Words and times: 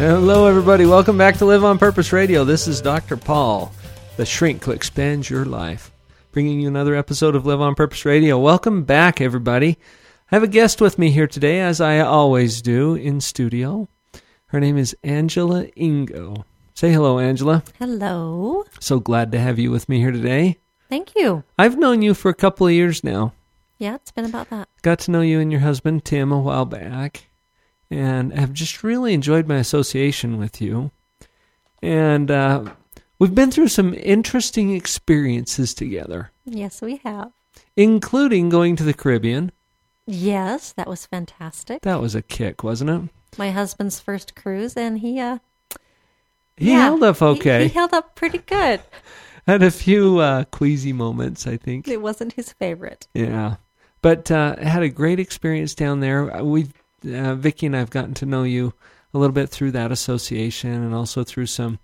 Hello, 0.00 0.46
everybody. 0.46 0.86
Welcome 0.86 1.18
back 1.18 1.36
to 1.36 1.44
Live 1.44 1.62
on 1.62 1.76
Purpose 1.76 2.10
Radio. 2.10 2.42
This 2.42 2.66
is 2.66 2.80
Dr. 2.80 3.18
Paul, 3.18 3.70
the 4.16 4.24
shrink 4.24 4.64
who 4.64 4.70
expands 4.70 5.28
your 5.28 5.44
life, 5.44 5.92
bringing 6.32 6.58
you 6.58 6.68
another 6.68 6.94
episode 6.94 7.36
of 7.36 7.44
Live 7.44 7.60
on 7.60 7.74
Purpose 7.74 8.06
Radio. 8.06 8.38
Welcome 8.38 8.84
back, 8.84 9.20
everybody. 9.20 9.76
I 10.32 10.36
have 10.36 10.42
a 10.42 10.48
guest 10.48 10.80
with 10.80 10.98
me 10.98 11.10
here 11.10 11.26
today, 11.26 11.60
as 11.60 11.82
I 11.82 11.98
always 11.98 12.62
do 12.62 12.94
in 12.94 13.20
studio. 13.20 13.88
Her 14.46 14.58
name 14.58 14.78
is 14.78 14.96
Angela 15.04 15.66
Ingo. 15.76 16.44
Say 16.72 16.92
hello, 16.92 17.18
Angela. 17.18 17.62
Hello. 17.78 18.64
So 18.78 19.00
glad 19.00 19.30
to 19.32 19.38
have 19.38 19.58
you 19.58 19.70
with 19.70 19.86
me 19.86 19.98
here 19.98 20.12
today. 20.12 20.56
Thank 20.88 21.14
you. 21.14 21.44
I've 21.58 21.76
known 21.76 22.00
you 22.00 22.14
for 22.14 22.30
a 22.30 22.34
couple 22.34 22.66
of 22.66 22.72
years 22.72 23.04
now. 23.04 23.34
Yeah, 23.76 23.96
it's 23.96 24.12
been 24.12 24.24
about 24.24 24.48
that. 24.48 24.66
Got 24.80 25.00
to 25.00 25.10
know 25.10 25.20
you 25.20 25.40
and 25.40 25.52
your 25.52 25.60
husband, 25.60 26.06
Tim, 26.06 26.32
a 26.32 26.40
while 26.40 26.64
back 26.64 27.26
and 27.90 28.32
have 28.32 28.52
just 28.52 28.82
really 28.82 29.12
enjoyed 29.14 29.46
my 29.48 29.56
association 29.56 30.38
with 30.38 30.60
you. 30.60 30.90
And 31.82 32.30
uh, 32.30 32.64
we've 33.18 33.34
been 33.34 33.50
through 33.50 33.68
some 33.68 33.94
interesting 33.94 34.74
experiences 34.74 35.74
together, 35.74 36.30
Yes, 36.44 36.80
we 36.82 36.96
have. 37.04 37.32
including 37.76 38.48
going 38.48 38.76
to 38.76 38.84
the 38.84 38.94
Caribbean. 38.94 39.50
Yes, 40.06 40.72
that 40.72 40.88
was 40.88 41.06
fantastic. 41.06 41.82
That 41.82 42.00
was 42.00 42.14
a 42.14 42.22
kick, 42.22 42.62
wasn't 42.64 42.90
it? 42.90 43.38
My 43.38 43.50
husband's 43.50 44.00
first 44.00 44.34
cruise, 44.34 44.76
and 44.76 44.98
he 44.98 45.20
uh, 45.20 45.38
He 46.56 46.72
yeah, 46.72 46.80
held 46.82 47.02
up 47.02 47.22
okay. 47.22 47.68
He, 47.68 47.74
held 47.74 47.94
up 47.94 48.14
pretty 48.16 48.38
good. 48.38 48.80
Had 49.46 49.62
a 49.62 49.70
few 49.70 50.18
uh, 50.18 50.44
queasy 50.44 50.92
moments, 50.92 51.46
I 51.46 51.56
think. 51.56 51.88
It 51.88 52.02
wasn't 52.02 52.34
his 52.34 52.52
favorite. 52.52 53.06
Yeah, 53.14 53.56
but 54.02 54.30
uh, 54.30 54.56
had 54.56 54.82
a 54.82 54.88
great 54.88 55.18
experience 55.18 55.74
down 55.74 56.00
there. 56.00 56.44
We, 56.44 56.66
uh, 57.04 57.34
Vicki 57.34 57.66
and 57.66 57.76
I've 57.76 57.90
gotten 57.90 58.14
to 58.14 58.26
know 58.26 58.42
you 58.44 58.72
a 59.12 59.18
little 59.18 59.34
bit 59.34 59.48
through 59.48 59.72
that 59.72 59.90
association, 59.92 60.70
and 60.72 60.94
also 60.94 61.24
through 61.24 61.46
some 61.46 61.78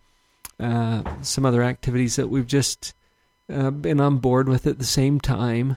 uh, 0.61 1.03
some 1.22 1.45
other 1.45 1.62
activities 1.62 2.17
that 2.17 2.28
we've 2.28 2.47
just 2.47 2.95
uh, 3.53 3.70
been 3.70 4.00
on 4.00 4.19
board 4.19 4.48
with 4.48 4.67
at 4.67 4.78
the 4.78 4.84
same 4.84 5.20
time. 5.20 5.77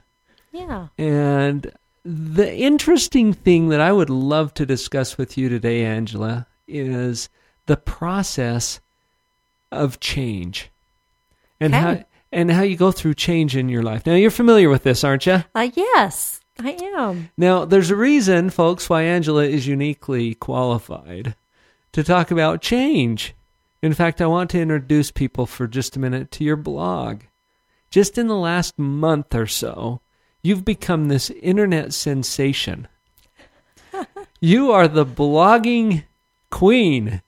Yeah. 0.52 0.88
And 0.98 1.72
the 2.04 2.54
interesting 2.56 3.32
thing 3.32 3.68
that 3.68 3.80
I 3.80 3.92
would 3.92 4.10
love 4.10 4.54
to 4.54 4.64
discuss 4.66 5.18
with 5.18 5.36
you 5.36 5.48
today, 5.48 5.84
Angela, 5.84 6.46
is 6.66 7.28
the 7.66 7.76
process 7.76 8.80
of 9.70 10.00
change 10.00 10.70
and 11.60 11.74
Okay. 11.74 11.82
how 11.82 12.04
and 12.32 12.50
how 12.50 12.62
you 12.62 12.76
go 12.76 12.90
through 12.92 13.14
change 13.14 13.56
in 13.56 13.68
your 13.68 13.82
life. 13.82 14.06
Now 14.06 14.14
you're 14.14 14.30
familiar 14.30 14.68
with 14.70 14.82
this, 14.84 15.04
aren't 15.04 15.26
you? 15.26 15.44
Uh, 15.54 15.68
yes, 15.74 16.39
I 16.62 16.76
am. 16.96 17.30
Now, 17.36 17.64
there's 17.64 17.90
a 17.90 17.96
reason, 17.96 18.50
folks, 18.50 18.90
why 18.90 19.02
Angela 19.02 19.44
is 19.44 19.66
uniquely 19.66 20.34
qualified 20.34 21.34
to 21.92 22.04
talk 22.04 22.30
about 22.30 22.60
change. 22.60 23.34
In 23.82 23.94
fact, 23.94 24.20
I 24.20 24.26
want 24.26 24.50
to 24.50 24.60
introduce 24.60 25.10
people 25.10 25.46
for 25.46 25.66
just 25.66 25.96
a 25.96 26.00
minute 26.00 26.30
to 26.32 26.44
your 26.44 26.56
blog. 26.56 27.22
Just 27.90 28.18
in 28.18 28.28
the 28.28 28.36
last 28.36 28.78
month 28.78 29.34
or 29.34 29.46
so, 29.46 30.00
you've 30.42 30.64
become 30.64 31.08
this 31.08 31.30
internet 31.30 31.94
sensation. 31.94 32.88
you 34.40 34.70
are 34.70 34.86
the 34.86 35.06
blogging 35.06 36.04
queen. 36.50 37.22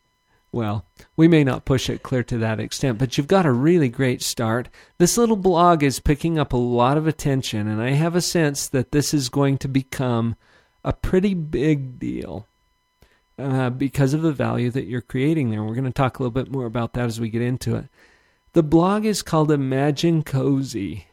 Well, 0.52 0.84
we 1.16 1.28
may 1.28 1.44
not 1.44 1.64
push 1.64 1.88
it 1.88 2.02
clear 2.02 2.22
to 2.24 2.36
that 2.38 2.60
extent, 2.60 2.98
but 2.98 3.16
you've 3.16 3.26
got 3.26 3.46
a 3.46 3.52
really 3.52 3.88
great 3.88 4.20
start. 4.20 4.68
This 4.98 5.16
little 5.16 5.36
blog 5.36 5.82
is 5.82 5.98
picking 5.98 6.38
up 6.38 6.52
a 6.52 6.58
lot 6.58 6.98
of 6.98 7.06
attention, 7.06 7.66
and 7.66 7.80
I 7.80 7.92
have 7.92 8.14
a 8.14 8.20
sense 8.20 8.68
that 8.68 8.92
this 8.92 9.14
is 9.14 9.30
going 9.30 9.56
to 9.58 9.68
become 9.68 10.36
a 10.84 10.92
pretty 10.92 11.32
big 11.32 11.98
deal 11.98 12.46
uh, 13.38 13.70
because 13.70 14.12
of 14.12 14.20
the 14.20 14.32
value 14.32 14.70
that 14.70 14.84
you're 14.84 15.00
creating 15.00 15.50
there. 15.50 15.64
We're 15.64 15.74
going 15.74 15.84
to 15.84 15.90
talk 15.90 16.18
a 16.18 16.22
little 16.22 16.30
bit 16.30 16.52
more 16.52 16.66
about 16.66 16.92
that 16.92 17.06
as 17.06 17.18
we 17.18 17.30
get 17.30 17.40
into 17.40 17.76
it. 17.76 17.86
The 18.52 18.62
blog 18.62 19.06
is 19.06 19.22
called 19.22 19.50
Imagine 19.50 20.22
Cozy. 20.22 21.06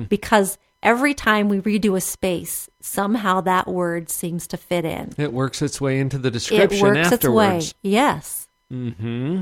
because 0.08 0.58
every 0.82 1.14
time 1.14 1.48
we 1.48 1.60
redo 1.60 1.96
a 1.96 2.00
space, 2.00 2.68
somehow 2.80 3.40
that 3.40 3.66
word 3.66 4.10
seems 4.10 4.46
to 4.49 4.56
fit 4.56 4.84
in. 4.84 5.12
It 5.16 5.32
works 5.32 5.62
its 5.62 5.81
way 5.81 5.99
into 5.99 6.19
the 6.19 6.28
It 6.28 6.32
description 6.32 6.81
works 6.87 6.99
its 7.12 7.26
way. 7.26 7.46
afterwards. 7.46 7.75
Yes. 7.82 8.48
Mm-hmm. 8.72 9.40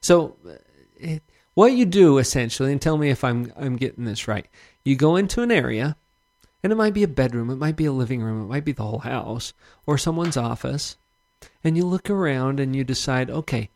So, 0.00 0.36
it, 0.96 1.22
what 1.54 1.72
you 1.72 1.84
do 1.84 2.18
essentially, 2.18 2.72
and 2.72 2.80
tell 2.80 2.96
me 2.96 3.10
if 3.10 3.22
I'm 3.24 3.52
I'm 3.56 3.76
getting 3.76 4.04
this 4.04 4.28
right. 4.28 4.46
You 4.84 4.96
go 4.96 5.16
into 5.16 5.42
an 5.42 5.50
area, 5.50 5.96
and 6.62 6.72
it 6.72 6.76
might 6.76 6.94
be 6.94 7.02
a 7.02 7.08
bedroom, 7.08 7.50
it 7.50 7.56
might 7.56 7.76
be 7.76 7.86
a 7.86 7.92
living 7.92 8.22
room, 8.22 8.42
it 8.42 8.48
might 8.48 8.64
be 8.64 8.72
the 8.72 8.82
whole 8.82 9.00
house, 9.00 9.52
or 9.86 9.96
someone's 9.98 10.36
office, 10.36 10.96
and 11.64 11.76
you 11.76 11.84
look 11.84 12.10
around 12.10 12.60
and 12.60 12.74
you 12.76 12.84
decide, 12.84 13.30
okay, 13.30 13.70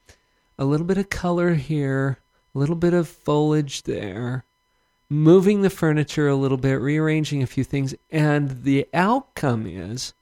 a 0.59 0.65
little 0.65 0.87
bit 0.87 0.99
of 0.99 1.11
color 1.11 1.55
here, 1.55 2.19
a 2.55 2.59
little 2.59 2.77
bit 2.77 2.93
of 2.95 3.09
foliage 3.09 3.83
there, 3.85 4.45
moving 5.09 5.63
the 5.63 5.71
furniture 5.71 6.29
a 6.29 6.37
little 6.37 6.57
bit, 6.59 6.75
rearranging 6.81 7.43
a 7.43 7.47
few 7.47 7.65
things, 7.65 7.95
and 8.11 8.63
the 8.65 8.87
outcome 8.95 9.67
is 9.67 10.13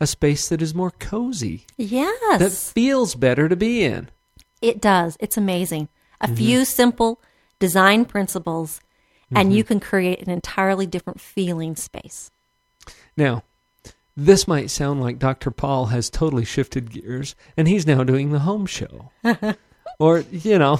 a 0.00 0.06
space 0.06 0.48
that 0.48 0.60
is 0.62 0.74
more 0.74 0.90
cozy, 0.90 1.64
Yes. 1.76 2.38
that 2.38 2.52
feels 2.72 3.14
better 3.14 3.48
to 3.48 3.56
be 3.56 3.84
in. 3.84 4.08
It 4.60 4.80
does. 4.80 5.16
It's 5.20 5.36
amazing. 5.36 5.88
A 6.20 6.26
Mm-hmm. 6.26 6.34
few 6.36 6.64
simple 6.64 7.20
design 7.58 8.04
principles, 8.04 8.80
and 9.34 9.52
you 9.52 9.62
mm-hmm. 9.62 9.68
can 9.68 9.80
create 9.80 10.22
an 10.22 10.30
entirely 10.30 10.86
different 10.86 11.20
feeling 11.20 11.76
space. 11.76 12.30
Now, 13.16 13.42
this 14.16 14.46
might 14.46 14.70
sound 14.70 15.00
like 15.00 15.18
Dr. 15.18 15.50
Paul 15.50 15.86
has 15.86 16.10
totally 16.10 16.44
shifted 16.44 16.90
gears 16.90 17.34
and 17.56 17.66
he's 17.66 17.86
now 17.86 18.04
doing 18.04 18.30
the 18.30 18.40
home 18.40 18.66
show. 18.66 19.10
or, 19.98 20.24
you 20.30 20.58
know, 20.58 20.78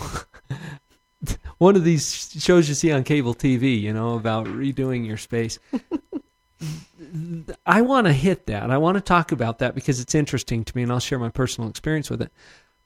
one 1.59 1.77
of 1.77 1.85
these 1.85 2.35
shows 2.39 2.69
you 2.69 2.75
see 2.75 2.93
on 2.93 3.05
cable 3.05 3.35
TV, 3.35 3.81
you 3.81 3.93
know, 3.93 4.17
about 4.17 4.47
redoing 4.47 5.07
your 5.07 5.17
space. 5.17 5.59
I 7.67 7.81
want 7.81 8.07
to 8.07 8.13
hit 8.13 8.47
that. 8.47 8.71
I 8.71 8.79
want 8.79 8.97
to 8.97 9.01
talk 9.01 9.33
about 9.33 9.59
that 9.59 9.75
because 9.75 10.01
it's 10.01 10.15
interesting 10.15 10.65
to 10.65 10.77
me 10.77 10.83
and 10.83 10.93
I'll 10.93 11.01
share 11.01 11.19
my 11.19 11.31
personal 11.31 11.71
experience 11.71 12.11
with 12.11 12.23
it. 12.23 12.33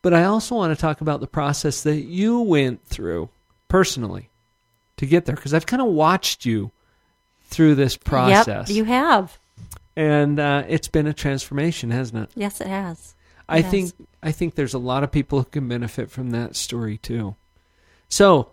But 0.02 0.14
I 0.14 0.24
also 0.24 0.54
want 0.54 0.76
to 0.76 0.80
talk 0.80 1.00
about 1.00 1.20
the 1.20 1.26
process 1.26 1.82
that 1.82 2.02
you 2.02 2.40
went 2.40 2.84
through 2.84 3.28
personally 3.68 4.30
to 4.96 5.06
get 5.06 5.24
there 5.26 5.34
because 5.36 5.54
I've 5.54 5.66
kind 5.66 5.82
of 5.82 5.88
watched 5.88 6.44
you 6.44 6.70
through 7.44 7.74
this 7.76 7.96
process. 7.96 8.68
Yep, 8.68 8.76
you 8.76 8.84
have. 8.84 9.38
And 9.94 10.38
uh, 10.40 10.64
it's 10.68 10.88
been 10.88 11.06
a 11.06 11.14
transformation, 11.14 11.90
hasn't 11.90 12.24
it? 12.24 12.30
Yes, 12.34 12.60
it 12.60 12.66
has. 12.66 13.14
I 13.48 13.58
Yes. 13.58 13.70
think 13.70 13.92
I 14.22 14.32
think 14.32 14.54
there's 14.56 14.74
a 14.74 14.78
lot 14.78 15.04
of 15.04 15.12
people 15.12 15.38
who 15.38 15.44
can 15.44 15.68
benefit 15.68 16.10
from 16.10 16.30
that 16.30 16.56
story 16.56 16.98
too. 16.98 17.36
So 18.08 18.50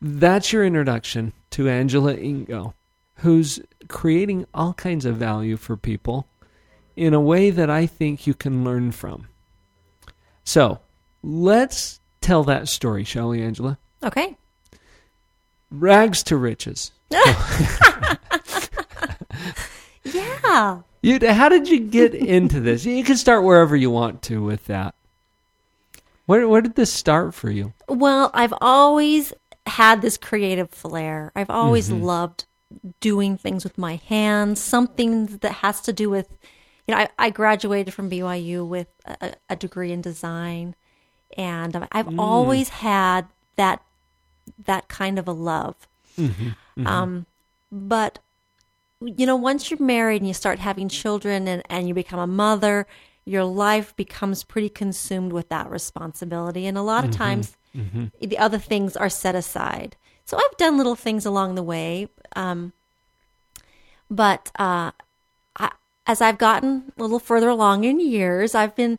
that's 0.00 0.52
your 0.52 0.64
introduction 0.64 1.32
to 1.50 1.68
Angela 1.68 2.14
Ingo, 2.14 2.74
who's 3.16 3.60
creating 3.88 4.46
all 4.52 4.72
kinds 4.74 5.04
of 5.04 5.16
value 5.16 5.56
for 5.56 5.76
people 5.76 6.26
in 6.96 7.14
a 7.14 7.20
way 7.20 7.50
that 7.50 7.70
I 7.70 7.86
think 7.86 8.26
you 8.26 8.34
can 8.34 8.64
learn 8.64 8.90
from. 8.92 9.28
So 10.44 10.80
let's 11.22 12.00
tell 12.20 12.42
that 12.44 12.68
story, 12.68 13.04
shall 13.04 13.28
we, 13.28 13.40
Angela? 13.42 13.78
Okay. 14.02 14.36
Rags 15.70 16.22
to 16.24 16.36
riches. 16.36 16.92
Yeah. 20.14 20.80
You, 21.02 21.18
how 21.28 21.48
did 21.48 21.68
you 21.68 21.80
get 21.80 22.14
into 22.14 22.60
this? 22.60 22.84
You 22.84 23.04
can 23.04 23.16
start 23.16 23.44
wherever 23.44 23.76
you 23.76 23.90
want 23.90 24.22
to 24.22 24.42
with 24.42 24.66
that. 24.66 24.94
Where 26.26 26.46
where 26.46 26.60
did 26.60 26.74
this 26.74 26.92
start 26.92 27.34
for 27.34 27.50
you? 27.50 27.72
Well, 27.88 28.30
I've 28.34 28.52
always 28.60 29.32
had 29.66 30.02
this 30.02 30.18
creative 30.18 30.70
flair. 30.70 31.32
I've 31.34 31.50
always 31.50 31.88
mm-hmm. 31.88 32.02
loved 32.02 32.44
doing 33.00 33.38
things 33.38 33.64
with 33.64 33.78
my 33.78 33.96
hands, 33.96 34.60
something 34.60 35.26
that 35.38 35.52
has 35.52 35.80
to 35.82 35.92
do 35.92 36.10
with, 36.10 36.28
you 36.86 36.94
know, 36.94 37.00
I, 37.00 37.08
I 37.18 37.30
graduated 37.30 37.94
from 37.94 38.10
BYU 38.10 38.66
with 38.66 38.88
a, 39.06 39.34
a 39.48 39.56
degree 39.56 39.90
in 39.90 40.02
design, 40.02 40.74
and 41.36 41.88
I've 41.92 42.06
mm. 42.06 42.18
always 42.18 42.68
had 42.68 43.26
that 43.56 43.82
that 44.64 44.88
kind 44.88 45.18
of 45.18 45.28
a 45.28 45.32
love. 45.32 45.74
Um, 46.86 47.26
but 47.70 48.18
you 49.00 49.26
know, 49.26 49.36
once 49.36 49.70
you're 49.70 49.80
married 49.80 50.22
and 50.22 50.26
you 50.26 50.34
start 50.34 50.58
having 50.58 50.88
children 50.88 51.46
and, 51.46 51.62
and 51.70 51.86
you 51.86 51.94
become 51.94 52.18
a 52.18 52.26
mother, 52.26 52.86
your 53.24 53.44
life 53.44 53.94
becomes 53.94 54.42
pretty 54.42 54.68
consumed 54.68 55.32
with 55.32 55.48
that 55.50 55.70
responsibility. 55.70 56.66
And 56.66 56.76
a 56.76 56.82
lot 56.82 57.04
of 57.04 57.10
times, 57.12 57.56
the 58.20 58.38
other 58.38 58.58
things 58.58 58.96
are 58.96 59.08
set 59.10 59.34
aside. 59.36 59.96
So 60.24 60.36
I've 60.36 60.56
done 60.56 60.76
little 60.76 60.96
things 60.96 61.24
along 61.24 61.54
the 61.54 61.62
way. 61.62 62.08
Um, 62.34 62.72
but 64.10 64.50
uh, 64.58 64.90
I, 65.56 65.72
as 66.06 66.20
I've 66.20 66.38
gotten 66.38 66.92
a 66.98 67.02
little 67.02 67.20
further 67.20 67.48
along 67.48 67.84
in 67.84 68.00
years, 68.00 68.54
I've 68.54 68.74
been 68.74 68.98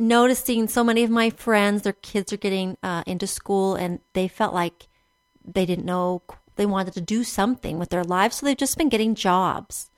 noticing 0.00 0.66
so 0.66 0.82
many 0.82 1.04
of 1.04 1.10
my 1.10 1.30
friends, 1.30 1.82
their 1.82 1.92
kids 1.92 2.32
are 2.32 2.38
getting 2.38 2.76
uh, 2.82 3.04
into 3.06 3.26
school 3.26 3.74
and 3.74 4.00
they 4.14 4.26
felt 4.26 4.54
like 4.54 4.88
they 5.44 5.66
didn't 5.66 5.84
know 5.84 6.22
they 6.56 6.66
wanted 6.66 6.94
to 6.94 7.00
do 7.00 7.24
something 7.24 7.78
with 7.78 7.90
their 7.90 8.04
lives. 8.04 8.36
So 8.36 8.46
they've 8.46 8.56
just 8.56 8.78
been 8.78 8.88
getting 8.88 9.14
jobs. 9.14 9.90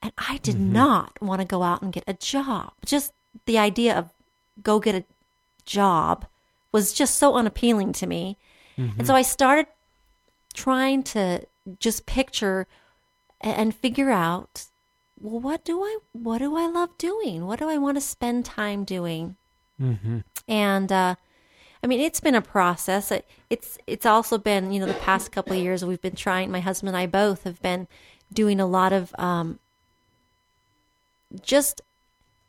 And 0.00 0.12
I 0.16 0.38
did 0.38 0.58
not 0.58 1.20
want 1.20 1.40
to 1.40 1.46
go 1.46 1.62
out 1.62 1.82
and 1.82 1.92
get 1.92 2.04
a 2.06 2.14
job. 2.14 2.72
Just 2.86 3.12
the 3.46 3.58
idea 3.58 3.96
of 3.96 4.12
go 4.62 4.78
get 4.78 4.94
a 4.94 5.04
job 5.64 6.26
was 6.72 6.92
just 6.92 7.16
so 7.16 7.34
unappealing 7.34 7.92
to 7.94 8.06
me. 8.06 8.38
And 8.98 9.06
so 9.06 9.14
I 9.14 9.22
started 9.22 9.66
trying 10.54 11.02
to 11.04 11.44
just 11.80 12.06
picture 12.06 12.66
and 13.40 13.74
figure 13.74 14.10
out 14.10 14.66
well 15.20 15.40
what 15.40 15.64
do 15.64 15.82
I 15.82 15.98
what 16.12 16.38
do 16.38 16.56
I 16.56 16.66
love 16.68 16.96
doing? 16.98 17.46
What 17.46 17.58
do 17.58 17.68
I 17.68 17.78
want 17.78 17.96
to 17.96 18.00
spend 18.00 18.44
time 18.44 18.84
doing? 18.84 19.36
And 20.48 20.90
uh 20.92 21.14
I 21.82 21.86
mean, 21.86 22.00
it's 22.00 22.18
been 22.20 22.34
a 22.34 22.42
process. 22.42 23.12
It- 23.12 23.26
It's 23.50 23.78
it's 23.86 24.04
also 24.06 24.36
been, 24.38 24.72
you 24.72 24.80
know, 24.80 24.86
the 24.86 24.94
past 24.94 25.30
couple 25.32 25.52
of 25.54 25.62
years 25.62 25.84
we've 25.84 26.02
been 26.02 26.16
trying. 26.16 26.50
My 26.50 26.60
husband 26.60 26.88
and 26.88 26.96
I 26.96 27.06
both 27.06 27.44
have 27.44 27.62
been 27.62 27.86
doing 28.32 28.60
a 28.60 28.66
lot 28.66 28.92
of 28.92 29.14
um, 29.18 29.58
just 31.42 31.80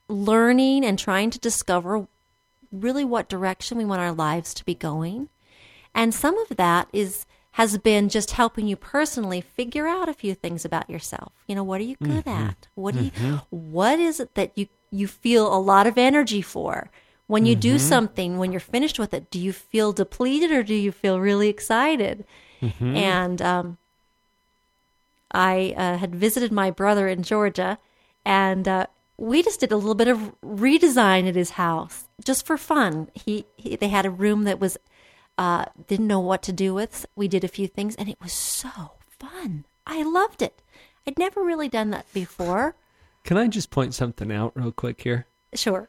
learning 0.07 0.83
and 0.85 0.97
trying 0.97 1.29
to 1.29 1.39
discover 1.39 2.07
really 2.71 3.05
what 3.05 3.29
direction 3.29 3.77
we 3.77 3.85
want 3.85 4.01
our 4.01 4.11
lives 4.11 4.53
to 4.55 4.65
be 4.65 4.75
going. 4.75 5.29
And 5.93 6.13
some 6.13 6.37
of 6.39 6.57
that 6.57 6.87
is 6.93 7.25
has 7.59 7.77
been 7.77 8.07
just 8.07 8.31
helping 8.31 8.69
you 8.69 8.77
personally 8.77 9.41
figure 9.41 9.85
out 9.85 10.07
a 10.07 10.13
few 10.13 10.33
things 10.33 10.63
about 10.63 10.89
yourself. 10.89 11.33
You 11.45 11.55
know, 11.55 11.63
what 11.63 11.81
are 11.81 11.83
you 11.83 11.97
good 12.01 12.25
at? 12.25 12.69
What 12.75 12.95
do 12.95 13.03
you 13.03 13.11
what 13.49 13.99
is 13.99 14.21
it 14.21 14.33
that 14.35 14.57
you 14.57 14.67
you 14.91 15.07
feel 15.07 15.53
a 15.53 15.59
lot 15.59 15.85
of 15.85 15.97
energy 15.97 16.41
for? 16.41 16.89
When 17.27 17.45
you 17.45 17.55
do 17.57 17.77
something, 17.77 18.37
when 18.37 18.53
you're 18.53 18.61
finished 18.61 18.97
with 18.97 19.13
it, 19.13 19.29
do 19.29 19.37
you 19.37 19.51
feel 19.51 19.91
depleted 19.91 20.51
or 20.51 20.63
do 20.63 20.73
you 20.73 20.93
feel 20.93 21.19
really 21.19 21.49
excited? 21.49 22.23
And 22.95 23.41
um, 23.41 23.77
I 25.31 25.73
uh, 25.75 25.97
had 25.97 26.15
visited 26.15 26.53
my 26.53 26.71
brother 26.71 27.09
in 27.09 27.23
Georgia, 27.23 27.77
and 28.23 28.69
uh, 28.69 28.85
we 29.17 29.43
just 29.43 29.59
did 29.59 29.73
a 29.73 29.77
little 29.77 29.95
bit 29.95 30.07
of 30.07 30.33
redesign 30.41 31.27
at 31.27 31.35
his 31.35 31.51
house 31.51 32.05
just 32.23 32.45
for 32.45 32.57
fun. 32.57 33.09
He, 33.13 33.45
he 33.57 33.75
they 33.75 33.89
had 33.89 34.05
a 34.05 34.09
room 34.09 34.45
that 34.45 34.61
was 34.61 34.77
uh, 35.39 35.63
didn't 35.87 36.07
know 36.07 36.19
what 36.19 36.43
to 36.43 36.51
do 36.51 36.73
with. 36.73 37.05
We 37.15 37.29
did 37.29 37.45
a 37.45 37.47
few 37.47 37.65
things, 37.67 37.95
and 37.95 38.09
it 38.09 38.17
was 38.21 38.33
so 38.33 38.91
fun. 39.17 39.63
I 39.87 40.03
loved 40.03 40.41
it. 40.41 40.61
I'd 41.07 41.17
never 41.17 41.41
really 41.41 41.69
done 41.69 41.91
that 41.91 42.05
before. 42.13 42.75
Can 43.23 43.37
I 43.37 43.47
just 43.47 43.71
point 43.71 43.93
something 43.93 44.31
out 44.31 44.51
real 44.53 44.73
quick 44.73 45.01
here? 45.01 45.25
Sure, 45.55 45.87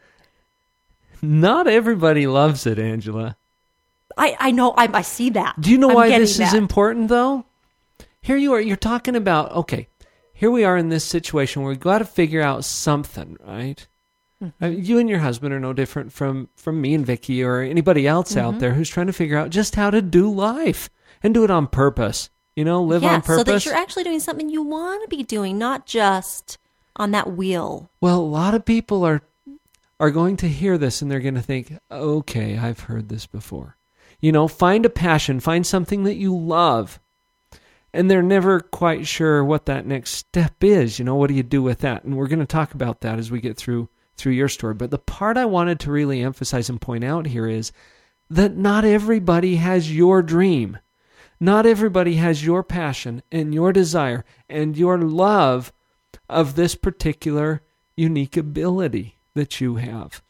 Not 1.20 1.66
everybody 1.66 2.26
loves 2.26 2.64
it, 2.64 2.78
Angela. 2.78 3.36
I 4.16 4.36
I 4.38 4.50
know 4.52 4.70
I, 4.70 4.88
I 4.94 5.02
see 5.02 5.30
that. 5.30 5.60
Do 5.60 5.70
you 5.70 5.78
know 5.78 5.90
I'm 5.90 5.96
why 5.96 6.18
this 6.18 6.38
is 6.40 6.54
important, 6.54 7.08
though? 7.08 7.44
Here 8.22 8.36
you 8.36 8.52
are. 8.54 8.60
You're 8.60 8.76
talking 8.76 9.16
about, 9.16 9.52
okay, 9.52 9.88
here 10.32 10.50
we 10.50 10.64
are 10.64 10.76
in 10.76 10.88
this 10.90 11.04
situation 11.04 11.62
where 11.62 11.70
we've 11.70 11.80
got 11.80 11.98
to 11.98 12.04
figure 12.04 12.40
out 12.40 12.64
something, 12.64 13.36
right? 13.46 13.86
Uh, 14.62 14.66
you 14.68 14.98
and 14.98 15.08
your 15.08 15.18
husband 15.18 15.52
are 15.52 15.60
no 15.60 15.72
different 15.72 16.12
from, 16.12 16.48
from 16.56 16.80
me 16.80 16.94
and 16.94 17.04
Vicki 17.04 17.42
or 17.44 17.60
anybody 17.60 18.06
else 18.06 18.30
Mm-hmm. 18.32 18.40
out 18.46 18.58
there 18.58 18.72
who's 18.74 18.88
trying 18.88 19.06
to 19.08 19.12
figure 19.12 19.36
out 19.36 19.50
just 19.50 19.74
how 19.74 19.90
to 19.90 20.00
do 20.00 20.32
life 20.32 20.88
and 21.22 21.34
do 21.34 21.44
it 21.44 21.50
on 21.50 21.66
purpose. 21.66 22.30
You 22.56 22.64
know, 22.64 22.82
live 22.82 23.02
yeah, 23.02 23.14
on 23.14 23.22
purpose. 23.22 23.36
so 23.36 23.44
that 23.44 23.64
you're 23.64 23.74
actually 23.74 24.04
doing 24.04 24.20
something 24.20 24.48
you 24.48 24.62
want 24.62 25.02
to 25.02 25.08
be 25.16 25.22
doing, 25.22 25.56
not 25.58 25.86
just 25.86 26.58
on 26.96 27.10
that 27.12 27.32
wheel. 27.32 27.90
Well, 28.00 28.18
a 28.20 28.22
lot 28.22 28.54
of 28.54 28.64
people 28.64 29.04
are 29.04 29.22
are 29.98 30.10
going 30.10 30.36
to 30.38 30.48
hear 30.48 30.76
this 30.78 31.00
and 31.02 31.10
they're 31.10 31.20
going 31.20 31.34
to 31.34 31.42
think, 31.42 31.72
"Okay, 31.90 32.58
I've 32.58 32.80
heard 32.80 33.08
this 33.08 33.26
before." 33.26 33.76
You 34.20 34.32
know, 34.32 34.48
find 34.48 34.84
a 34.84 34.90
passion, 34.90 35.40
find 35.40 35.66
something 35.66 36.04
that 36.04 36.16
you 36.16 36.36
love. 36.36 36.98
And 37.92 38.10
they're 38.10 38.22
never 38.22 38.60
quite 38.60 39.06
sure 39.06 39.44
what 39.44 39.66
that 39.66 39.86
next 39.86 40.12
step 40.12 40.62
is. 40.62 40.98
You 40.98 41.04
know, 41.04 41.14
what 41.16 41.28
do 41.28 41.34
you 41.34 41.42
do 41.42 41.62
with 41.62 41.78
that? 41.80 42.04
And 42.04 42.16
we're 42.16 42.28
going 42.28 42.38
to 42.40 42.46
talk 42.46 42.72
about 42.74 43.00
that 43.00 43.18
as 43.18 43.30
we 43.30 43.40
get 43.40 43.56
through 43.56 43.88
through 44.20 44.32
your 44.32 44.48
story. 44.48 44.74
But 44.74 44.90
the 44.90 44.98
part 44.98 45.36
I 45.36 45.46
wanted 45.46 45.80
to 45.80 45.90
really 45.90 46.22
emphasize 46.22 46.68
and 46.68 46.80
point 46.80 47.04
out 47.04 47.26
here 47.26 47.46
is 47.46 47.72
that 48.28 48.56
not 48.56 48.84
everybody 48.84 49.56
has 49.56 49.94
your 49.94 50.22
dream. 50.22 50.78
Not 51.40 51.64
everybody 51.64 52.16
has 52.16 52.44
your 52.44 52.62
passion 52.62 53.22
and 53.32 53.54
your 53.54 53.72
desire 53.72 54.24
and 54.48 54.76
your 54.76 54.98
love 54.98 55.72
of 56.28 56.54
this 56.54 56.74
particular 56.74 57.62
unique 57.96 58.36
ability 58.36 59.16
that 59.34 59.60
you 59.60 59.76
have. 59.76 60.22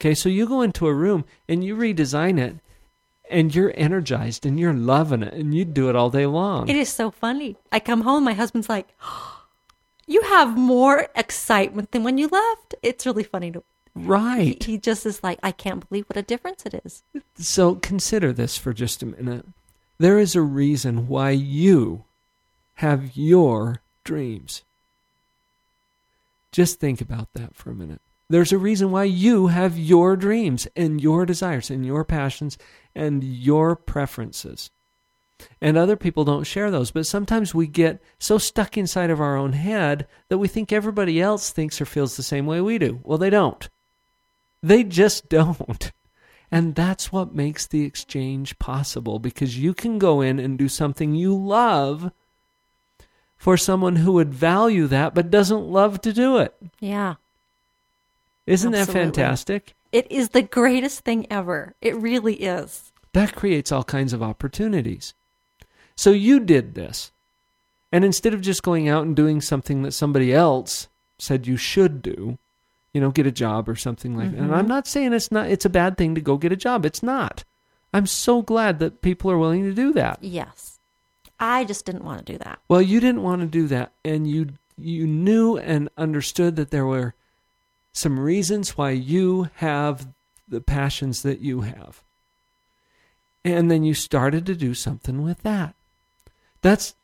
Okay, 0.00 0.14
so 0.14 0.28
you 0.28 0.46
go 0.46 0.62
into 0.62 0.86
a 0.86 0.94
room 0.94 1.24
and 1.48 1.64
you 1.64 1.76
redesign 1.76 2.38
it 2.38 2.56
and 3.30 3.54
you're 3.54 3.72
energized 3.74 4.44
and 4.44 4.58
you're 4.58 4.74
loving 4.74 5.22
it 5.22 5.32
and 5.32 5.54
you 5.54 5.64
do 5.64 5.88
it 5.88 5.96
all 5.96 6.10
day 6.10 6.26
long. 6.26 6.68
It 6.68 6.76
is 6.76 6.88
so 6.88 7.10
funny. 7.10 7.56
I 7.72 7.80
come 7.80 8.02
home, 8.02 8.24
my 8.24 8.32
husband's 8.34 8.68
like, 8.68 8.88
"You 10.10 10.22
have 10.22 10.58
more 10.58 11.06
excitement 11.14 11.92
than 11.92 12.02
when 12.02 12.18
you 12.18 12.26
left." 12.26 12.74
It's 12.82 13.06
really 13.06 13.22
funny 13.22 13.52
to. 13.52 13.62
He, 13.94 14.06
right. 14.06 14.62
he 14.62 14.76
just 14.76 15.06
is 15.06 15.22
like, 15.22 15.38
"I 15.42 15.52
can't 15.52 15.88
believe 15.88 16.06
what 16.08 16.16
a 16.16 16.22
difference 16.22 16.66
it 16.66 16.80
is." 16.84 17.02
So 17.36 17.76
consider 17.76 18.32
this 18.32 18.56
for 18.56 18.72
just 18.72 19.02
a 19.02 19.06
minute. 19.06 19.46
There 19.98 20.18
is 20.18 20.34
a 20.34 20.42
reason 20.42 21.06
why 21.06 21.30
you 21.30 22.04
have 22.74 23.16
your 23.16 23.82
dreams. 24.02 24.62
Just 26.50 26.80
think 26.80 27.00
about 27.00 27.28
that 27.34 27.54
for 27.54 27.70
a 27.70 27.74
minute. 27.74 28.00
There's 28.28 28.52
a 28.52 28.58
reason 28.58 28.90
why 28.90 29.04
you 29.04 29.48
have 29.48 29.78
your 29.78 30.16
dreams 30.16 30.66
and 30.74 31.00
your 31.00 31.26
desires 31.26 31.70
and 31.70 31.84
your 31.86 32.04
passions 32.04 32.58
and 32.94 33.22
your 33.22 33.76
preferences. 33.76 34.70
And 35.60 35.76
other 35.76 35.96
people 35.96 36.24
don't 36.24 36.44
share 36.44 36.70
those, 36.70 36.90
but 36.90 37.06
sometimes 37.06 37.54
we 37.54 37.66
get 37.66 38.02
so 38.18 38.38
stuck 38.38 38.76
inside 38.76 39.10
of 39.10 39.20
our 39.20 39.36
own 39.36 39.52
head 39.52 40.06
that 40.28 40.38
we 40.38 40.48
think 40.48 40.72
everybody 40.72 41.20
else 41.20 41.50
thinks 41.50 41.80
or 41.80 41.86
feels 41.86 42.16
the 42.16 42.22
same 42.22 42.46
way 42.46 42.60
we 42.60 42.78
do. 42.78 43.00
Well, 43.02 43.18
they 43.18 43.30
don't. 43.30 43.68
They 44.62 44.84
just 44.84 45.28
don't. 45.30 45.92
And 46.52 46.74
that's 46.74 47.12
what 47.12 47.34
makes 47.34 47.66
the 47.66 47.84
exchange 47.84 48.58
possible 48.58 49.18
because 49.18 49.56
you 49.56 49.72
can 49.72 49.98
go 49.98 50.20
in 50.20 50.38
and 50.38 50.58
do 50.58 50.68
something 50.68 51.14
you 51.14 51.36
love 51.36 52.10
for 53.36 53.56
someone 53.56 53.96
who 53.96 54.12
would 54.12 54.34
value 54.34 54.86
that 54.88 55.14
but 55.14 55.30
doesn't 55.30 55.62
love 55.62 56.00
to 56.02 56.12
do 56.12 56.38
it. 56.38 56.54
Yeah. 56.80 57.14
Isn't 58.46 58.72
that 58.72 58.88
fantastic? 58.88 59.74
It 59.92 60.10
is 60.10 60.30
the 60.30 60.42
greatest 60.42 61.00
thing 61.00 61.26
ever. 61.30 61.74
It 61.80 61.96
really 61.96 62.34
is. 62.34 62.92
That 63.12 63.34
creates 63.34 63.72
all 63.72 63.84
kinds 63.84 64.12
of 64.12 64.22
opportunities. 64.22 65.14
So 66.00 66.12
you 66.12 66.40
did 66.40 66.74
this. 66.74 67.12
And 67.92 68.06
instead 68.06 68.32
of 68.32 68.40
just 68.40 68.62
going 68.62 68.88
out 68.88 69.04
and 69.04 69.14
doing 69.14 69.42
something 69.42 69.82
that 69.82 69.92
somebody 69.92 70.32
else 70.32 70.88
said 71.18 71.46
you 71.46 71.58
should 71.58 72.00
do, 72.00 72.38
you 72.94 73.02
know, 73.02 73.10
get 73.10 73.26
a 73.26 73.30
job 73.30 73.68
or 73.68 73.76
something 73.76 74.16
like 74.16 74.30
that. 74.30 74.38
And 74.38 74.50
I'm 74.50 74.60
mm-hmm. 74.60 74.68
not 74.68 74.86
saying 74.86 75.12
it's 75.12 75.30
not 75.30 75.50
it's 75.50 75.66
a 75.66 75.68
bad 75.68 75.98
thing 75.98 76.14
to 76.14 76.22
go 76.22 76.38
get 76.38 76.52
a 76.52 76.56
job. 76.56 76.86
It's 76.86 77.02
not. 77.02 77.44
I'm 77.92 78.06
so 78.06 78.40
glad 78.40 78.78
that 78.78 79.02
people 79.02 79.30
are 79.30 79.36
willing 79.36 79.64
to 79.64 79.74
do 79.74 79.92
that. 79.92 80.20
Yes. 80.22 80.78
I 81.38 81.64
just 81.64 81.84
didn't 81.84 82.04
want 82.04 82.24
to 82.24 82.32
do 82.32 82.38
that. 82.38 82.60
Well, 82.66 82.80
you 82.80 82.98
didn't 82.98 83.22
want 83.22 83.42
to 83.42 83.46
do 83.46 83.66
that 83.66 83.92
and 84.02 84.26
you 84.26 84.54
you 84.78 85.06
knew 85.06 85.58
and 85.58 85.90
understood 85.98 86.56
that 86.56 86.70
there 86.70 86.86
were 86.86 87.12
some 87.92 88.18
reasons 88.18 88.78
why 88.78 88.92
you 88.92 89.50
have 89.56 90.08
the 90.48 90.62
passions 90.62 91.20
that 91.24 91.40
you 91.40 91.60
have. 91.60 92.02
And 93.44 93.70
then 93.70 93.84
you 93.84 93.92
started 93.92 94.46
to 94.46 94.56
do 94.56 94.72
something 94.72 95.22
with 95.22 95.42
that. 95.42 95.74
That's 96.62 96.94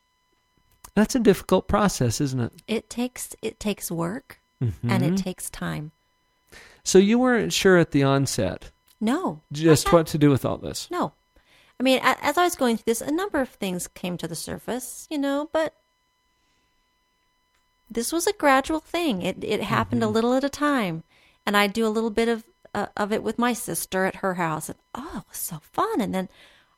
that's 0.95 1.15
a 1.15 1.21
difficult 1.21 1.69
process, 1.69 2.21
isn't 2.21 2.41
it? 2.41 2.53
It 2.67 2.91
takes 2.91 3.35
it 3.43 3.59
takes 3.61 3.91
work 3.91 4.41
Mm-hmm. 4.63 4.91
and 4.91 5.05
it 5.05 5.17
takes 5.19 5.51
time. 5.51 5.91
So 6.83 6.97
you 6.97 7.19
weren't 7.19 7.53
sure 7.53 7.77
at 7.77 7.91
the 7.91 8.03
onset 8.03 8.71
No. 9.03 9.43
just 9.53 9.93
what 9.93 10.07
to 10.09 10.19
do 10.19 10.31
with 10.31 10.47
all 10.47 10.57
this. 10.57 10.89
No. 10.91 11.13
I 11.79 11.83
mean, 11.83 12.01
as 12.03 12.39
I 12.39 12.45
was 12.45 12.57
going 12.57 12.79
through 12.79 12.85
this, 12.87 13.03
a 13.03 13.11
number 13.13 13.39
of 13.43 13.51
things 13.51 13.87
came 13.87 14.17
to 14.17 14.27
the 14.27 14.35
surface, 14.35 15.07
you 15.11 15.19
know, 15.19 15.51
but 15.53 15.75
this 17.91 18.13
was 18.13 18.27
a 18.27 18.33
gradual 18.33 18.81
thing. 18.81 19.21
It 19.23 19.45
it 19.45 19.63
happened 19.63 20.03
a 20.03 20.09
little 20.09 20.33
at 20.35 20.43
a 20.45 20.49
time, 20.49 21.03
and 21.45 21.55
I'd 21.57 21.73
do 21.75 21.87
a 21.87 21.93
little 21.93 22.11
bit 22.11 22.29
of 22.29 22.45
uh, 22.75 22.87
of 22.97 23.13
it 23.13 23.23
with 23.23 23.39
my 23.39 23.53
sister 23.53 24.07
at 24.07 24.17
her 24.17 24.35
house, 24.35 24.69
and 24.71 24.79
oh, 24.95 25.19
it 25.19 25.29
was 25.29 25.39
so 25.39 25.59
fun. 25.73 26.01
And 26.01 26.15
then 26.15 26.29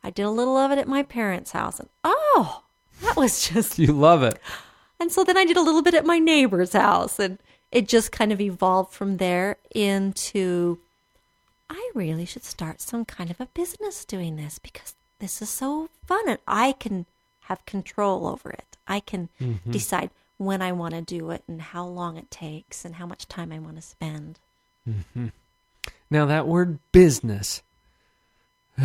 I 0.03 0.11
did 0.11 0.25
a 0.25 0.31
little 0.31 0.57
of 0.57 0.71
it 0.73 0.79
at 0.79 0.89
my 0.89 1.03
parents' 1.05 1.53
house, 1.53 1.79
and 1.79 1.89
oh, 2.05 2.65
that 3.03 3.17
was 3.17 3.49
just. 3.49 3.79
You 3.79 3.93
love 3.93 4.23
it. 4.23 4.39
And 5.01 5.13
so 5.13 5.25
then 5.25 5.37
I 5.37 5.45
did 5.45 5.57
a 5.57 5.63
little 5.63 5.83
bit 5.83 5.95
at 5.95 6.05
my 6.05 6.19
neighbor's 6.19 6.73
house, 6.73 7.19
and 7.19 7.39
it 7.71 7.89
just 7.89 8.13
kind 8.13 8.33
of 8.33 8.41
evolved 8.41 8.93
from 8.93 9.19
there 9.19 9.57
into 9.75 10.79
I 11.71 11.91
really 11.95 12.25
should 12.25 12.45
start 12.45 12.81
some 12.81 13.05
kind 13.05 13.31
of 13.31 13.41
a 13.41 13.47
business 13.47 14.05
doing 14.05 14.37
this 14.37 14.59
because 14.59 14.95
this 15.19 15.43
is 15.43 15.51
so 15.51 15.91
fun 16.07 16.29
and 16.29 16.39
I 16.47 16.73
can 16.73 17.07
have 17.43 17.65
control 17.67 18.27
over 18.27 18.51
it. 18.51 18.77
I 18.87 19.01
can 19.01 19.29
mm-hmm. 19.41 19.71
decide 19.71 20.11
when 20.39 20.63
I 20.63 20.73
want 20.73 20.95
to 20.95 21.03
do 21.03 21.31
it 21.31 21.43
and 21.47 21.61
how 21.61 21.85
long 21.85 22.17
it 22.17 22.31
takes 22.31 22.85
and 22.85 22.95
how 22.95 23.07
much 23.07 23.29
time 23.29 23.53
I 23.53 23.59
want 23.59 23.77
to 23.77 23.83
spend. 23.83 24.39
Mm-hmm. 24.89 25.29
Now 26.11 26.25
that 26.27 26.47
word 26.47 26.79
business. 26.93 27.63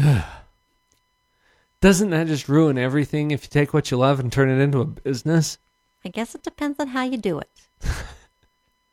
Doesn't 1.83 2.11
that 2.11 2.27
just 2.27 2.47
ruin 2.47 2.77
everything 2.77 3.31
if 3.31 3.43
you 3.43 3.49
take 3.49 3.73
what 3.73 3.91
you 3.91 3.97
love 3.97 4.17
and 4.21 4.31
turn 4.31 4.49
it 4.49 4.63
into 4.63 4.79
a 4.79 4.85
business? 4.85 5.57
I 6.05 6.07
guess 6.07 6.33
it 6.33 6.41
depends 6.41 6.79
on 6.79 6.87
how 6.87 7.03
you 7.03 7.17
do 7.17 7.39
it. 7.39 7.49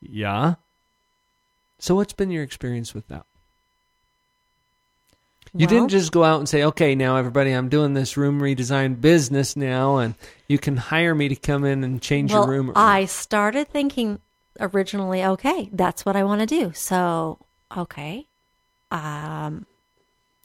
Yeah. 0.02 0.54
So 1.78 1.94
what's 1.94 2.14
been 2.14 2.30
your 2.30 2.42
experience 2.42 2.94
with 2.94 3.06
that? 3.08 3.26
You 5.52 5.66
Well- 5.66 5.68
didn't 5.68 5.88
just 5.90 6.10
go 6.10 6.24
out 6.24 6.38
and 6.38 6.48
say, 6.48 6.64
"Okay, 6.64 6.94
now 6.94 7.16
everybody, 7.16 7.52
I'm 7.52 7.68
doing 7.68 7.92
this 7.92 8.16
room 8.16 8.40
redesign 8.40 9.02
business 9.02 9.56
now 9.56 9.98
and 9.98 10.14
you 10.48 10.58
can 10.58 10.78
hire 10.78 11.14
me 11.14 11.28
to 11.28 11.36
come 11.36 11.66
in 11.66 11.84
and 11.84 12.00
change 12.00 12.32
well, 12.32 12.44
your 12.44 12.50
room." 12.50 12.72
I 12.74 13.04
started 13.04 13.68
thinking 13.68 14.20
originally, 14.58 15.22
okay, 15.22 15.68
that's 15.70 16.06
what 16.06 16.16
I 16.16 16.24
want 16.24 16.40
to 16.40 16.46
do. 16.46 16.72
So, 16.72 17.38
okay, 17.76 18.26
um, 18.90 19.66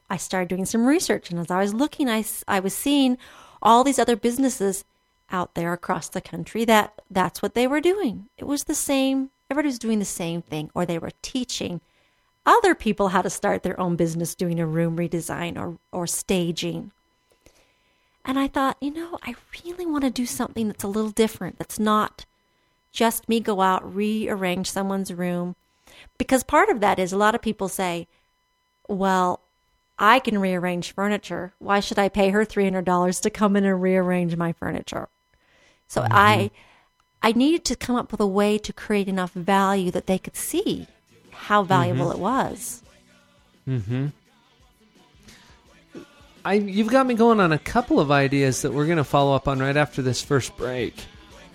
I 0.09 0.17
started 0.17 0.50
doing 0.50 0.65
some 0.65 0.85
research, 0.85 1.31
and 1.31 1.39
as 1.39 1.50
I 1.50 1.62
was 1.62 1.74
looking, 1.74 2.09
I, 2.09 2.24
I 2.47 2.59
was 2.59 2.75
seeing 2.75 3.17
all 3.62 3.83
these 3.83 4.00
other 4.00 4.15
businesses 4.15 4.85
out 5.31 5.55
there 5.55 5.74
across 5.74 6.07
the 6.07 6.21
country 6.21 6.65
that 6.65 7.01
that's 7.09 7.41
what 7.41 7.55
they 7.55 7.67
were 7.67 7.81
doing. 7.81 8.27
It 8.38 8.45
was 8.45 8.65
the 8.65 8.75
same. 8.75 9.31
Everybody 9.50 9.69
was 9.69 9.79
doing 9.79 10.00
the 10.00 10.05
same 10.05 10.41
thing, 10.41 10.69
or 10.74 10.85
they 10.85 11.00
were 11.00 11.12
teaching 11.21 11.81
other 12.45 12.75
people 12.75 13.09
how 13.09 13.21
to 13.21 13.29
start 13.29 13.63
their 13.63 13.79
own 13.79 13.95
business 13.95 14.35
doing 14.35 14.59
a 14.59 14.67
room 14.67 14.97
redesign 14.97 15.57
or 15.57 15.77
or 15.91 16.05
staging. 16.05 16.91
And 18.24 18.39
I 18.39 18.47
thought, 18.47 18.77
you 18.81 18.91
know, 18.91 19.19
I 19.24 19.35
really 19.63 19.85
want 19.85 20.03
to 20.03 20.09
do 20.09 20.25
something 20.25 20.67
that's 20.67 20.83
a 20.83 20.88
little 20.88 21.12
different. 21.12 21.59
That's 21.59 21.79
not 21.79 22.25
just 22.91 23.29
me 23.29 23.39
go 23.39 23.62
out, 23.62 23.95
rearrange 23.95 24.69
someone's 24.69 25.13
room. 25.13 25.55
Because 26.17 26.43
part 26.43 26.69
of 26.69 26.79
that 26.79 26.97
is 26.97 27.13
a 27.13 27.17
lot 27.17 27.35
of 27.35 27.41
people 27.41 27.67
say, 27.67 28.07
well, 28.88 29.41
I 29.97 30.19
can 30.19 30.39
rearrange 30.39 30.91
furniture. 30.93 31.53
Why 31.59 31.79
should 31.79 31.97
I 31.99 32.09
pay 32.09 32.29
her 32.31 32.45
$300 32.45 33.21
to 33.21 33.29
come 33.29 33.55
in 33.55 33.63
and 33.65 33.81
rearrange 33.81 34.35
my 34.35 34.51
furniture? 34.53 35.07
So 35.87 36.05
I 36.09 36.51
I 37.21 37.31
needed 37.31 37.63
to 37.65 37.75
come 37.75 37.95
up 37.95 38.11
with 38.11 38.19
a 38.19 38.27
way 38.27 38.57
to 38.57 38.73
create 38.73 39.07
enough 39.07 39.31
value 39.31 39.91
that 39.91 40.05
they 40.05 40.17
could 40.17 40.35
see 40.35 40.87
how 41.31 41.63
valuable 41.63 42.11
it 42.11 42.19
was. 42.19 42.83
Mhm. 43.67 44.11
I 46.43 46.53
you've 46.53 46.89
got 46.89 47.07
me 47.07 47.13
going 47.15 47.39
on 47.39 47.51
a 47.51 47.57
couple 47.59 47.99
of 47.99 48.11
ideas 48.11 48.61
that 48.61 48.73
we're 48.73 48.85
going 48.85 48.97
to 48.97 49.03
follow 49.03 49.35
up 49.35 49.47
on 49.47 49.59
right 49.59 49.77
after 49.77 50.01
this 50.01 50.21
first 50.21 50.55
break 50.57 50.93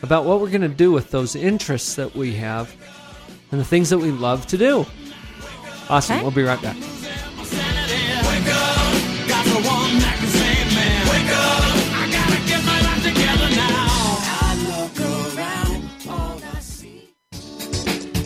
about 0.02 0.24
what 0.24 0.40
we're 0.40 0.48
going 0.50 0.62
to 0.62 0.68
do 0.68 0.90
with 0.90 1.10
those 1.10 1.36
interests 1.36 1.94
that 1.96 2.14
we 2.14 2.34
have 2.34 2.74
and 3.52 3.60
the 3.60 3.64
things 3.64 3.90
that 3.90 3.98
we 3.98 4.10
love 4.10 4.46
to 4.46 4.58
do. 4.58 4.86
Awesome. 5.88 6.16
Okay. 6.16 6.22
We'll 6.22 6.32
be 6.32 6.42
right 6.42 6.60
back. 6.62 6.76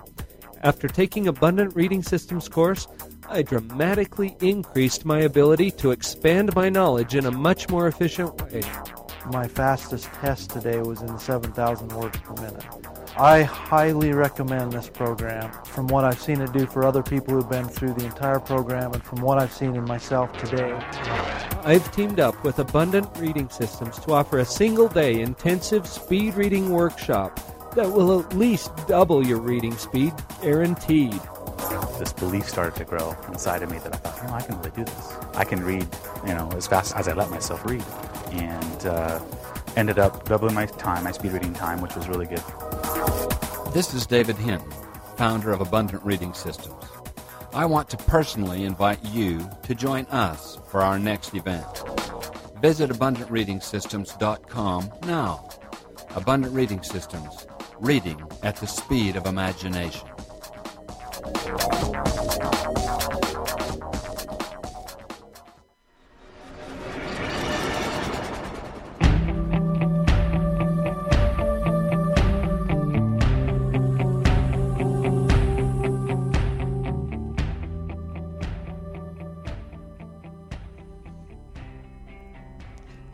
After 0.64 0.86
taking 0.86 1.26
Abundant 1.26 1.74
Reading 1.74 2.04
Systems 2.04 2.48
course, 2.48 2.86
I 3.28 3.42
dramatically 3.42 4.36
increased 4.40 5.04
my 5.04 5.20
ability 5.20 5.72
to 5.72 5.90
expand 5.90 6.54
my 6.54 6.68
knowledge 6.68 7.16
in 7.16 7.26
a 7.26 7.32
much 7.32 7.68
more 7.68 7.88
efficient 7.88 8.40
way. 8.40 8.62
My 9.32 9.48
fastest 9.48 10.04
test 10.14 10.50
today 10.50 10.78
was 10.78 11.02
in 11.02 11.18
7,000 11.18 11.88
words 11.88 12.16
per 12.20 12.34
minute. 12.34 12.64
I 13.18 13.42
highly 13.42 14.12
recommend 14.12 14.72
this 14.72 14.88
program 14.88 15.50
from 15.64 15.88
what 15.88 16.04
I've 16.04 16.20
seen 16.20 16.40
it 16.40 16.52
do 16.52 16.66
for 16.66 16.84
other 16.84 17.02
people 17.02 17.34
who've 17.34 17.50
been 17.50 17.68
through 17.68 17.94
the 17.94 18.06
entire 18.06 18.38
program 18.38 18.92
and 18.92 19.02
from 19.02 19.20
what 19.20 19.38
I've 19.38 19.52
seen 19.52 19.74
in 19.74 19.84
myself 19.84 20.32
today. 20.38 20.72
I've 21.64 21.90
teamed 21.92 22.20
up 22.20 22.42
with 22.44 22.60
Abundant 22.60 23.08
Reading 23.18 23.48
Systems 23.48 23.98
to 24.00 24.12
offer 24.12 24.38
a 24.38 24.44
single 24.44 24.88
day 24.88 25.22
intensive 25.22 25.88
speed 25.88 26.34
reading 26.34 26.70
workshop 26.70 27.40
that 27.74 27.90
will 27.90 28.20
at 28.20 28.34
least 28.36 28.70
double 28.86 29.26
your 29.26 29.40
reading 29.40 29.76
speed, 29.76 30.12
guaranteed. 30.42 31.18
this 31.98 32.12
belief 32.12 32.48
started 32.48 32.76
to 32.76 32.84
grow 32.84 33.16
inside 33.28 33.62
of 33.62 33.70
me 33.70 33.78
that 33.78 33.94
I 33.94 33.98
thought, 33.98 34.20
you 34.22 34.28
know, 34.28 34.34
I 34.34 34.42
can 34.42 34.56
really 34.58 34.70
do 34.76 34.84
this. 34.84 35.16
I 35.34 35.44
can 35.44 35.64
read, 35.64 35.86
you 36.26 36.34
know, 36.34 36.50
as 36.56 36.66
fast 36.66 36.94
as 36.96 37.08
I 37.08 37.12
let 37.14 37.30
myself 37.30 37.64
read. 37.64 37.82
and 38.32 38.86
uh, 38.86 39.20
ended 39.76 39.98
up 39.98 40.24
doubling 40.26 40.54
my 40.54 40.66
time, 40.66 41.04
my 41.04 41.12
speed 41.12 41.32
reading 41.32 41.52
time, 41.54 41.80
which 41.80 41.94
was 41.94 42.08
really 42.08 42.26
good. 42.26 42.42
This 43.72 43.94
is 43.94 44.06
David 44.06 44.36
Hinton, 44.36 44.70
founder 45.16 45.52
of 45.52 45.60
Abundant 45.60 46.02
Reading 46.04 46.34
Systems. 46.34 46.84
I 47.54 47.64
want 47.66 47.88
to 47.90 47.96
personally 47.98 48.64
invite 48.64 49.04
you 49.04 49.46
to 49.64 49.74
join 49.74 50.06
us 50.06 50.58
for 50.68 50.80
our 50.80 50.98
next 50.98 51.34
event. 51.34 51.66
Visit 52.60 52.90
abundantreadingsystems.com 52.90 54.90
now. 55.06 55.48
Abundant 56.14 56.54
Reading 56.54 56.82
Systems, 56.82 57.46
reading 57.82 58.22
at 58.44 58.54
the 58.56 58.66
speed 58.66 59.16
of 59.16 59.26
imagination. 59.26 60.08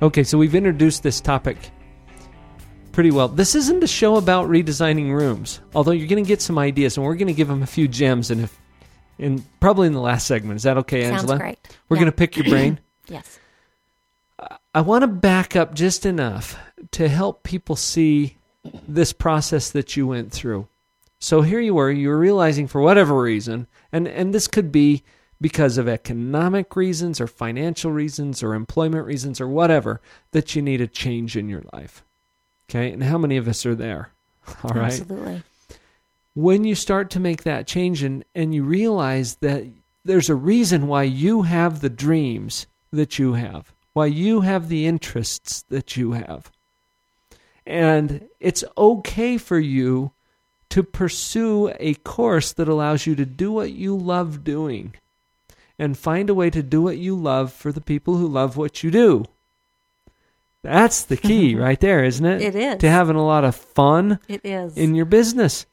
Okay, 0.00 0.22
so 0.22 0.36
we've 0.36 0.54
introduced 0.54 1.02
this 1.02 1.22
topic 1.22 1.72
pretty 2.98 3.12
well. 3.12 3.28
This 3.28 3.54
isn't 3.54 3.84
a 3.84 3.86
show 3.86 4.16
about 4.16 4.48
redesigning 4.48 5.12
rooms, 5.12 5.60
although 5.72 5.92
you're 5.92 6.08
going 6.08 6.24
to 6.24 6.26
get 6.26 6.42
some 6.42 6.58
ideas, 6.58 6.96
and 6.96 7.06
we're 7.06 7.14
going 7.14 7.28
to 7.28 7.32
give 7.32 7.46
them 7.46 7.62
a 7.62 7.66
few 7.66 7.86
gems, 7.86 8.32
and 8.32 8.40
if, 8.40 8.58
in 9.20 9.44
probably 9.60 9.86
in 9.86 9.92
the 9.92 10.00
last 10.00 10.26
segment. 10.26 10.56
Is 10.56 10.64
that 10.64 10.78
okay, 10.78 11.02
Sounds 11.04 11.20
Angela? 11.22 11.38
great. 11.38 11.58
We're 11.88 11.96
Yeah. 11.96 12.00
going 12.00 12.10
to 12.10 12.16
pick 12.16 12.36
your 12.36 12.46
brain. 12.46 12.80
Yes. 13.08 13.38
I 14.74 14.80
want 14.80 15.02
to 15.02 15.06
back 15.06 15.54
up 15.54 15.74
just 15.74 16.04
enough 16.04 16.58
to 16.90 17.08
help 17.08 17.44
people 17.44 17.76
see 17.76 18.36
this 18.88 19.12
process 19.12 19.70
that 19.70 19.96
you 19.96 20.08
went 20.08 20.32
through. 20.32 20.66
So 21.20 21.42
here 21.42 21.60
you 21.60 21.74
were, 21.74 21.92
you 21.92 22.08
were 22.08 22.18
realizing 22.18 22.66
for 22.66 22.80
whatever 22.80 23.22
reason, 23.22 23.68
and, 23.92 24.08
and 24.08 24.34
this 24.34 24.48
could 24.48 24.72
be 24.72 25.04
because 25.40 25.78
of 25.78 25.86
economic 25.86 26.74
reasons 26.74 27.20
or 27.20 27.28
financial 27.28 27.92
reasons 27.92 28.42
or 28.42 28.54
employment 28.54 29.06
reasons 29.06 29.40
or 29.40 29.46
whatever, 29.46 30.00
that 30.32 30.56
you 30.56 30.62
need 30.62 30.80
a 30.80 30.88
change 30.88 31.36
in 31.36 31.48
your 31.48 31.62
life. 31.72 32.02
Okay, 32.68 32.92
and 32.92 33.02
how 33.02 33.18
many 33.18 33.36
of 33.36 33.48
us 33.48 33.64
are 33.64 33.74
there? 33.74 34.10
All 34.64 34.70
right 34.70 34.86
Absolutely. 34.86 35.42
when 36.34 36.64
you 36.64 36.74
start 36.74 37.10
to 37.10 37.20
make 37.20 37.42
that 37.42 37.66
change 37.66 38.02
and, 38.02 38.24
and 38.34 38.54
you 38.54 38.62
realize 38.64 39.36
that 39.36 39.64
there's 40.04 40.30
a 40.30 40.34
reason 40.34 40.86
why 40.86 41.02
you 41.02 41.42
have 41.42 41.80
the 41.80 41.90
dreams 41.90 42.66
that 42.90 43.18
you 43.18 43.34
have, 43.34 43.72
why 43.92 44.06
you 44.06 44.40
have 44.40 44.68
the 44.68 44.86
interests 44.86 45.62
that 45.68 45.96
you 45.96 46.12
have. 46.12 46.50
And 47.66 48.28
it's 48.40 48.64
okay 48.76 49.36
for 49.36 49.58
you 49.58 50.12
to 50.70 50.82
pursue 50.82 51.72
a 51.78 51.94
course 51.94 52.52
that 52.54 52.68
allows 52.68 53.06
you 53.06 53.14
to 53.16 53.26
do 53.26 53.52
what 53.52 53.72
you 53.72 53.96
love 53.96 54.44
doing 54.44 54.94
and 55.78 55.96
find 55.96 56.28
a 56.28 56.34
way 56.34 56.50
to 56.50 56.62
do 56.62 56.82
what 56.82 56.98
you 56.98 57.14
love 57.14 57.52
for 57.52 57.70
the 57.72 57.80
people 57.80 58.16
who 58.16 58.26
love 58.26 58.56
what 58.56 58.82
you 58.82 58.90
do. 58.90 59.24
That's 60.62 61.04
the 61.04 61.16
key 61.16 61.52
mm-hmm. 61.52 61.62
right 61.62 61.80
there, 61.80 62.04
isn't 62.04 62.24
it? 62.24 62.42
It 62.42 62.54
is. 62.56 62.78
To 62.78 62.90
having 62.90 63.16
a 63.16 63.24
lot 63.24 63.44
of 63.44 63.54
fun 63.54 64.18
It 64.28 64.40
is. 64.44 64.76
in 64.76 64.94
your 64.94 65.06
business. 65.06 65.66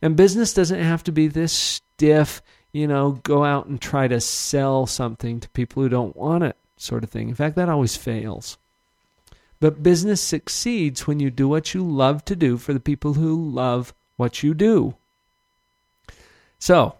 And 0.00 0.16
business 0.16 0.54
doesn't 0.54 0.82
have 0.82 1.04
to 1.04 1.12
be 1.12 1.28
this 1.28 1.52
stiff, 1.52 2.42
you 2.72 2.86
know, 2.86 3.20
go 3.22 3.44
out 3.44 3.66
and 3.66 3.80
try 3.80 4.08
to 4.08 4.20
sell 4.20 4.86
something 4.86 5.38
to 5.40 5.48
people 5.50 5.82
who 5.82 5.88
don't 5.88 6.16
want 6.16 6.44
it 6.44 6.56
sort 6.76 7.04
of 7.04 7.10
thing. 7.10 7.28
In 7.28 7.34
fact, 7.34 7.56
that 7.56 7.68
always 7.68 7.96
fails. 7.96 8.58
But 9.60 9.82
business 9.82 10.20
succeeds 10.20 11.06
when 11.06 11.20
you 11.20 11.30
do 11.30 11.46
what 11.46 11.72
you 11.72 11.84
love 11.84 12.24
to 12.24 12.34
do 12.34 12.58
for 12.58 12.72
the 12.72 12.80
people 12.80 13.14
who 13.14 13.48
love 13.48 13.94
what 14.16 14.42
you 14.42 14.54
do. 14.54 14.96
So, 16.58 16.96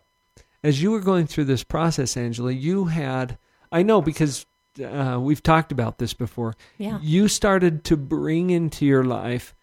as 0.63 0.81
you 0.81 0.93
were 0.93 1.01
going 1.01 1.27
through 1.27 1.47
this 1.47 1.65
process, 1.65 2.17
Angela, 2.17 2.53
you 2.53 2.85
had, 2.85 3.37
I 3.73 3.83
know 3.83 4.01
because 4.01 4.47
uh, 4.81 5.19
we've 5.21 5.43
talked 5.43 5.73
about 5.73 5.99
this 5.99 6.15
before, 6.15 6.55
Yeah. 6.79 6.99
you 7.03 7.29
started 7.29 7.85
to 7.85 7.97
bring 7.97 8.51
into 8.51 8.87
your 8.87 9.05
life 9.05 9.55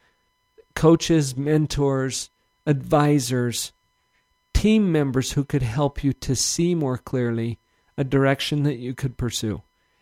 coaches, 0.75 1.35
mentors, 1.35 2.29
advisors, 2.65 3.73
team 4.53 4.91
members 4.91 5.33
who 5.33 5.43
could 5.43 5.61
help 5.63 6.03
you 6.03 6.13
to 6.13 6.35
see 6.35 6.73
more 6.75 6.97
clearly 6.97 7.59
a 7.97 8.03
direction 8.03 8.63
that 8.63 8.77
you 8.77 8.93
could 8.93 9.17
pursue. 9.17 9.61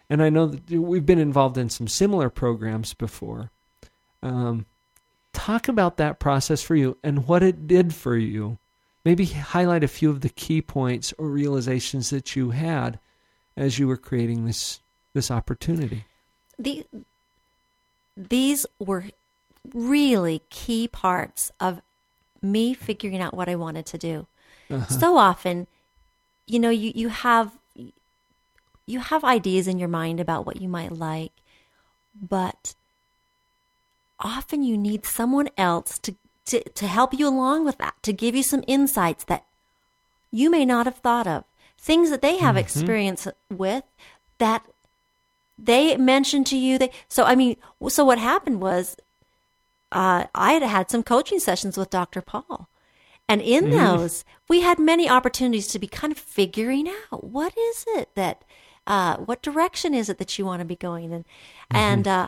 And 0.10 0.22
I 0.22 0.30
know 0.30 0.48
that 0.48 0.70
we've 0.70 1.06
been 1.06 1.20
involved 1.20 1.58
in 1.58 1.70
some 1.70 1.88
similar 1.88 2.30
programs 2.30 2.94
before. 2.94 3.52
Um, 4.22 4.66
talk 5.34 5.68
about 5.68 5.98
that 5.98 6.20
process 6.20 6.62
for 6.62 6.76
you 6.76 6.98
and 7.04 7.28
what 7.28 7.44
it 7.44 7.68
did 7.68 7.94
for 7.94 8.16
you. 8.16 8.58
Maybe 9.04 9.26
highlight 9.26 9.84
a 9.84 9.88
few 9.88 10.10
of 10.10 10.22
the 10.22 10.30
key 10.30 10.62
points 10.62 11.14
or 11.18 11.28
realizations 11.28 12.10
that 12.10 12.36
you 12.36 12.52
had 12.52 13.00
as 13.56 13.80
you 13.80 13.88
were 13.88 13.98
creating 13.98 14.46
this 14.46 14.82
this 15.18 15.32
opportunity. 15.32 16.06
the, 16.58 16.86
these 18.16 18.66
were 18.80 19.06
really 19.74 20.42
key 20.50 20.88
parts 20.88 21.52
of 21.60 21.82
me 22.42 22.74
figuring 22.74 23.20
out 23.20 23.34
what 23.34 23.50
I 23.50 23.56
wanted 23.56 23.86
to 23.88 23.98
do. 23.98 24.28
Uh-huh. 24.70 24.86
So 24.88 25.18
often, 25.18 25.68
you 26.46 26.60
know, 26.60 26.70
you, 26.70 26.92
you 26.96 27.10
have 27.10 27.58
you 28.86 29.00
have 29.00 29.24
ideas 29.24 29.68
in 29.68 29.78
your 29.78 29.90
mind 29.90 30.20
about 30.20 30.46
what 30.46 30.62
you 30.62 30.70
might 30.70 30.94
like, 30.94 31.34
but 32.20 32.74
often 34.20 34.64
you 34.64 34.78
need 34.78 35.06
someone 35.06 35.50
else 35.58 36.00
to, 36.00 36.16
to, 36.46 36.64
to 36.70 36.88
help 36.88 37.14
you 37.14 37.28
along 37.28 37.66
with 37.66 37.78
that, 37.80 37.96
to 38.04 38.14
give 38.14 38.34
you 38.34 38.44
some 38.44 38.64
insights 38.66 39.26
that 39.26 39.44
you 40.32 40.50
may 40.50 40.66
not 40.66 40.86
have 40.86 41.00
thought 41.00 41.28
of. 41.28 41.44
Things 41.78 42.10
that 42.10 42.22
they 42.22 42.38
have 42.38 42.56
mm-hmm. 42.56 42.60
experience 42.60 43.28
with 43.50 43.84
that 44.38 44.66
they 45.58 45.98
mentioned 45.98 46.48
to 46.48 46.58
you. 46.58 46.78
They 46.78 46.92
so 47.08 47.24
I 47.24 47.36
mean, 47.36 47.58
so 47.90 48.06
what 48.06 48.20
happened 48.20 48.62
was, 48.62 48.98
uh, 49.92 50.26
I 50.36 50.54
had 50.54 50.64
had 50.64 50.92
some 50.92 51.04
coaching 51.04 51.40
sessions 51.40 51.78
with 51.78 51.90
Dr. 51.90 52.22
Paul, 52.22 52.70
and 53.28 53.42
in 53.42 53.70
those 53.72 54.24
we 54.48 54.62
had 54.62 54.80
many 54.80 55.10
opportunities 55.10 55.68
to 55.68 55.80
be 55.80 55.88
kind 55.88 56.12
of 56.12 56.20
figuring 56.20 56.88
out 57.12 57.24
what 57.24 57.58
is 57.58 57.86
it 57.90 58.10
that, 58.16 58.44
uh, 58.86 59.18
what 59.18 59.42
direction 59.42 59.94
is 59.94 60.10
it 60.10 60.18
that 60.20 60.38
you 60.38 60.46
want 60.46 60.60
to 60.62 60.66
be 60.66 60.76
going 60.76 61.12
in, 61.12 61.26
and 61.72 62.08
uh, 62.08 62.28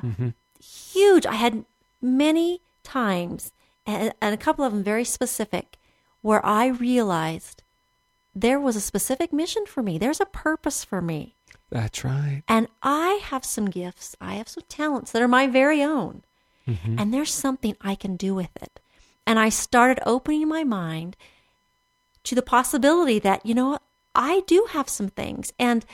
huge. 0.64 1.26
I 1.26 1.36
had 1.36 1.66
many 2.02 2.62
times, 2.84 3.52
and, 3.86 4.14
and 4.22 4.34
a 4.34 4.38
couple 4.38 4.66
of 4.66 4.74
them 4.74 4.84
very 4.84 5.06
specific, 5.06 5.78
where 6.22 6.44
I 6.46 6.68
realized 6.68 7.64
there 8.36 8.60
was 8.60 8.76
a 8.76 8.82
specific 8.82 9.32
mission 9.34 9.66
for 9.66 9.84
me. 9.84 9.98
There's 9.98 10.20
a 10.22 10.26
purpose 10.26 10.84
for 10.84 11.02
me. 11.02 11.36
That's 11.70 12.04
right. 12.04 12.44
And 12.48 12.68
I 12.82 13.22
have 13.24 13.46
some 13.46 13.70
gifts, 13.70 14.16
I 14.20 14.36
have 14.36 14.50
some 14.50 14.64
talents 14.68 15.12
that 15.12 15.22
are 15.22 15.28
my 15.28 15.48
very 15.48 15.84
own. 15.84 16.24
Mm-hmm. 16.68 17.00
And 17.00 17.14
there's 17.14 17.34
something 17.34 17.76
I 17.82 17.96
can 17.96 18.16
do 18.16 18.36
with 18.36 18.56
it. 18.62 18.80
And 19.26 19.40
I 19.40 19.50
started 19.50 20.02
opening 20.06 20.48
my 20.48 20.64
mind 20.64 21.16
to 22.24 22.36
the 22.36 22.42
possibility 22.42 23.20
that, 23.20 23.46
you 23.46 23.54
know 23.54 23.80
I 24.16 24.42
do 24.48 24.68
have 24.72 24.90
some 24.90 25.10
things. 25.10 25.54
And 25.60 25.86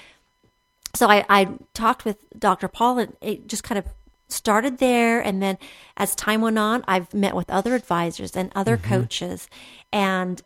so 0.93 1.07
I, 1.07 1.25
I 1.29 1.49
talked 1.73 2.05
with 2.05 2.17
Dr. 2.38 2.67
Paul, 2.67 2.99
and 2.99 3.15
it 3.21 3.47
just 3.47 3.63
kind 3.63 3.77
of 3.77 3.85
started 4.29 4.77
there. 4.79 5.19
And 5.19 5.41
then 5.41 5.57
as 5.97 6.15
time 6.15 6.41
went 6.41 6.57
on, 6.57 6.83
I've 6.88 7.13
met 7.13 7.35
with 7.35 7.49
other 7.49 7.75
advisors 7.75 8.35
and 8.35 8.51
other 8.55 8.77
mm-hmm. 8.77 8.89
coaches. 8.89 9.49
And 9.91 10.41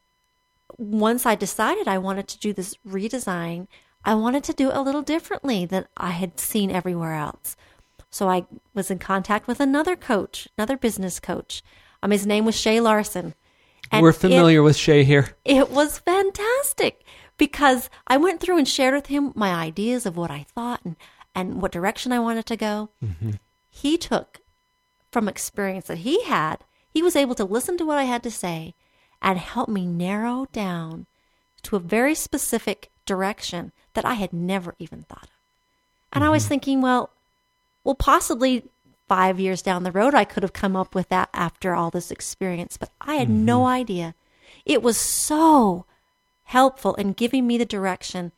once 0.77 1.25
I 1.25 1.35
decided 1.35 1.87
I 1.87 1.97
wanted 1.97 2.27
to 2.29 2.39
do 2.39 2.53
this 2.53 2.75
redesign, 2.87 3.67
I 4.10 4.15
wanted 4.15 4.43
to 4.45 4.54
do 4.54 4.69
it 4.72 4.76
a 4.76 4.82
little 4.82 5.04
differently 5.04 5.65
than 5.67 5.86
I 5.95 6.10
had 6.12 6.39
seen 6.39 6.72
everywhere 6.72 7.13
else. 7.13 7.56
So 8.10 8.28
I 8.28 8.45
was 8.74 8.89
in 8.89 8.98
contact 8.98 9.48
with 9.48 9.60
another 9.60 9.95
coach, 9.95 10.48
another 10.58 10.78
business 10.78 11.19
coach. 11.19 11.62
Um, 12.02 12.10
his 12.10 12.26
name 12.26 12.43
was 12.43 12.56
Shay 12.60 12.80
Larson. 12.80 13.36
And 13.91 14.02
We're 14.02 14.10
it- 14.10 14.13
familiar 14.15 14.63
with 14.63 14.76
Shay 14.76 15.04
here. 15.04 15.36
it 15.45 15.69
was 15.69 16.00
fantastic 16.00 17.04
because 17.38 17.89
I 18.08 18.17
went 18.17 18.39
through 18.41 18.58
and 18.58 18.67
shared 18.67 18.95
with 18.95 19.06
him 19.08 19.32
my 19.36 19.54
ideas 19.54 20.08
of 20.08 20.17
what 20.17 20.32
I 20.32 20.43
thought 20.56 20.82
and, 20.84 20.95
and 21.36 21.62
what 21.62 21.72
direction 21.72 22.12
I 22.12 22.19
wanted 22.19 22.48
to 22.48 22.58
go. 22.58 22.89
He 23.69 23.95
took 23.98 24.39
from 25.12 25.30
experience 25.30 25.86
that 25.88 26.00
he 26.00 26.24
had, 26.24 26.58
he 26.89 27.04
was 27.04 27.15
able 27.15 27.36
to 27.36 27.45
listen 27.45 27.78
to 27.78 27.86
what 27.86 28.00
I 28.00 28.04
had 28.06 28.24
to 28.24 28.32
say 28.32 28.74
and 29.22 29.38
help 29.38 29.69
me 29.69 29.86
narrow 29.86 30.48
down 30.52 31.06
to 31.63 31.76
a 31.76 31.80
very 31.80 32.15
specific 32.15 32.89
direction 33.10 33.72
that 33.95 34.06
I 34.06 34.13
had 34.13 34.32
never 34.32 34.76
even 34.80 35.04
thought 35.04 35.24
of. 35.24 35.30
And 36.13 36.24
I 36.24 36.30
was 36.30 36.43
mm-hmm. 36.43 36.50
thinking, 36.50 36.82
well, 36.82 37.10
well, 37.84 37.95
possibly 37.95 38.63
five 39.08 39.39
years 39.39 39.62
down 39.62 39.84
the 39.84 39.91
road, 39.91 40.13
I 40.13 40.24
could 40.24 40.43
have 40.43 40.54
come 40.54 40.76
up 40.76 40.93
with 40.93 41.10
that 41.10 41.30
after 41.34 41.74
all 41.74 41.89
this 41.89 42.12
experience, 42.12 42.78
but 42.78 42.91
I 43.02 43.15
had 43.15 43.30
no 43.30 43.60
mm-hmm. 43.60 43.82
idea. 43.82 44.15
It 44.65 44.84
was 44.84 44.98
so 44.98 45.86
helpful 46.43 46.93
in 46.95 47.13
giving 47.13 47.48
me 47.48 47.58
the 47.58 47.65
direction. 47.65 48.32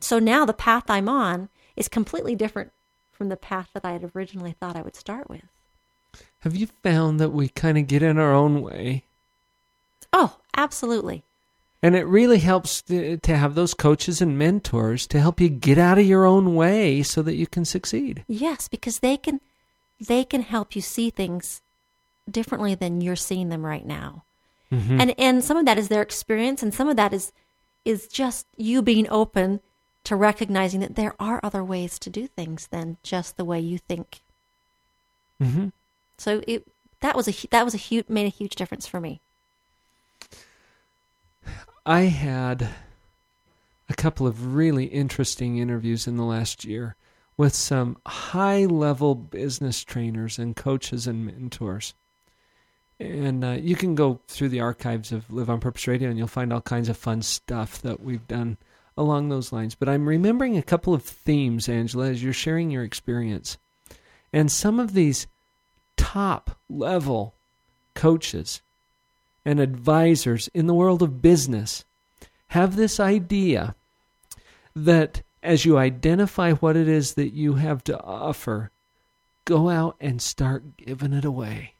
So 0.00 0.18
now 0.18 0.44
the 0.44 0.52
path 0.52 0.84
I'm 0.88 1.08
on 1.08 1.48
is 1.76 1.88
completely 1.88 2.36
different 2.36 2.72
from 3.12 3.28
the 3.28 3.36
path 3.36 3.70
that 3.74 3.84
I 3.84 3.92
had 3.92 4.10
originally 4.14 4.52
thought 4.52 4.76
I 4.76 4.82
would 4.82 4.96
start 4.96 5.28
with. 5.28 5.42
Have 6.40 6.54
you 6.54 6.68
found 6.84 7.18
that 7.18 7.30
we 7.30 7.48
kind 7.48 7.76
of 7.76 7.88
get 7.88 8.02
in 8.02 8.18
our 8.18 8.32
own 8.32 8.62
way? 8.62 9.02
Oh, 10.12 10.36
absolutely. 10.56 11.24
And 11.82 11.94
it 11.94 12.06
really 12.06 12.38
helps 12.38 12.82
to, 12.82 13.18
to 13.18 13.36
have 13.36 13.54
those 13.54 13.72
coaches 13.72 14.20
and 14.20 14.36
mentors 14.36 15.06
to 15.08 15.20
help 15.20 15.40
you 15.40 15.48
get 15.48 15.78
out 15.78 15.98
of 15.98 16.06
your 16.06 16.24
own 16.24 16.56
way 16.56 17.02
so 17.02 17.22
that 17.22 17.36
you 17.36 17.46
can 17.46 17.64
succeed. 17.64 18.24
Yes, 18.26 18.66
because 18.68 18.98
they 18.98 19.16
can 19.16 19.40
they 20.04 20.24
can 20.24 20.42
help 20.42 20.76
you 20.76 20.82
see 20.82 21.10
things 21.10 21.60
differently 22.30 22.74
than 22.74 23.00
you're 23.00 23.16
seeing 23.16 23.48
them 23.48 23.64
right 23.64 23.86
now. 23.86 24.24
And 24.70 25.14
and 25.18 25.42
some 25.42 25.56
of 25.56 25.64
that 25.64 25.78
is 25.78 25.88
their 25.88 26.02
experience 26.02 26.62
and 26.62 26.74
some 26.74 26.88
of 26.88 26.96
that 26.96 27.14
is 27.14 27.32
is 27.84 28.06
just 28.06 28.46
you 28.56 28.82
being 28.82 29.08
open 29.08 29.60
to 30.04 30.14
recognizing 30.16 30.80
that 30.80 30.94
there 30.94 31.14
are 31.18 31.40
other 31.42 31.64
ways 31.64 31.98
to 32.00 32.10
do 32.10 32.26
things 32.26 32.66
than 32.66 32.98
just 33.02 33.36
the 33.36 33.44
way 33.44 33.60
you 33.60 33.78
think. 33.78 34.20
Mhm. 35.40 35.72
So 36.18 36.42
it 36.46 36.66
that 37.00 37.16
was 37.16 37.28
a 37.28 37.46
that 37.48 37.64
was 37.64 37.74
a 37.74 37.78
huge 37.78 38.08
made 38.08 38.26
a 38.26 38.30
huge 38.30 38.56
difference 38.56 38.86
for 38.86 39.00
me. 39.00 39.20
I 41.88 42.02
had 42.02 42.68
a 43.88 43.94
couple 43.94 44.26
of 44.26 44.54
really 44.54 44.84
interesting 44.84 45.56
interviews 45.56 46.06
in 46.06 46.18
the 46.18 46.22
last 46.22 46.66
year 46.66 46.96
with 47.38 47.54
some 47.54 47.96
high 48.06 48.66
level 48.66 49.14
business 49.14 49.82
trainers 49.84 50.38
and 50.38 50.54
coaches 50.54 51.06
and 51.06 51.24
mentors. 51.24 51.94
And 53.00 53.42
uh, 53.42 53.52
you 53.52 53.74
can 53.74 53.94
go 53.94 54.20
through 54.28 54.50
the 54.50 54.60
archives 54.60 55.12
of 55.12 55.32
Live 55.32 55.48
on 55.48 55.60
Purpose 55.60 55.88
Radio 55.88 56.10
and 56.10 56.18
you'll 56.18 56.26
find 56.26 56.52
all 56.52 56.60
kinds 56.60 56.90
of 56.90 56.98
fun 56.98 57.22
stuff 57.22 57.80
that 57.80 58.00
we've 58.00 58.28
done 58.28 58.58
along 58.94 59.30
those 59.30 59.50
lines. 59.50 59.74
But 59.74 59.88
I'm 59.88 60.06
remembering 60.06 60.58
a 60.58 60.62
couple 60.62 60.92
of 60.92 61.02
themes, 61.02 61.70
Angela, 61.70 62.10
as 62.10 62.22
you're 62.22 62.34
sharing 62.34 62.70
your 62.70 62.84
experience. 62.84 63.56
And 64.30 64.52
some 64.52 64.78
of 64.78 64.92
these 64.92 65.26
top 65.96 66.58
level 66.68 67.34
coaches 67.94 68.60
and 69.44 69.60
advisors 69.60 70.48
in 70.54 70.66
the 70.66 70.74
world 70.74 71.02
of 71.02 71.22
business 71.22 71.84
have 72.48 72.76
this 72.76 72.98
idea 72.98 73.74
that 74.74 75.22
as 75.42 75.64
you 75.64 75.78
identify 75.78 76.52
what 76.52 76.76
it 76.76 76.88
is 76.88 77.14
that 77.14 77.32
you 77.32 77.54
have 77.54 77.84
to 77.84 78.00
offer, 78.00 78.70
go 79.44 79.68
out 79.68 79.96
and 80.00 80.20
start 80.20 80.76
giving 80.76 81.12
it 81.12 81.24
away. 81.24 81.74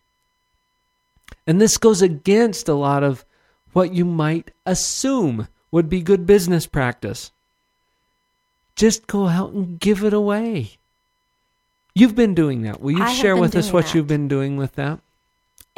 And 1.47 1.61
this 1.61 1.79
goes 1.79 2.03
against 2.03 2.69
a 2.69 2.75
lot 2.75 3.03
of 3.03 3.25
what 3.73 3.93
you 3.93 4.05
might 4.05 4.51
assume 4.65 5.49
would 5.71 5.89
be 5.89 6.01
good 6.01 6.27
business 6.27 6.67
practice. 6.67 7.33
Just 8.77 9.07
go 9.07 9.27
out 9.27 9.53
and 9.53 9.79
give 9.79 10.05
it 10.05 10.13
away. 10.13 10.79
You've 11.95 12.15
been 12.15 12.35
doing 12.35 12.63
that. 12.63 12.81
Will 12.81 12.93
you 12.93 13.03
I 13.03 13.13
share 13.13 13.37
with 13.37 13.57
us 13.57 13.73
what 13.73 13.87
that. 13.87 13.95
you've 13.95 14.07
been 14.07 14.29
doing 14.29 14.57
with 14.57 14.75
that? 14.75 15.01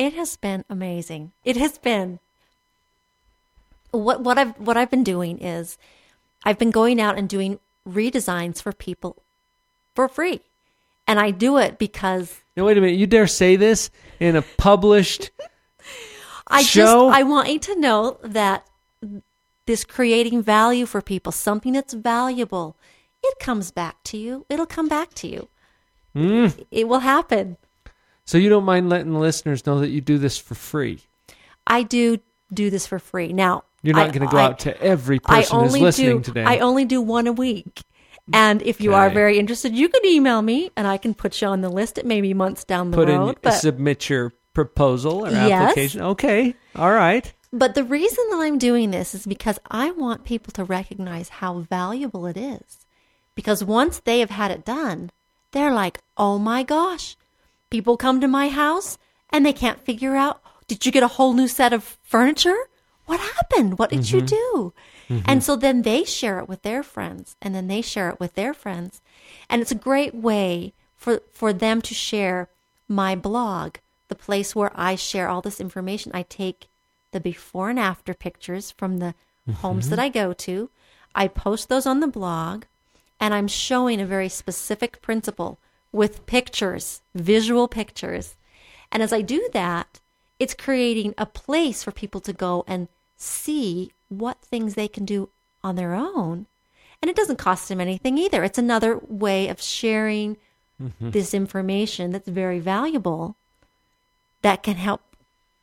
It 0.00 0.14
has 0.14 0.38
been 0.38 0.64
amazing. 0.70 1.32
It 1.44 1.58
has 1.58 1.76
been 1.76 2.20
what 3.90 4.22
what 4.22 4.38
I've 4.38 4.58
what 4.58 4.78
I've 4.78 4.90
been 4.90 5.04
doing 5.04 5.38
is 5.38 5.76
I've 6.42 6.58
been 6.58 6.70
going 6.70 6.98
out 6.98 7.18
and 7.18 7.28
doing 7.28 7.58
redesigns 7.86 8.62
for 8.62 8.72
people 8.72 9.22
for 9.94 10.08
free. 10.08 10.40
And 11.06 11.20
I 11.20 11.32
do 11.32 11.58
it 11.58 11.76
because 11.76 12.40
Now, 12.56 12.64
wait 12.64 12.78
a 12.78 12.80
minute. 12.80 12.98
You 12.98 13.06
dare 13.06 13.26
say 13.26 13.56
this 13.56 13.90
in 14.18 14.36
a 14.36 14.42
published 14.56 15.32
I 16.46 16.62
Show? 16.62 16.80
just 16.80 17.18
I 17.18 17.22
want 17.22 17.50
you 17.50 17.58
to 17.58 17.78
know 17.78 18.16
that 18.22 18.66
this 19.66 19.84
creating 19.84 20.42
value 20.42 20.86
for 20.86 21.02
people, 21.02 21.30
something 21.30 21.74
that's 21.74 21.92
valuable, 21.92 22.74
it 23.22 23.38
comes 23.38 23.70
back 23.70 24.02
to 24.04 24.16
you. 24.16 24.46
It'll 24.48 24.64
come 24.64 24.88
back 24.88 25.12
to 25.16 25.28
you. 25.28 25.48
Mm. 26.16 26.66
It 26.70 26.88
will 26.88 27.00
happen. 27.00 27.58
So 28.30 28.38
you 28.38 28.48
don't 28.48 28.62
mind 28.64 28.88
letting 28.88 29.12
the 29.12 29.18
listeners 29.18 29.66
know 29.66 29.80
that 29.80 29.88
you 29.88 30.00
do 30.00 30.16
this 30.16 30.38
for 30.38 30.54
free. 30.54 31.00
I 31.66 31.82
do 31.82 32.18
do 32.54 32.70
this 32.70 32.86
for 32.86 33.00
free. 33.00 33.32
Now 33.32 33.64
You're 33.82 33.96
not 33.96 34.12
going 34.12 34.24
to 34.24 34.30
go 34.30 34.38
I- 34.38 34.44
out 34.44 34.60
to 34.60 34.80
every 34.80 35.18
person 35.18 35.58
who's 35.58 35.76
listening 35.76 36.18
do, 36.18 36.22
today. 36.22 36.44
I 36.44 36.58
only 36.58 36.84
do 36.84 37.00
one 37.02 37.26
a 37.26 37.32
week. 37.32 37.80
And 38.32 38.62
if 38.62 38.80
you 38.80 38.94
are 38.94 39.10
very 39.10 39.36
interested, 39.40 39.74
you 39.74 39.88
can 39.88 40.06
email 40.06 40.42
me 40.42 40.70
and 40.76 40.86
I 40.86 40.96
can 40.96 41.12
put 41.12 41.40
you 41.42 41.48
on 41.48 41.60
the 41.60 41.68
list. 41.68 41.98
It 41.98 42.06
may 42.06 42.20
be 42.20 42.32
months 42.32 42.62
down 42.62 42.92
the 42.92 42.96
Put 42.98 43.08
road. 43.08 43.30
in, 43.30 43.34
but, 43.42 43.50
submit 43.54 44.08
your 44.08 44.32
proposal 44.54 45.26
or 45.26 45.30
Yes. 45.30 45.50
application. 45.50 46.00
Okay, 46.02 46.54
all 46.76 46.92
right. 46.92 47.32
but 47.52 47.74
the 47.74 47.82
reason 47.82 48.24
that 48.30 48.42
I'm 48.42 48.58
doing 48.58 48.92
this 48.92 49.12
is 49.12 49.26
because 49.26 49.58
I 49.68 49.90
want 49.90 50.22
people 50.22 50.52
to 50.52 50.62
recognize 50.62 51.28
how 51.42 51.58
valuable 51.68 52.26
it 52.26 52.36
is. 52.36 52.86
Because 53.34 53.64
once 53.64 53.98
they 53.98 54.20
have 54.20 54.30
had 54.30 54.52
it 54.52 54.64
done, 54.64 55.10
they're 55.50 55.74
like, 55.74 55.98
oh 56.16 56.38
my 56.38 56.62
gosh. 56.62 57.16
People 57.70 57.96
come 57.96 58.20
to 58.20 58.28
my 58.28 58.48
house 58.48 58.98
and 59.30 59.46
they 59.46 59.52
can't 59.52 59.80
figure 59.80 60.16
out, 60.16 60.42
did 60.66 60.85
you 60.85 60.92
get 60.92 61.02
a 61.02 61.09
whole 61.09 61.33
new 61.33 61.48
set 61.48 61.72
of 61.72 61.98
furniture? 62.02 62.56
What 63.06 63.20
happened? 63.20 63.78
What 63.78 63.90
did 63.90 64.11
you 64.11 64.18
mm-hmm. 64.18 64.26
do? 64.26 64.72
Mm-hmm. 65.09 65.24
And 65.26 65.42
so 65.42 65.56
then 65.56 65.83
they 65.83 66.04
share 66.04 66.38
it 66.38 66.48
with 66.48 66.62
their 66.62 66.83
friends 66.83 67.37
and 67.42 67.54
then 67.54 67.66
they 67.66 67.83
share 67.83 68.09
it 68.09 68.20
with 68.20 68.35
their 68.35 68.54
friends. 68.54 69.00
And 69.48 69.61
it's 69.61 69.72
a 69.72 69.76
great 69.76 70.14
way 70.14 70.72
for, 70.96 71.22
for 71.33 71.52
them 71.52 71.83
to 71.83 71.94
share 71.94 72.48
my 72.87 73.16
blog, 73.16 73.76
the 74.09 74.14
place 74.14 74.54
where 74.54 74.70
I 74.74 74.94
share 74.94 75.28
all 75.28 75.40
this 75.40 75.61
information. 75.61 76.12
I 76.14 76.22
take 76.22 76.68
the 77.11 77.20
before 77.20 77.70
and 77.70 77.78
after 77.78 78.14
pictures 78.14 78.70
from 78.70 78.98
the 78.98 79.14
homes 79.56 79.88
that 79.88 79.96
mm-hmm. 79.98 80.04
I 80.04 80.09
go 80.11 80.33
to. 80.33 80.70
I 81.14 81.26
post 81.26 81.68
those 81.68 81.87
on 81.87 81.98
the 82.00 82.06
blog 82.06 82.64
and 83.18 83.35
I'm 83.35 83.48
showing 83.48 84.00
a 84.00 84.06
very 84.06 84.28
specific 84.28 85.02
principle 85.02 85.59
with 85.92 86.26
pictures, 86.26 87.03
visual 87.14 87.68
pictures. 87.68 88.37
And 88.92 89.03
as 89.03 89.12
I 89.12 89.22
do 89.22 89.48
that, 89.53 90.00
it's 90.38 90.55
creating 90.55 91.14
a 91.18 91.26
place 91.26 91.83
for 91.83 91.92
people 91.92 92.20
to 92.22 92.33
go 92.33 92.64
and 92.66 92.88
see 93.16 93.92
what 94.09 94.38
things 94.38 94.74
they 94.74 94.88
can 94.88 95.05
do 95.05 95.29
on 95.62 95.76
their 95.76 95.94
own. 95.94 96.46
And 97.03 97.11
it 97.11 97.16
doesn't 97.16 97.37
cost 97.37 97.68
them 97.68 97.81
anything 97.81 98.18
either. 98.18 98.44
It's 98.44 98.59
another 98.59 98.98
way 98.98 99.48
of 99.48 99.61
sharing 99.61 100.37
mm-hmm. 100.81 101.11
this 101.11 101.35
information 101.35 102.11
that's 102.11 102.29
very 102.29 102.59
valuable 102.59 103.37
that 104.42 104.62
can 104.62 104.76
help 104.76 105.03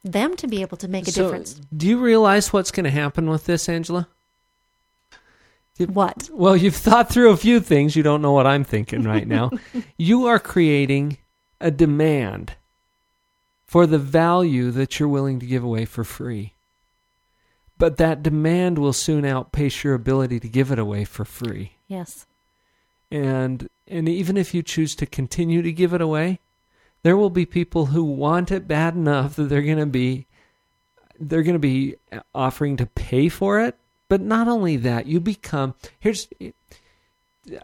them 0.04 0.36
to 0.38 0.48
be 0.48 0.62
able 0.62 0.78
to 0.78 0.88
make 0.88 1.08
a 1.08 1.12
so, 1.12 1.24
difference. 1.24 1.60
do 1.76 1.88
you 1.88 1.98
realize 1.98 2.54
what's 2.54 2.72
going 2.72 2.86
to 2.86 2.92
happen 2.92 3.30
with 3.30 3.46
this, 3.46 3.68
Angela? 3.68 4.08
What? 5.80 6.30
Well, 6.34 6.56
you've 6.58 6.76
thought 6.76 7.10
through 7.10 7.32
a 7.32 7.38
few 7.38 7.60
things. 7.60 7.96
You 7.96 8.04
don't 8.04 8.22
know 8.22 8.32
what 8.32 8.48
I'm 8.48 8.64
thinking 8.64 9.04
right 9.04 9.28
now. 9.28 9.52
you 9.98 10.26
are 10.26 10.40
creating 10.40 11.18
a 11.62 11.72
demand 11.72 12.54
for 13.66 13.86
the 13.86 14.00
value 14.00 14.72
that 14.72 15.00
you're 15.00 15.10
willing 15.10 15.40
to 15.40 15.46
give 15.46 15.64
away 15.64 15.86
for 15.86 16.04
free. 16.04 16.54
But 17.78 17.98
that 17.98 18.24
demand 18.24 18.80
will 18.80 18.94
soon 18.94 19.26
outpace 19.26 19.84
your 19.84 19.94
ability 19.94 20.40
to 20.40 20.48
give 20.50 20.72
it 20.72 20.80
away 20.80 21.06
for 21.06 21.26
free. 21.26 21.74
Yes. 21.88 22.26
and 23.12 23.70
and 23.88 24.10
even 24.10 24.36
if 24.36 24.54
you 24.54 24.62
choose 24.62 24.96
to 24.96 25.06
continue 25.06 25.62
to 25.62 25.72
give 25.72 25.94
it 25.94 26.02
away 26.02 26.40
there 27.04 27.16
will 27.16 27.30
be 27.30 27.46
people 27.46 27.86
who 27.88 28.04
want 28.04 28.52
it 28.52 28.68
bad 28.68 28.96
enough 28.96 29.36
that 29.38 29.44
they're 29.44 29.62
going 29.62 29.78
to 29.78 29.86
be 29.86 30.28
they're 31.20 31.44
going 31.44 31.54
to 31.56 31.60
be 31.60 31.96
offering 32.36 32.76
to 32.78 32.86
pay 32.86 33.30
for 33.30 33.62
it 33.62 33.78
but 34.10 34.22
not 34.22 34.48
only 34.48 34.78
that 34.78 35.06
you 35.06 35.20
become 35.20 35.74
here's 36.00 36.28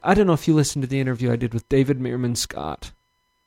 i 0.03 0.13
don't 0.13 0.27
know 0.27 0.33
if 0.33 0.47
you 0.47 0.53
listened 0.53 0.81
to 0.81 0.87
the 0.87 0.99
interview 0.99 1.31
i 1.31 1.35
did 1.35 1.53
with 1.53 1.67
david 1.69 1.99
meerman 1.99 2.35
scott. 2.37 2.91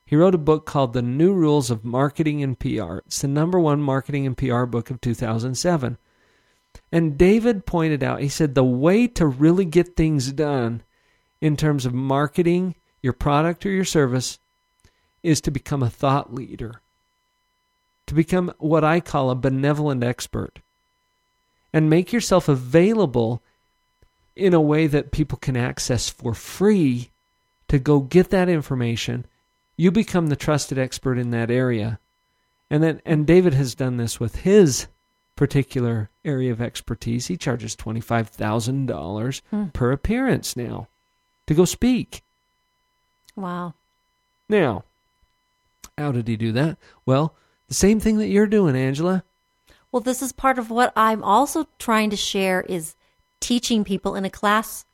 He 0.08 0.14
wrote 0.14 0.36
a 0.36 0.38
book 0.38 0.66
called 0.66 0.92
the 0.92 1.02
new 1.02 1.32
rules 1.32 1.68
of 1.68 1.84
marketing 1.84 2.42
and 2.42 2.58
pr 2.58 2.98
it's 3.06 3.22
the 3.22 3.28
number 3.28 3.58
one 3.58 3.80
marketing 3.80 4.26
and 4.26 4.36
pr 4.36 4.64
book 4.64 4.90
of 4.90 5.00
2007 5.00 5.98
and 6.92 7.18
david 7.18 7.66
pointed 7.66 8.04
out 8.04 8.20
he 8.20 8.28
said 8.28 8.54
the 8.54 8.64
way 8.64 9.08
to 9.08 9.26
really 9.26 9.64
get 9.64 9.96
things 9.96 10.30
done 10.32 10.82
in 11.40 11.56
terms 11.56 11.86
of 11.86 11.92
marketing 11.92 12.74
your 13.02 13.12
product 13.12 13.64
or 13.64 13.70
your 13.70 13.84
service 13.84 14.38
is 15.22 15.40
to 15.40 15.50
become 15.50 15.82
a 15.82 15.90
thought 15.90 16.32
leader, 16.32 16.80
to 18.06 18.14
become 18.14 18.52
what 18.58 18.84
I 18.84 19.00
call 19.00 19.30
a 19.30 19.34
benevolent 19.34 20.04
expert, 20.04 20.60
and 21.76 21.90
make 21.90 22.10
yourself 22.10 22.48
available 22.48 23.42
in 24.34 24.54
a 24.54 24.60
way 24.62 24.86
that 24.86 25.10
people 25.10 25.36
can 25.36 25.58
access 25.58 26.08
for 26.08 26.32
free 26.32 27.10
to 27.68 27.78
go 27.78 28.00
get 28.00 28.30
that 28.30 28.48
information. 28.48 29.26
You 29.76 29.90
become 29.90 30.28
the 30.28 30.36
trusted 30.36 30.78
expert 30.78 31.18
in 31.18 31.32
that 31.32 31.50
area. 31.50 31.98
And 32.70 32.82
then 32.82 33.02
and 33.04 33.26
David 33.26 33.52
has 33.52 33.74
done 33.74 33.98
this 33.98 34.18
with 34.18 34.36
his 34.36 34.86
particular 35.36 36.08
area 36.24 36.50
of 36.50 36.62
expertise. 36.62 37.26
He 37.26 37.36
charges 37.36 37.76
$25,000 37.76 39.42
hmm. 39.50 39.64
per 39.66 39.92
appearance 39.92 40.56
now 40.56 40.88
to 41.46 41.52
go 41.52 41.66
speak. 41.66 42.22
Wow. 43.36 43.74
Now, 44.48 44.84
how 45.98 46.10
did 46.10 46.26
he 46.26 46.38
do 46.38 46.52
that? 46.52 46.78
Well, 47.04 47.34
the 47.68 47.74
same 47.74 48.00
thing 48.00 48.16
that 48.16 48.28
you're 48.28 48.46
doing, 48.46 48.74
Angela. 48.76 49.24
Well, 49.96 50.02
this 50.02 50.20
is 50.20 50.30
part 50.30 50.58
of 50.58 50.70
what 50.70 50.92
I'm 50.94 51.24
also 51.24 51.68
trying 51.78 52.10
to 52.10 52.18
share 52.18 52.60
is 52.60 52.96
teaching 53.40 53.82
people 53.82 54.14
in 54.14 54.26
a 54.26 54.30
class 54.30 54.84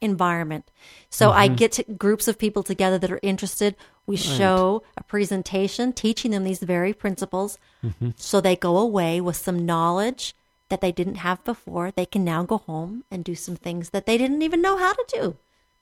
environment. 0.00 0.70
So 1.10 1.32
I 1.32 1.48
mm-hmm. 1.48 1.56
get 1.56 1.72
to 1.72 1.82
groups 1.82 2.26
of 2.26 2.38
people 2.38 2.62
together 2.62 2.96
that 2.96 3.12
are 3.12 3.20
interested. 3.22 3.76
We 4.06 4.16
show 4.16 4.82
a 4.96 5.02
presentation 5.02 5.92
teaching 5.92 6.30
them 6.30 6.44
these 6.44 6.60
very 6.60 6.94
principles 6.94 7.58
mm-hmm. 7.84 8.12
so 8.16 8.40
they 8.40 8.56
go 8.56 8.78
away 8.78 9.20
with 9.20 9.36
some 9.36 9.66
knowledge 9.66 10.34
that 10.70 10.80
they 10.80 10.92
didn't 10.92 11.16
have 11.16 11.44
before. 11.44 11.90
They 11.90 12.06
can 12.06 12.24
now 12.24 12.42
go 12.42 12.56
home 12.56 13.04
and 13.10 13.22
do 13.22 13.34
some 13.34 13.56
things 13.56 13.90
that 13.90 14.06
they 14.06 14.16
didn't 14.16 14.40
even 14.40 14.62
know 14.62 14.78
how 14.78 14.94
to 14.94 15.04
do. 15.08 15.36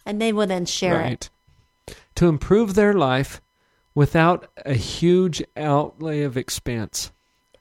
And 0.04 0.20
they 0.20 0.32
will 0.32 0.48
then 0.48 0.66
share 0.66 1.02
it. 1.02 1.30
To 2.16 2.26
improve 2.26 2.74
their 2.74 2.94
life 2.94 3.40
without 3.94 4.50
a 4.56 4.74
huge 4.74 5.40
outlay 5.56 6.22
of 6.22 6.36
expense. 6.36 7.12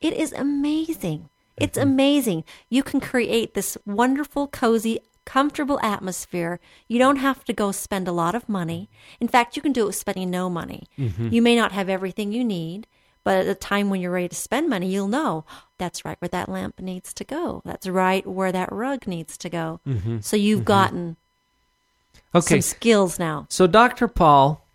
It 0.04 0.14
is 0.14 0.34
amazing. 0.34 1.30
It's 1.56 1.78
mm-hmm. 1.78 1.90
amazing. 1.90 2.44
You 2.70 2.84
can 2.84 3.00
create 3.00 3.54
this 3.54 3.78
wonderful, 3.86 4.48
cozy, 4.48 5.00
comfortable 5.26 5.80
atmosphere. 5.82 6.60
You 6.88 7.00
don't 7.00 7.16
have 7.18 7.46
to 7.46 7.54
go 7.54 7.72
spend 7.72 8.08
a 8.08 8.12
lot 8.12 8.36
of 8.36 8.50
money. 8.50 8.90
In 9.20 9.28
fact, 9.28 9.56
you 9.56 9.62
can 9.62 9.72
do 9.72 9.84
it 9.84 9.88
with 9.88 9.96
spending 9.96 10.30
no 10.30 10.50
money. 10.50 10.88
Mm-hmm. 11.00 11.30
You 11.30 11.42
may 11.42 11.56
not 11.56 11.72
have 11.72 11.88
everything 11.88 12.34
you 12.34 12.44
need, 12.44 12.86
but 13.24 13.38
at 13.38 13.46
the 13.46 13.56
time 13.56 13.90
when 13.90 14.02
you're 14.02 14.12
ready 14.12 14.28
to 14.28 14.36
spend 14.36 14.70
money, 14.70 14.92
you'll 14.92 15.08
know 15.08 15.46
that's 15.78 16.04
right 16.04 16.18
where 16.20 16.30
that 16.30 16.50
lamp 16.50 16.80
needs 16.82 17.14
to 17.14 17.24
go. 17.24 17.62
That's 17.64 17.88
right 17.88 18.28
where 18.28 18.52
that 18.52 18.72
rug 18.72 19.08
needs 19.08 19.38
to 19.38 19.50
go. 19.50 19.80
Mm-hmm. 19.88 20.20
So 20.20 20.36
you've 20.36 20.66
gotten 20.66 21.16
Okay. 22.36 22.56
some 22.56 22.62
skills 22.62 23.20
now. 23.20 23.46
So 23.50 23.68
Dr. 23.68 24.08
Paul, 24.08 24.66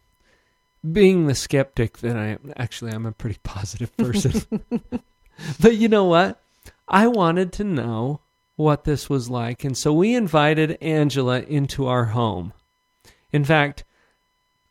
being 0.90 1.26
the 1.26 1.34
skeptic 1.34 1.98
that 1.98 2.16
I 2.16 2.26
am, 2.26 2.52
actually 2.56 2.92
I'm 2.92 3.04
a 3.04 3.12
pretty 3.12 3.38
positive 3.42 3.94
person. 3.96 4.62
but 5.60 5.76
you 5.76 5.88
know 5.88 6.04
what? 6.04 6.40
I 6.86 7.06
wanted 7.06 7.52
to 7.54 7.64
know 7.64 8.20
what 8.56 8.84
this 8.84 9.08
was 9.08 9.30
like, 9.30 9.64
and 9.64 9.76
so 9.76 9.92
we 9.92 10.14
invited 10.14 10.78
Angela 10.80 11.40
into 11.40 11.86
our 11.86 12.06
home. 12.06 12.52
In 13.30 13.44
fact, 13.44 13.84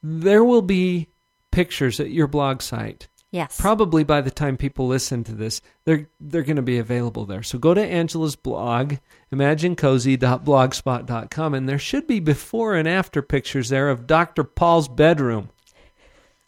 there 0.04 0.44
will 0.44 0.62
be 0.62 1.08
pictures 1.52 2.00
at 2.00 2.12
your 2.12 2.28
blog 2.28 2.62
site. 2.62 3.08
Yes. 3.32 3.60
Probably 3.60 4.06
by 4.06 4.22
the 4.22 4.32
time 4.32 4.56
people 4.58 4.88
listen 4.88 5.24
to 5.26 5.34
this, 5.34 5.62
they're 5.86 6.08
they're 6.20 6.42
going 6.44 6.56
to 6.56 6.62
be 6.62 6.80
available 6.80 7.26
there. 7.26 7.44
So 7.44 7.60
go 7.60 7.74
to 7.74 7.84
Angela's 7.84 8.38
blog, 8.38 8.96
imaginecozy.blogspot.com, 9.34 11.54
and 11.54 11.68
there 11.68 11.80
should 11.80 12.08
be 12.08 12.22
before 12.22 12.76
and 12.76 12.88
after 12.88 13.22
pictures 13.22 13.68
there 13.70 13.90
of 13.90 14.08
Dr. 14.08 14.44
Paul's 14.44 14.88
bedroom. 14.88 15.50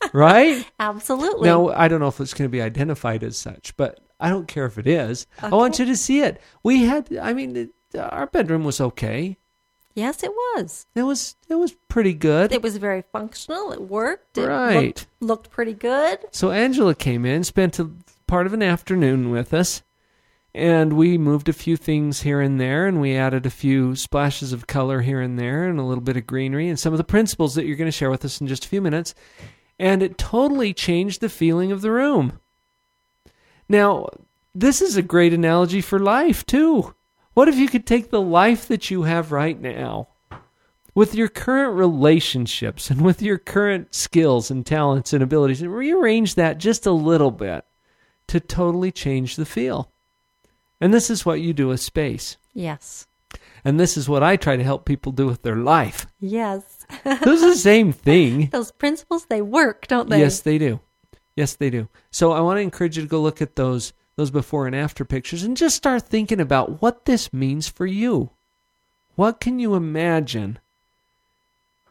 Right? 0.13 0.65
Absolutely. 0.79 1.49
now, 1.49 1.67
I 1.67 1.89
don't 1.89 1.99
know 1.99 2.07
if 2.07 2.21
it's 2.21 2.33
going 2.33 2.47
to 2.47 2.51
be 2.51 2.61
identified 2.61 3.21
as 3.21 3.35
such, 3.35 3.75
but 3.75 3.99
I 4.19 4.29
don't 4.29 4.47
care 4.47 4.65
if 4.65 4.77
it 4.77 4.87
is. 4.87 5.27
I 5.41 5.49
want 5.49 5.79
you 5.79 5.85
to 5.85 5.95
see 5.95 6.21
it. 6.21 6.41
We 6.63 6.83
had, 6.85 7.15
I 7.17 7.33
mean, 7.33 7.55
it, 7.55 7.69
our 7.97 8.27
bedroom 8.27 8.63
was 8.63 8.81
okay. 8.81 9.37
yes, 9.95 10.23
it 10.23 10.31
was. 10.31 10.85
It 10.95 11.03
was 11.03 11.35
it 11.49 11.55
was 11.55 11.73
pretty 11.87 12.13
good. 12.13 12.51
It 12.51 12.61
was 12.61 12.77
very 12.77 13.03
functional. 13.11 13.71
It 13.71 13.81
worked. 13.81 14.37
It 14.37 14.47
Right. 14.47 14.75
looked, 14.85 15.07
looked 15.19 15.49
pretty 15.49 15.73
good. 15.73 16.19
So 16.31 16.51
Angela 16.51 16.95
came 16.95 17.25
in, 17.25 17.43
spent 17.43 17.79
a 17.79 17.89
part 18.27 18.45
of 18.45 18.53
an 18.53 18.61
afternoon 18.63 19.31
with 19.31 19.53
us, 19.53 19.81
and 20.53 20.93
we 20.93 21.17
moved 21.17 21.49
a 21.49 21.53
few 21.53 21.75
things 21.77 22.21
here 22.21 22.39
and 22.41 22.59
there, 22.59 22.85
and 22.87 22.99
we 23.01 23.15
added 23.15 23.45
a 23.45 23.49
few 23.51 23.95
splashes 23.95 24.51
of 24.53 24.67
color 24.67 25.01
here 25.01 25.21
and 25.21 25.37
there, 25.39 25.65
and 25.65 25.79
a 25.79 25.83
little 25.83 26.03
bit 26.03 26.17
of 26.17 26.27
greenery, 26.27 26.67
and 26.69 26.79
some 26.79 26.93
of 26.93 26.97
the 26.97 27.03
principles 27.03 27.55
that 27.55 27.65
you're 27.65 27.75
going 27.77 27.87
to 27.91 27.91
share 27.97 28.09
with 28.11 28.23
us 28.25 28.39
in 28.41 28.47
just 28.47 28.65
a 28.65 28.69
few 28.69 28.81
minutes. 28.81 29.15
And 29.79 30.03
it 30.03 30.17
totally 30.17 30.73
changed 30.73 31.21
the 31.21 31.29
feeling 31.29 31.71
of 31.71 31.81
the 31.81 31.91
room. 31.91 32.39
Now, 33.69 34.07
this 34.53 34.81
is 34.81 34.97
a 34.97 35.01
great 35.01 35.31
analogy 35.31 35.79
for 35.79 35.99
life, 35.99 36.45
too. 36.45 36.93
What 37.35 37.47
if 37.47 37.55
you 37.55 37.69
could 37.69 37.85
take 37.85 38.09
the 38.09 38.21
life 38.21 38.67
that 38.67 38.91
you 38.91 39.03
have 39.03 39.31
right 39.31 39.59
now? 39.59 40.09
with 40.95 41.15
your 41.15 41.29
current 41.29 41.77
relationships 41.77 42.89
and 42.89 42.99
with 43.01 43.21
your 43.21 43.37
current 43.37 43.95
skills 43.95 44.51
and 44.51 44.65
talents 44.65 45.13
and 45.13 45.23
abilities 45.23 45.61
and 45.61 45.73
rearrange 45.73 46.35
that 46.35 46.57
just 46.57 46.85
a 46.85 46.91
little 46.91 47.31
bit 47.31 47.63
to 48.27 48.39
totally 48.39 48.91
change 48.91 49.37
the 49.37 49.45
feel. 49.45 49.93
And 50.81 50.93
this 50.93 51.09
is 51.09 51.25
what 51.25 51.39
you 51.39 51.53
do 51.53 51.69
with 51.69 51.79
space. 51.79 52.35
Yes. 52.53 53.07
And 53.63 53.79
this 53.79 53.95
is 53.95 54.09
what 54.09 54.23
I 54.23 54.35
try 54.35 54.57
to 54.57 54.63
help 54.63 54.83
people 54.83 55.13
do 55.13 55.25
with 55.25 55.41
their 55.41 55.55
life. 55.55 56.05
Yes. 56.19 56.85
Those 57.03 57.43
are 57.43 57.51
the 57.51 57.55
same 57.55 57.93
thing. 57.93 58.49
Those 58.51 58.71
principles, 58.71 59.25
they 59.25 59.41
work, 59.41 59.87
don't 59.87 60.09
they? 60.09 60.19
Yes, 60.19 60.41
they 60.41 60.57
do. 60.57 60.79
Yes, 61.39 61.55
they 61.55 61.69
do. 61.69 61.87
So 62.11 62.33
I 62.33 62.41
want 62.41 62.57
to 62.57 62.61
encourage 62.61 62.97
you 62.97 63.03
to 63.03 63.07
go 63.07 63.21
look 63.21 63.41
at 63.41 63.55
those 63.55 63.93
those 64.17 64.29
before 64.29 64.67
and 64.67 64.75
after 64.75 65.05
pictures 65.05 65.41
and 65.41 65.55
just 65.55 65.77
start 65.77 66.01
thinking 66.01 66.41
about 66.41 66.81
what 66.81 67.05
this 67.05 67.31
means 67.31 67.69
for 67.69 67.85
you. 67.85 68.31
What 69.15 69.39
can 69.39 69.57
you 69.57 69.73
imagine 69.73 70.59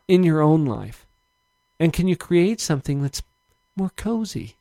in 0.06 0.22
your 0.22 0.42
own 0.42 0.66
life? 0.66 1.06
And 1.80 1.94
can 1.94 2.06
you 2.08 2.14
create 2.14 2.60
something 2.60 3.00
that's 3.00 3.22
more 3.74 3.90
cozy? 3.96 4.56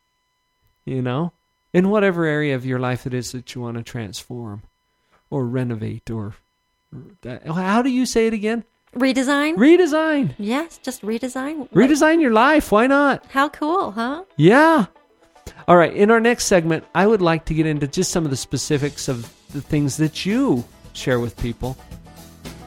You 0.85 1.01
know? 1.01 1.33
In 1.73 1.89
whatever 1.89 2.23
area 2.23 2.55
of 2.55 2.65
your 2.65 2.79
life 2.79 3.05
it 3.05 3.13
is 3.13 3.33
that 3.33 3.53
you 3.53 3.59
want 3.59 3.75
to 3.75 3.83
transform 3.83 4.61
or 5.29 5.45
renovate 5.45 6.09
or 6.09 6.35
uh, 7.27 7.51
how 7.51 7.81
do 7.81 7.89
you 7.89 8.05
say 8.05 8.27
it 8.27 8.33
again? 8.33 8.63
Redesign? 8.95 9.55
Redesign. 9.55 10.33
yes, 10.37 10.79
just 10.79 11.01
redesign. 11.03 11.69
Redesign 11.69 12.21
your 12.21 12.31
life. 12.33 12.71
Why 12.71 12.87
not? 12.87 13.25
How 13.29 13.49
cool, 13.49 13.91
huh? 13.91 14.23
Yeah. 14.37 14.85
All 15.67 15.77
right. 15.77 15.93
In 15.93 16.09
our 16.09 16.19
next 16.19 16.45
segment, 16.45 16.83
I 16.95 17.05
would 17.05 17.21
like 17.21 17.45
to 17.45 17.53
get 17.53 17.65
into 17.65 17.87
just 17.87 18.11
some 18.11 18.25
of 18.25 18.31
the 18.31 18.37
specifics 18.37 19.07
of 19.07 19.31
the 19.53 19.61
things 19.61 19.97
that 19.97 20.25
you 20.25 20.63
share 20.93 21.19
with 21.19 21.37
people 21.37 21.77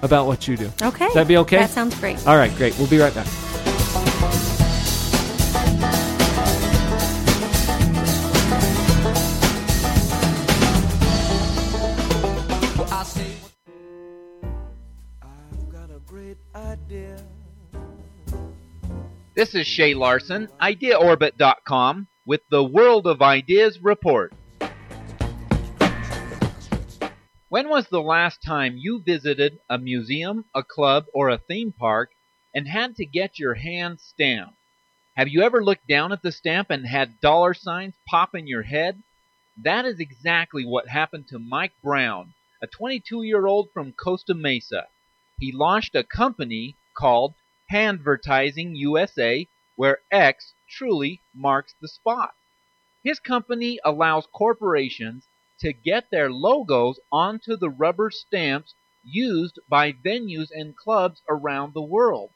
about 0.03 0.27
what 0.27 0.47
you 0.47 0.57
do. 0.57 0.71
Okay. 0.83 1.09
That'd 1.15 1.29
be 1.29 1.37
okay? 1.39 1.59
That 1.59 1.71
sounds 1.71 1.99
great. 1.99 2.25
All 2.27 2.37
right. 2.37 2.55
Great. 2.57 2.79
We'll 2.79 2.89
be 2.89 2.99
right 2.99 3.15
back. 3.15 3.27
This 19.41 19.55
is 19.55 19.67
Shay 19.67 19.95
Larson, 19.95 20.49
IdeaOrbit.com, 20.61 22.09
with 22.27 22.43
the 22.51 22.63
World 22.63 23.07
of 23.07 23.23
Ideas 23.23 23.83
report. 23.83 24.35
When 27.49 27.71
was 27.71 27.89
the 27.89 28.03
last 28.03 28.43
time 28.43 28.77
you 28.77 29.01
visited 29.03 29.59
a 29.71 29.79
museum, 29.79 30.45
a 30.55 30.63
club, 30.63 31.07
or 31.15 31.31
a 31.31 31.39
theme 31.39 31.73
park 31.73 32.11
and 32.55 32.69
had 32.69 32.97
to 32.97 33.07
get 33.07 33.39
your 33.39 33.55
hand 33.55 34.01
stamped? 34.01 34.59
Have 35.17 35.29
you 35.29 35.41
ever 35.41 35.65
looked 35.65 35.89
down 35.89 36.13
at 36.13 36.21
the 36.21 36.33
stamp 36.33 36.69
and 36.69 36.87
had 36.87 37.19
dollar 37.23 37.55
signs 37.55 37.95
pop 38.07 38.35
in 38.35 38.47
your 38.47 38.65
head? 38.65 39.03
That 39.57 39.87
is 39.87 40.01
exactly 40.01 40.67
what 40.67 40.89
happened 40.89 41.29
to 41.29 41.39
Mike 41.39 41.73
Brown, 41.83 42.35
a 42.63 42.67
22 42.67 43.23
year 43.23 43.47
old 43.47 43.71
from 43.73 43.95
Costa 43.95 44.35
Mesa. 44.35 44.89
He 45.39 45.51
launched 45.51 45.95
a 45.95 46.05
company 46.05 46.77
called 46.93 47.33
Handvertising 47.71 48.75
USA, 48.75 49.49
where 49.77 50.03
X 50.11 50.55
truly 50.69 51.23
marks 51.33 51.73
the 51.81 51.87
spot. 51.87 52.35
His 53.05 53.21
company 53.21 53.79
allows 53.85 54.27
corporations 54.27 55.29
to 55.61 55.73
get 55.73 56.11
their 56.11 56.33
logos 56.33 56.99
onto 57.13 57.57
the 57.57 57.71
rubber 57.71 58.11
stamps 58.11 58.75
used 59.05 59.59
by 59.69 59.93
venues 59.93 60.51
and 60.51 60.77
clubs 60.77 61.23
around 61.29 61.73
the 61.73 61.83
world. 61.83 62.33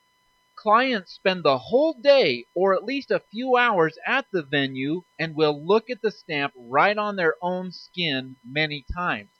Clients 0.55 1.13
spend 1.13 1.43
the 1.43 1.59
whole 1.59 1.95
day 1.95 2.47
or 2.55 2.73
at 2.73 2.85
least 2.85 3.11
a 3.11 3.19
few 3.19 3.57
hours 3.57 3.99
at 4.07 4.27
the 4.31 4.43
venue 4.43 5.03
and 5.19 5.35
will 5.35 5.67
look 5.67 5.91
at 5.91 6.01
the 6.01 6.13
stamp 6.13 6.53
right 6.57 6.97
on 6.97 7.17
their 7.17 7.35
own 7.43 7.73
skin 7.73 8.37
many 8.45 8.85
times. 8.95 9.31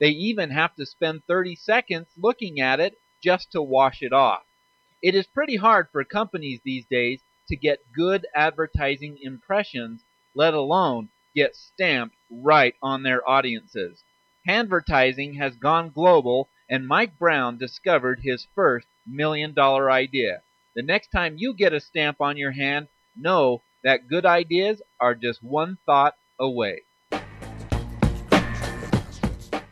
They 0.00 0.08
even 0.08 0.50
have 0.50 0.74
to 0.76 0.86
spend 0.86 1.26
30 1.26 1.56
seconds 1.56 2.08
looking 2.16 2.58
at 2.58 2.80
it 2.80 2.96
just 3.22 3.52
to 3.52 3.60
wash 3.60 4.00
it 4.00 4.14
off. 4.14 4.46
It 5.02 5.16
is 5.16 5.26
pretty 5.26 5.56
hard 5.56 5.88
for 5.90 6.04
companies 6.04 6.60
these 6.64 6.86
days 6.86 7.20
to 7.48 7.56
get 7.56 7.92
good 7.92 8.24
advertising 8.36 9.18
impressions, 9.20 10.04
let 10.32 10.54
alone 10.54 11.08
get 11.34 11.56
stamped 11.56 12.14
right 12.30 12.76
on 12.80 13.02
their 13.02 13.28
audiences. 13.28 14.04
Handvertising 14.48 15.38
has 15.38 15.56
gone 15.56 15.90
global, 15.90 16.50
and 16.70 16.86
Mike 16.86 17.18
Brown 17.18 17.58
discovered 17.58 18.20
his 18.22 18.46
first 18.54 18.86
million 19.04 19.54
dollar 19.54 19.90
idea. 19.90 20.42
The 20.76 20.82
next 20.82 21.08
time 21.08 21.34
you 21.36 21.52
get 21.52 21.72
a 21.72 21.80
stamp 21.80 22.20
on 22.20 22.36
your 22.36 22.52
hand, 22.52 22.86
know 23.16 23.62
that 23.82 24.06
good 24.06 24.24
ideas 24.24 24.80
are 25.00 25.16
just 25.16 25.42
one 25.42 25.78
thought 25.84 26.14
away. 26.38 26.82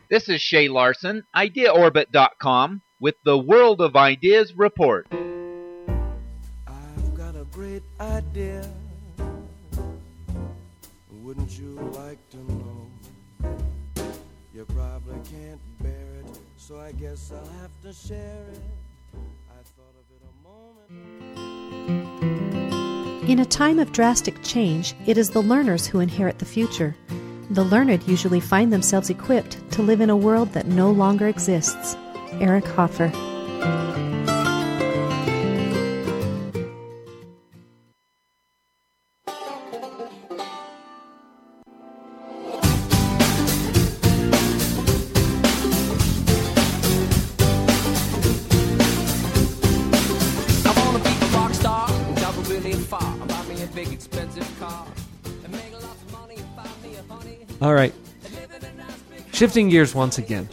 This 0.09 0.27
is 0.27 0.41
Shay 0.41 0.67
Larson, 0.67 1.23
IdeaOrbit.com, 1.33 2.81
with 3.01 3.15
the 3.23 3.37
World 3.37 3.81
of 3.81 3.95
Ideas 3.95 4.55
report. 4.55 5.07
I've 5.11 5.17
got 7.17 7.35
a 7.35 7.45
great 7.51 7.81
idea. 7.99 8.63
Wouldn't 11.23 11.59
you 11.59 11.79
like 11.95 12.19
to 12.29 12.37
know? 12.37 12.87
You 14.53 14.65
probably 14.65 15.15
can't 15.31 15.59
bear 15.81 16.05
it, 16.19 16.27
so 16.57 16.79
I 16.79 16.91
guess 16.91 17.31
I'll 17.31 17.43
have 17.61 17.71
to 17.81 17.91
share 17.91 18.45
it. 18.53 18.61
I 19.49 19.63
thought 19.75 19.95
of 19.97 20.05
it 20.15 20.21
a 20.29 20.33
moment. 20.47 20.91
In 23.29 23.39
a 23.39 23.45
time 23.45 23.79
of 23.79 23.91
drastic 23.91 24.43
change, 24.43 24.93
it 25.07 25.17
is 25.17 25.31
the 25.31 25.41
learners 25.41 25.87
who 25.87 26.01
inherit 26.01 26.37
the 26.37 26.45
future. 26.45 26.95
The 27.49 27.63
learned 27.63 28.07
usually 28.07 28.39
find 28.39 28.71
themselves 28.71 29.09
equipped 29.09 29.57
to 29.71 29.81
live 29.81 30.01
in 30.01 30.11
a 30.11 30.15
world 30.15 30.53
that 30.53 30.67
no 30.67 30.91
longer 30.91 31.27
exists. 31.27 31.97
Eric 32.39 32.65
Hoffer. 32.65 33.11
I 50.63 50.73
wanna 50.77 50.99
be 50.99 51.09
a 51.09 51.27
rock 51.35 51.53
star 51.53 51.89
and 51.91 52.17
travel 52.17 52.43
really 52.43 52.73
far. 52.73 53.01
Buy 53.01 53.43
me 53.45 53.61
a 53.63 53.67
big 53.67 53.91
expensive 53.91 54.59
car 54.59 54.87
and 55.43 55.51
make 55.51 55.73
lots 55.73 55.85
of 55.85 56.11
money 56.11 56.35
and 56.37 56.55
find 56.55 56.83
me 56.83 56.95
a 56.97 57.13
honey. 57.13 57.37
All 57.61 57.73
right. 57.73 57.93
Shifting 59.33 59.69
gears 59.69 59.93
once 59.93 60.17
again. 60.17 60.47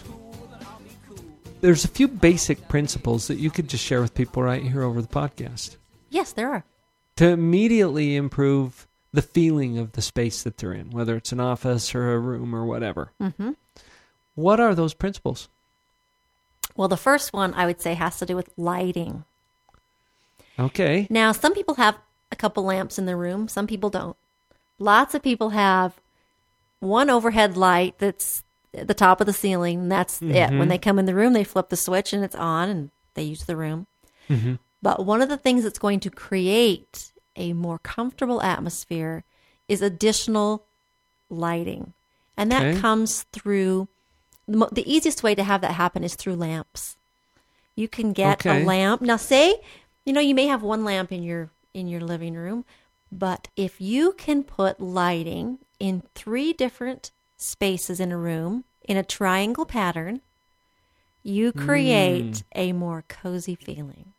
There's 1.61 1.85
a 1.85 1.89
few 1.89 2.07
basic 2.09 2.69
principles 2.69 3.27
that 3.29 3.39
you 3.39 3.51
could 3.51 3.69
just 3.69 3.85
share 3.85 4.01
with 4.01 4.15
people 4.15 4.43
right 4.43 4.63
here 4.63 4.83
over 4.83 5.03
the 5.03 5.09
podcast 5.09 5.77
Yes, 6.11 6.33
there 6.33 6.51
are. 6.51 6.65
to 7.17 7.29
immediately 7.29 8.15
improve 8.17 8.87
the 9.13 9.23
feeling 9.23 9.79
of 9.79 9.93
the 9.93 10.03
space 10.03 10.43
that 10.43 10.59
they're 10.59 10.73
in, 10.73 10.91
whether 10.91 11.17
it's 11.17 11.33
an 11.33 11.41
office 11.41 11.95
or 11.95 12.13
a 12.15 12.19
room 12.19 12.55
or 12.55 12.65
whatever. 12.65 13.11
hmm 13.21 13.53
What 14.35 14.61
are 14.61 14.75
those 14.75 14.95
principles? 14.95 15.49
Well, 16.77 16.89
the 16.89 16.97
first 16.97 17.33
one 17.33 17.55
I 17.55 17.67
would 17.67 17.81
say 17.81 17.95
has 17.95 18.19
to 18.19 18.27
do 18.27 18.37
with 18.37 18.51
lighting. 18.57 19.25
Okay. 20.59 21.07
Now, 21.11 21.33
some 21.33 21.55
people 21.55 21.75
have 21.75 21.97
a 22.31 22.37
couple 22.37 22.63
lamps 22.65 22.99
in 22.99 23.07
their 23.07 23.17
room, 23.17 23.49
some 23.49 23.67
people 23.67 23.91
don't. 23.91 24.17
Lots 24.79 25.15
of 25.15 25.23
people 25.23 25.51
have 25.51 25.95
one 26.81 27.11
overhead 27.11 27.57
light 27.57 27.99
that's 27.99 28.41
at 28.41 28.45
the 28.73 28.95
top 28.95 29.21
of 29.21 29.27
the 29.27 29.33
ceiling, 29.33 29.81
and 29.81 29.93
that's 29.93 30.21
it. 30.21 30.29
When 30.29 30.51
mm-hmm. 30.51 30.69
they 30.69 30.79
come 30.79 30.99
in 30.99 31.07
the 31.07 31.15
room, 31.15 31.33
they 31.33 31.45
flip 31.45 31.69
the 31.69 31.77
switch 31.77 32.13
and 32.13 32.25
it's 32.25 32.35
on 32.35 32.69
and 32.69 32.91
they 33.15 33.23
use 33.23 33.45
the 33.45 33.57
room. 33.57 33.87
Mm-hmm. 34.29 34.55
But 34.83 35.05
one 35.05 35.23
of 35.23 35.29
the 35.29 35.37
things 35.37 35.65
that's 35.65 35.79
going 35.79 36.01
to 36.01 36.11
create 36.11 37.13
a 37.37 37.53
more 37.53 37.79
comfortable 37.79 38.43
atmosphere 38.43 39.25
is 39.69 39.83
additional 39.83 40.65
lighting. 41.31 41.93
And 42.37 42.53
that 42.53 42.65
Okay. 42.65 42.81
comes 42.81 43.25
through 43.33 43.89
the, 44.47 44.69
the 44.73 44.91
easiest 44.91 45.23
way 45.23 45.35
to 45.35 45.43
have 45.43 45.61
that 45.61 45.73
happen 45.73 46.05
is 46.05 46.15
through 46.15 46.37
lamps. 46.37 46.97
You 47.75 47.89
can 47.89 48.13
get 48.13 48.47
Okay. 48.47 48.63
a 48.63 48.65
lamp. 48.65 49.03
Now 49.03 49.17
say, 49.17 49.61
you 50.05 50.13
know, 50.13 50.21
you 50.21 50.35
may 50.35 50.47
have 50.47 50.63
one 50.63 50.85
lamp 50.85 51.13
in 51.13 51.23
your 51.23 51.51
in 51.75 51.87
your 51.87 52.01
living 52.01 52.35
room, 52.35 52.65
but 53.13 53.49
if 53.57 53.81
you 53.81 54.13
can 54.13 54.43
put 54.43 54.81
lighting 54.81 55.59
in 55.79 56.03
three 56.15 56.53
different 56.53 57.11
spaces 57.39 58.01
in 58.01 58.13
a 58.13 58.19
room 58.19 58.65
in 58.89 58.97
a 58.97 59.05
triangle 59.05 59.67
pattern, 59.67 60.23
you 61.23 61.53
create 61.53 62.39
hmm. 62.39 62.59
a 62.59 62.73
more 62.73 63.05
cozy 63.07 63.55
feeling. 63.55 64.15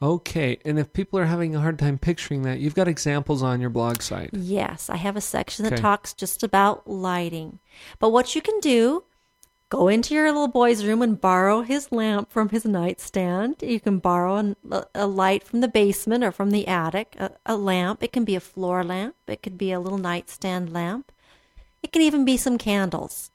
Okay. 0.00 0.58
And 0.64 0.78
if 0.78 0.92
people 0.92 1.18
are 1.18 1.26
having 1.26 1.56
a 1.56 1.60
hard 1.60 1.78
time 1.78 1.98
picturing 1.98 2.42
that, 2.42 2.60
you've 2.60 2.76
got 2.76 2.86
examples 2.86 3.42
on 3.42 3.60
your 3.60 3.70
blog 3.70 4.00
site. 4.00 4.30
Yes, 4.32 4.88
I 4.88 4.96
have 4.96 5.16
a 5.16 5.20
section 5.20 5.64
that 5.64 5.72
Okay. 5.72 5.82
talks 5.82 6.14
just 6.14 6.44
about 6.44 6.88
lighting. 6.88 7.58
But 7.98 8.10
what 8.10 8.36
you 8.36 8.40
can 8.40 8.60
do, 8.60 9.02
go 9.70 9.88
into 9.88 10.14
your 10.14 10.28
little 10.28 10.46
boy's 10.46 10.84
room 10.84 11.02
and 11.02 11.20
borrow 11.20 11.62
his 11.62 11.90
lamp 11.90 12.30
from 12.30 12.50
his 12.50 12.64
nightstand. 12.64 13.56
You 13.60 13.80
can 13.80 13.98
borrow 13.98 14.36
an, 14.36 14.56
a, 14.70 14.84
a 14.94 15.06
light 15.08 15.42
from 15.42 15.62
the 15.62 15.68
basement 15.68 16.22
or 16.22 16.30
from 16.30 16.52
the 16.52 16.68
attic, 16.68 17.16
a, 17.18 17.32
a 17.44 17.56
lamp. 17.56 18.04
It 18.04 18.12
can 18.12 18.24
be 18.24 18.36
a 18.36 18.40
floor 18.40 18.84
lamp, 18.84 19.16
it 19.26 19.42
could 19.42 19.58
be 19.58 19.72
a 19.72 19.80
little 19.80 19.98
nightstand 19.98 20.72
lamp. 20.72 21.10
It 21.82 21.92
can 21.92 22.02
even 22.02 22.24
be 22.24 22.36
some 22.36 22.58
candles. 22.58 23.30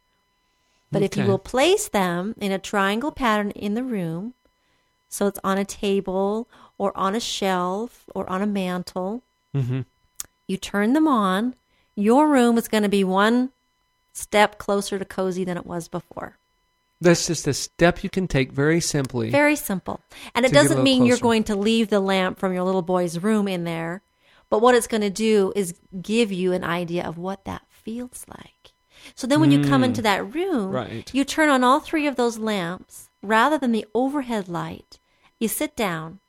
But 0.91 1.01
if 1.01 1.17
you 1.17 1.25
will 1.25 1.39
place 1.39 1.87
them 1.87 2.35
in 2.39 2.51
a 2.51 2.59
triangle 2.59 3.11
pattern 3.11 3.49
in 3.51 3.73
the 3.73 3.83
room, 3.83 4.35
so 5.09 5.25
it's 5.27 5.39
on 5.43 5.57
a 5.57 5.65
table 5.65 6.47
or 6.77 6.95
on 6.95 7.15
a 7.15 7.19
shelf 7.19 8.03
or 8.13 8.29
on 8.29 8.41
a 8.41 8.47
mantle, 8.47 9.23
Mm-hmm. 9.55 9.81
you 10.47 10.57
turn 10.57 10.93
them 10.93 11.07
on, 11.07 11.53
your 11.95 12.27
room 12.27 12.57
is 12.57 12.67
going 12.67 12.81
to 12.83 12.89
be 12.89 13.03
one 13.03 13.51
step 14.13 14.57
closer 14.57 14.97
to 14.97 15.05
cozy 15.05 15.43
than 15.43 15.57
it 15.57 15.65
was 15.67 15.87
before. 15.87 16.37
That's 16.99 17.27
just 17.27 17.47
a 17.47 17.53
step 17.53 18.03
you 18.03 18.09
can 18.09 18.27
take 18.27 18.51
very 18.51 18.79
simply. 18.79 19.29
Very 19.29 19.55
simple. 19.55 19.99
And 20.33 20.43
it 20.45 20.49
To 20.49 20.53
get 20.55 20.59
a 20.59 20.63
doesn't 20.69 20.83
mean 20.83 21.05
you're 21.05 21.17
going 21.17 21.43
to 21.45 21.55
leave 21.55 21.89
the 21.89 21.99
lamp 21.99 22.39
from 22.39 22.53
your 22.53 22.63
little 22.63 22.81
boy's 22.81 23.19
room 23.19 23.47
in 23.47 23.63
there, 23.63 24.01
but 24.49 24.59
what 24.59 24.73
it's 24.73 24.87
going 24.87 25.01
to 25.01 25.09
do 25.09 25.53
is 25.55 25.75
give 26.01 26.31
you 26.31 26.51
an 26.53 26.63
idea 26.63 27.03
of 27.05 27.17
what 27.17 27.45
that 27.45 27.61
feels 27.83 28.25
like. 28.27 28.71
So 29.15 29.27
then 29.27 29.39
when 29.39 29.51
you 29.51 29.63
come 29.67 29.83
into 29.83 30.01
that 30.03 30.33
room. 30.33 30.71
Right. 30.71 31.13
you 31.13 31.23
turn 31.23 31.49
on 31.49 31.63
all 31.63 31.79
three 31.79 32.07
of 32.07 32.15
those 32.15 32.37
lamps 32.37 33.09
rather 33.21 33.57
than 33.57 33.71
the 33.71 33.85
overhead 33.93 34.47
light. 34.47 34.99
You 35.39 35.47
sit 35.47 35.75
down 35.75 36.19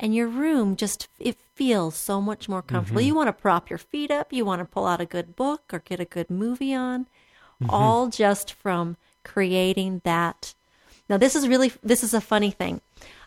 and 0.00 0.14
your 0.14 0.26
room 0.26 0.76
just 0.76 1.08
it 1.18 1.36
feels 1.54 1.94
so 1.94 2.20
much 2.20 2.48
more 2.48 2.62
comfortable. 2.62 3.00
Mm-hmm. 3.00 3.06
You 3.08 3.14
want 3.14 3.28
to 3.28 3.32
prop 3.32 3.70
your 3.70 3.78
feet 3.78 4.10
up, 4.10 4.32
you 4.32 4.44
want 4.44 4.60
to 4.60 4.64
pull 4.64 4.86
out 4.86 5.00
a 5.00 5.06
good 5.06 5.36
book 5.36 5.62
or 5.72 5.78
get 5.78 6.00
a 6.00 6.04
good 6.04 6.30
movie 6.30 6.74
on, 6.74 7.06
Mm-hmm. 7.62 7.70
all 7.70 8.08
just 8.08 8.52
from 8.52 8.98
creating 9.24 10.02
that. 10.04 10.52
Now 11.08 11.16
this 11.16 11.34
is 11.34 11.48
really 11.48 11.72
this 11.82 12.02
is 12.04 12.12
a 12.12 12.20
funny 12.20 12.50
thing. 12.50 12.82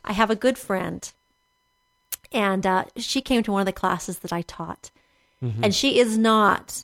I 0.05 0.13
have 0.13 0.29
a 0.29 0.35
good 0.35 0.57
friend 0.57 1.11
and 2.31 2.65
uh, 2.65 2.85
she 2.95 3.21
came 3.21 3.41
to 3.43 3.51
one 3.51 3.61
of 3.61 3.65
the 3.65 3.73
classes 3.73 4.19
that 4.19 4.31
I 4.31 4.43
taught. 4.43 4.91
Mm-hmm. 5.43 5.63
And 5.63 5.73
she 5.73 5.99
is 5.99 6.17
not 6.17 6.83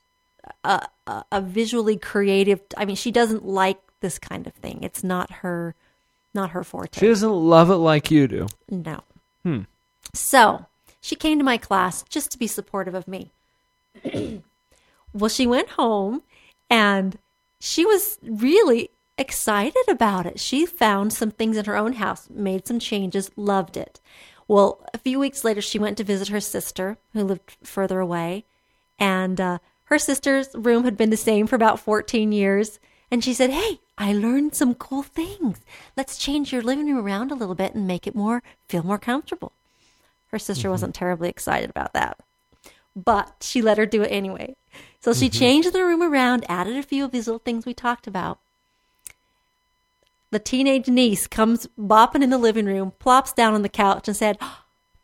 a, 0.64 0.88
a, 1.32 1.42
visually 1.42 1.98
creative. 1.98 2.62
I 2.78 2.86
mean, 2.86 2.96
she 2.96 3.12
doesn't 3.12 3.46
like 3.46 3.80
this 4.02 4.20
kind 4.20 4.48
of 4.48 4.54
thing. 4.54 4.80
It's 4.82 5.04
not 5.04 5.32
her, 5.32 5.76
not 6.34 6.52
her 6.52 6.64
forte. 6.64 7.00
She 7.00 7.08
doesn't 7.08 7.30
love 7.32 7.70
it 7.70 7.76
like 7.76 8.12
you 8.12 8.28
do. 8.28 8.48
No. 8.70 9.04
Hmm. 9.44 9.62
So 10.14 10.66
she 11.02 11.16
came 11.16 11.38
to 11.38 11.44
my 11.44 11.58
class 11.58 12.04
just 12.10 12.32
to 12.32 12.38
be 12.38 12.48
supportive 12.48 12.96
of 12.96 13.08
me. 13.08 13.32
well, 15.14 15.30
she 15.30 15.48
went 15.48 15.70
home 15.70 16.24
and 16.70 17.18
she 17.60 17.86
was 17.86 18.18
really 18.22 18.90
excited 19.18 19.84
about 19.88 20.26
it. 20.26 20.40
She 20.40 20.66
found 20.66 21.14
some 21.14 21.32
things 21.32 21.58
in 21.58 21.66
her 21.66 21.78
own 21.78 21.94
house, 21.94 22.30
made 22.30 22.68
some 22.68 22.80
changes, 22.80 23.32
loved 23.36 23.78
it. 23.78 24.00
Well, 24.48 24.86
a 24.94 24.98
few 24.98 25.20
weeks 25.20 25.44
later, 25.44 25.62
she 25.62 25.80
went 25.80 25.98
to 25.98 26.04
visit 26.04 26.28
her 26.28 26.40
sister 26.40 26.98
who 27.14 27.24
lived 27.24 27.58
further 27.64 28.00
away. 28.00 28.46
And 29.00 29.42
uh, 29.42 29.60
her 29.86 30.00
sister's 30.00 30.50
room 30.54 30.84
had 30.84 30.98
been 30.98 31.10
the 31.10 31.18
same 31.18 31.48
for 31.48 31.56
about 31.56 31.80
14 31.80 32.32
years. 32.32 32.80
And 33.12 33.24
she 33.24 33.34
said, 33.34 33.52
Hey, 33.52 33.80
I 33.98 34.14
learned 34.14 34.56
some 34.56 34.76
cool 34.76 35.04
things. 35.04 35.62
Let's 35.96 36.18
change 36.18 36.52
your 36.52 36.62
living 36.62 36.88
room 36.88 37.06
around 37.06 37.32
a 37.32 37.36
little 37.36 37.56
bit 37.56 37.76
and 37.76 37.88
make 37.88 38.08
it 38.08 38.16
more, 38.16 38.44
feel 38.68 38.84
more 38.84 38.98
comfortable. 38.98 39.52
Her 40.28 40.40
sister 40.40 40.64
mm-hmm. 40.64 40.72
wasn't 40.72 40.96
terribly 40.96 41.30
excited 41.30 41.70
about 41.70 41.94
that, 41.94 42.20
but 42.96 43.36
she 43.42 43.62
let 43.62 43.78
her 43.78 43.86
do 43.86 44.02
it 44.02 44.12
anyway. 44.12 44.56
So 45.00 45.14
she 45.14 45.30
mm-hmm. 45.30 45.40
changed 45.40 45.72
the 45.72 45.84
room 45.84 46.02
around, 46.02 46.46
added 46.50 46.76
a 46.76 46.84
few 46.84 47.06
of 47.06 47.12
these 47.12 47.28
little 47.28 47.40
things 47.40 47.66
we 47.66 47.74
talked 47.74 48.08
about. 48.08 48.40
The 50.32 50.40
teenage 50.40 50.90
niece 50.90 51.28
comes 51.28 51.68
bopping 51.80 52.24
in 52.24 52.32
the 52.32 52.38
living 52.38 52.66
room, 52.66 52.92
plops 53.00 53.32
down 53.32 53.54
on 53.54 53.62
the 53.62 53.70
couch, 53.70 54.08
and 54.10 54.18
said, 54.18 54.38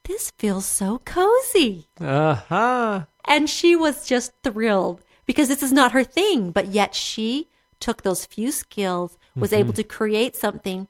This 0.03 0.31
feels 0.37 0.65
so 0.65 0.99
cozy. 1.05 1.87
Aha. 2.01 3.07
And 3.25 3.49
she 3.49 3.75
was 3.75 4.05
just 4.05 4.33
thrilled 4.43 5.01
because 5.25 5.47
this 5.47 5.63
is 5.63 5.71
not 5.71 5.91
her 5.91 6.03
thing, 6.03 6.51
but 6.51 6.67
yet 6.67 6.95
she 6.95 7.47
took 7.79 8.01
those 8.01 8.25
few 8.25 8.51
skills, 8.51 9.17
was 9.35 9.53
able 9.53 9.71
mm-hmm. 9.71 9.77
to 9.77 9.83
create 9.83 10.35
something 10.35 10.87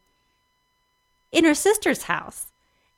in 1.31 1.45
her 1.45 1.55
sister's 1.55 2.03
house. 2.03 2.47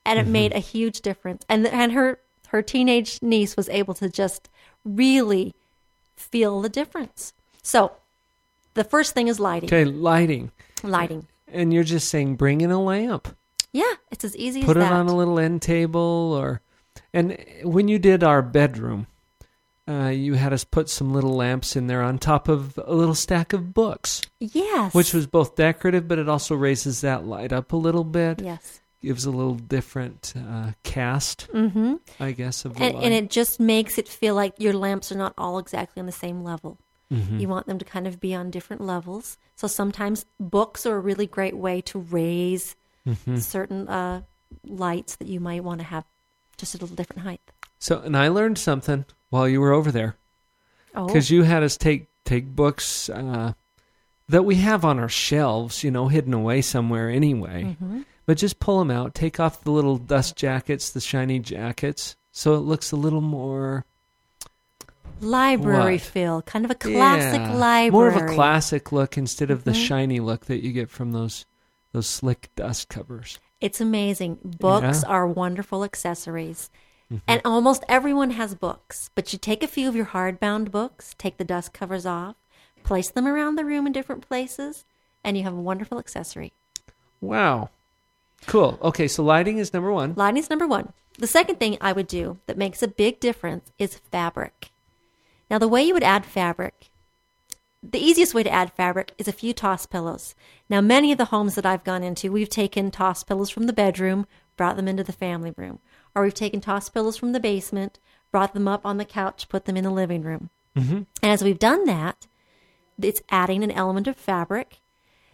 And 0.05 0.20
it 0.20 0.24
mm-hmm. 0.24 0.32
made 0.32 0.53
a 0.53 0.60
huge 0.60 1.01
difference. 1.01 1.45
And 1.47 1.66
and 1.68 1.93
her 1.93 2.20
her 2.49 2.62
teenage 2.62 3.22
niece 3.22 3.55
was 3.55 3.70
able 3.70 3.93
to 3.95 4.10
just 4.10 4.49
really 4.84 5.55
feel 6.16 6.62
the 6.62 6.70
difference. 6.70 7.34
So, 7.62 7.93
the 8.74 8.84
first 8.84 9.14
thing 9.14 9.28
is 9.28 9.39
lighting. 9.39 9.70
Okay, 9.70 9.86
lighting. 9.86 10.51
Lighting. 10.84 11.28
And 11.47 11.74
you're 11.74 11.84
just 11.84 12.10
saying 12.10 12.36
bring 12.36 12.62
in 12.62 12.72
a 12.72 12.82
lamp. 12.82 13.36
Yeah, 13.72 13.93
it's 14.12 14.24
as 14.24 14.36
easy 14.36 14.60
as 14.60 14.66
Put 14.66 14.78
it 14.78 14.84
on 14.84 15.08
a 15.08 15.16
little 15.16 15.39
end 15.39 15.62
table 15.62 16.34
or 16.38 16.62
and 17.14 17.38
when 17.64 17.88
you 17.88 17.99
did 17.99 18.24
our 18.24 18.41
bedroom, 18.41 19.08
uh, 19.88 20.08
you 20.14 20.34
had 20.36 20.54
us 20.54 20.64
put 20.64 20.90
some 20.90 21.12
little 21.14 21.36
lamps 21.36 21.76
in 21.76 21.88
there 21.88 22.02
on 22.02 22.18
top 22.18 22.48
of 22.48 22.80
a 22.86 22.94
little 22.94 23.16
stack 23.16 23.54
of 23.54 23.74
books, 23.74 24.22
yes. 24.40 24.94
which 24.94 25.14
was 25.14 25.28
both 25.28 25.56
decorative, 25.56 26.08
but 26.08 26.20
it 26.20 26.30
also 26.30 26.56
raises 26.56 27.02
that 27.02 27.26
light 27.26 27.52
up 27.52 27.74
a 27.74 27.78
little 27.78 28.04
bit. 28.04 28.42
yes. 28.42 28.80
Gives 29.02 29.26
a 29.26 29.32
little 29.32 29.56
different 29.56 30.34
uh, 30.38 30.72
cast, 30.84 31.50
Mhm. 31.54 32.00
I 32.22 32.32
guess, 32.32 32.64
of 32.64 32.76
the 32.76 32.84
and, 32.84 32.96
light. 32.96 33.04
and 33.04 33.14
it 33.14 33.30
just 33.30 33.60
makes 33.60 33.98
it 33.98 34.08
feel 34.08 34.34
like 34.34 34.54
your 34.60 34.72
lamps 34.72 35.12
are 35.12 35.18
not 35.18 35.34
all 35.38 35.60
exactly 35.60 36.00
on 36.00 36.06
the 36.06 36.14
same 36.14 36.42
level. 36.42 36.78
Mm-hmm. 37.12 37.40
You 37.40 37.50
want 37.50 37.68
them 37.68 37.78
to 37.80 37.84
kind 37.86 38.08
of 38.08 38.22
be 38.22 38.34
on 38.34 38.50
different 38.50 38.82
levels. 38.82 39.38
So 39.58 39.68
sometimes 39.68 40.26
books 40.40 40.86
are 40.86 40.96
a 40.96 41.00
really 41.00 41.28
great 41.28 41.58
way 41.58 41.82
to 41.82 42.00
raise 42.00 42.76
Mm-hmm. 43.06 43.36
certain 43.40 43.90
uh, 43.90 44.22
lights 44.66 45.18
that 45.18 45.28
you 45.28 45.42
might 45.42 45.62
want 45.66 45.82
to 45.82 45.86
have 45.86 46.06
just 46.56 46.74
a 46.74 46.78
little 46.78 46.96
different 46.96 47.24
height. 47.24 47.42
So, 47.80 48.00
and 48.00 48.16
I 48.16 48.30
learned 48.30 48.58
something 48.58 49.04
while 49.34 49.50
you 49.50 49.60
were 49.60 49.74
over 49.74 49.92
there 49.92 50.16
Oh, 50.94 51.08
because 51.08 51.32
you 51.32 51.42
had 51.42 51.64
us 51.64 51.76
take 51.76 52.06
take 52.24 52.56
books 52.56 53.10
uh, 53.10 53.54
that 54.30 54.46
we 54.46 54.56
have 54.56 54.86
on 54.86 55.00
our 55.00 55.10
shelves, 55.10 55.84
you 55.84 55.90
know, 55.90 56.08
hidden 56.08 56.36
away 56.36 56.62
somewhere 56.62 57.10
anyway. 57.10 57.76
Mhm. 57.82 58.06
But 58.28 58.38
just 58.38 58.60
pull 58.60 58.78
them 58.78 58.92
out, 58.92 59.16
take 59.16 59.40
off 59.40 59.64
the 59.64 59.72
little 59.72 59.98
dust 59.98 60.36
jackets, 60.36 60.92
the 60.92 61.02
shiny 61.02 61.40
jackets, 61.40 62.16
so 62.32 62.54
it 62.54 62.60
looks 62.60 62.92
a 62.92 62.96
little 62.96 63.22
more 63.22 63.86
library 65.20 65.94
What? 65.96 66.02
feel, 66.02 66.42
kind 66.44 66.64
of 66.66 66.70
a 66.72 66.76
classic 66.76 67.42
Yeah, 67.42 67.56
library. 67.56 67.92
more 67.92 68.08
of 68.08 68.16
a 68.16 68.34
classic 68.36 68.92
look 68.92 69.18
instead 69.18 69.50
of 69.52 69.64
the 69.64 69.72
Mhm. 69.72 69.88
shiny 69.88 70.20
look 70.20 70.46
that 70.46 70.64
you 70.64 70.72
get 70.72 70.90
from 70.92 71.12
those 71.12 71.46
those 71.92 72.08
slick 72.08 72.50
dust 72.56 72.90
covers. 72.90 73.40
It's 73.62 73.80
amazing. 73.80 74.40
Books 74.60 75.04
Yeah. 75.04 75.10
are 75.10 75.28
wonderful 75.28 75.84
accessories. 75.84 76.72
Mhm. 77.14 77.22
And 77.28 77.41
almost 77.45 77.84
everyone 77.88 78.32
has 78.32 78.55
books, 78.55 79.11
but 79.14 79.32
you 79.32 79.39
take 79.39 79.61
a 79.61 79.68
few 79.68 79.88
of 79.88 79.95
your 79.95 80.07
hardbound 80.07 80.72
books, 80.72 81.14
take 81.20 81.38
the 81.38 81.43
dust 81.43 81.72
covers 81.72 82.05
off, 82.05 82.36
place 82.84 83.09
them 83.09 83.28
around 83.28 83.55
the 83.55 83.66
room 83.66 83.86
in 83.86 83.93
different 83.93 84.28
places, 84.28 84.84
and 85.24 85.38
you 85.38 85.43
have 85.43 85.53
a 85.53 85.61
wonderful 85.61 85.99
accessory. 85.99 86.53
Wow, 87.22 87.70
cool. 88.47 88.80
Okay, 88.82 89.07
so 89.07 89.24
lighting 89.24 89.59
is 89.59 89.74
number 89.74 89.91
one. 89.91 90.14
Lighting 90.16 90.39
is 90.39 90.49
number 90.49 90.66
one. 90.66 90.91
The 91.20 91.28
second 91.28 91.59
thing 91.59 91.78
I 91.80 91.93
would 91.93 92.07
do 92.07 92.39
that 92.47 92.57
makes 92.57 92.82
a 92.82 92.88
big 92.88 93.20
difference 93.20 93.72
is 93.78 94.01
fabric. 94.11 94.72
Now, 95.51 95.59
the 95.59 95.68
way 95.68 95.84
you 95.84 95.93
would 95.93 96.03
add 96.03 96.26
fabric, 96.26 96.89
the 97.84 97.99
easiest 97.99 98.34
way 98.34 98.41
to 98.41 98.51
add 98.51 98.74
fabric 98.74 99.14
is 99.20 99.28
a 99.28 99.34
few 99.34 99.53
toss 99.53 99.86
pillows. 99.86 100.34
Now, 100.68 100.82
many 100.82 101.11
of 101.11 101.20
the 101.20 101.26
homes 101.26 101.53
that 101.55 101.66
I've 101.66 101.84
gone 101.84 102.01
into, 102.01 102.32
we've 102.32 102.49
taken 102.49 102.89
toss 102.89 103.24
pillows 103.24 103.51
from 103.51 103.68
the 103.68 103.74
bedroom, 103.74 104.26
brought 104.57 104.78
them 104.78 104.88
into 104.88 105.03
the 105.03 105.14
family 105.14 105.53
room, 105.55 105.80
or 106.16 106.24
we've 106.24 106.34
taken 106.34 106.61
toss 106.61 106.89
pillows 106.89 107.18
from 107.18 107.32
the 107.32 107.39
basement, 107.39 107.99
brought 108.32 108.53
them 108.53 108.68
up 108.68 108.86
on 108.86 108.97
the 108.97 109.05
couch, 109.05 109.47
put 109.49 109.66
them 109.66 109.78
in 109.78 109.84
the 109.84 109.91
living 109.91 110.24
room. 110.24 110.49
Mm-hmm. 110.76 110.95
And 110.95 111.07
as 111.32 111.43
we've 111.43 111.59
done 111.59 111.86
that, 111.86 112.28
it's 113.01 113.22
adding 113.30 113.64
an 113.64 113.72
element 113.72 114.07
of 114.07 114.16
fabric. 114.16 114.80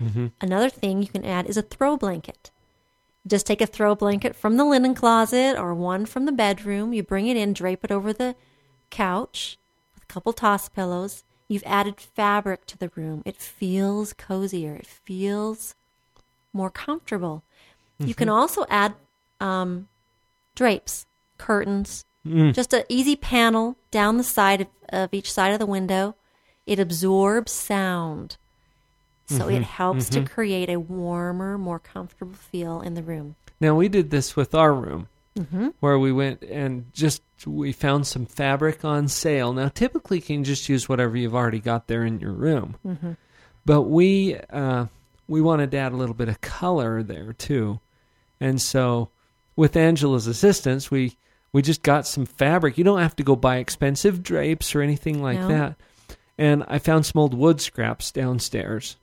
Mm-hmm. 0.02 0.28
Another 0.42 0.70
thing 0.70 1.02
you 1.02 1.08
can 1.08 1.26
add 1.26 1.48
is 1.48 1.58
a 1.58 1.62
throw 1.62 1.98
blanket. 1.98 2.52
Just 3.28 3.46
take 3.46 3.62
a 3.62 3.68
throw 3.68 3.96
blanket 3.96 4.36
from 4.36 4.58
the 4.58 4.66
linen 4.66 4.96
closet 4.96 5.58
or 5.58 5.74
one 5.74 6.06
from 6.06 6.26
the 6.26 6.32
bedroom. 6.32 6.94
You 6.94 7.04
bring 7.04 7.28
it 7.28 7.38
in, 7.38 7.54
drape 7.54 7.84
it 7.84 7.92
over 7.92 8.14
the 8.14 8.36
couch 8.90 9.58
with 9.94 10.04
a 10.04 10.08
couple 10.08 10.34
toss 10.34 10.70
pillows. 10.70 11.24
You've 11.48 11.64
added 11.66 12.00
fabric 12.00 12.66
to 12.68 12.78
the 12.78 12.92
room. 12.96 13.24
It 13.26 13.36
feels 13.38 14.14
cozier. 14.14 14.76
It 14.76 14.88
feels 14.88 15.76
more 16.54 16.70
comfortable. 16.70 17.44
You 18.00 18.16
can 18.16 18.30
also 18.30 18.66
add 18.70 18.94
um, 19.42 19.90
drapes, 20.64 21.06
curtains, 21.38 22.04
Mm. 22.28 22.54
just 22.54 22.74
an 22.74 22.84
easy 22.90 23.16
panel 23.16 23.78
down 23.92 24.18
the 24.18 24.24
side 24.26 24.60
of, 24.62 24.68
of 24.90 25.14
each 25.14 25.32
side 25.32 25.54
of 25.54 25.60
the 25.60 25.66
window. 25.66 26.16
It 26.68 26.78
absorbs 26.78 27.54
sound. 27.54 28.36
So 29.28 29.48
it 29.48 29.62
Mhm, 29.62 29.64
helps 29.64 30.10
mhm. 30.10 30.14
to 30.26 30.30
create 30.30 30.70
a 30.70 30.80
warmer, 30.82 31.58
more 31.58 31.80
comfortable 31.80 32.34
feel 32.34 32.82
in 32.82 32.96
the 32.96 33.02
room. 33.04 33.36
Now 33.62 33.74
we 33.76 33.88
did 33.88 34.10
this 34.12 34.36
with 34.36 34.54
our 34.54 34.74
room, 34.74 35.08
Mhm. 35.40 35.74
where 35.80 35.98
we 35.98 36.12
went 36.12 36.44
and 36.44 36.92
just 36.94 37.22
we 37.46 37.72
found 37.72 38.06
some 38.06 38.26
fabric 38.26 38.84
on 38.84 39.08
sale. 39.08 39.54
Now 39.54 39.70
typically 39.70 40.18
you 40.18 40.24
can 40.24 40.44
just 40.44 40.68
use 40.68 40.90
whatever 40.90 41.16
you've 41.16 41.36
already 41.36 41.60
got 41.62 41.88
there 41.88 42.04
in 42.04 42.20
your 42.20 42.34
room, 42.34 42.76
Mhm. 42.86 43.16
but 43.66 43.84
we 43.84 44.36
uh, 44.52 44.88
we 45.30 45.40
wanted 45.40 45.72
to 45.72 45.78
add 45.78 45.94
a 45.94 45.96
little 45.96 46.16
bit 46.16 46.28
of 46.28 46.42
color 46.42 47.02
there 47.02 47.32
too, 47.32 47.80
and 48.42 48.62
so 48.62 49.10
with 49.60 49.76
Angela's 49.76 50.26
assistance, 50.26 50.90
we 50.90 51.18
we 51.52 51.62
just 51.62 51.84
got 51.84 52.08
some 52.08 52.26
fabric. 52.26 52.78
You 52.78 52.84
don't 52.86 53.02
have 53.02 53.16
to 53.18 53.24
go 53.24 53.36
buy 53.36 53.58
expensive 53.58 54.24
drapes 54.24 54.74
or 54.74 54.82
anything 54.82 55.22
like 55.22 55.38
No. 55.40 55.48
that. 55.50 55.76
And 56.38 56.64
I 56.68 56.80
found 56.80 57.06
some 57.06 57.20
old 57.20 57.34
wood 57.34 57.60
scraps 57.60 58.12
downstairs. 58.12 58.96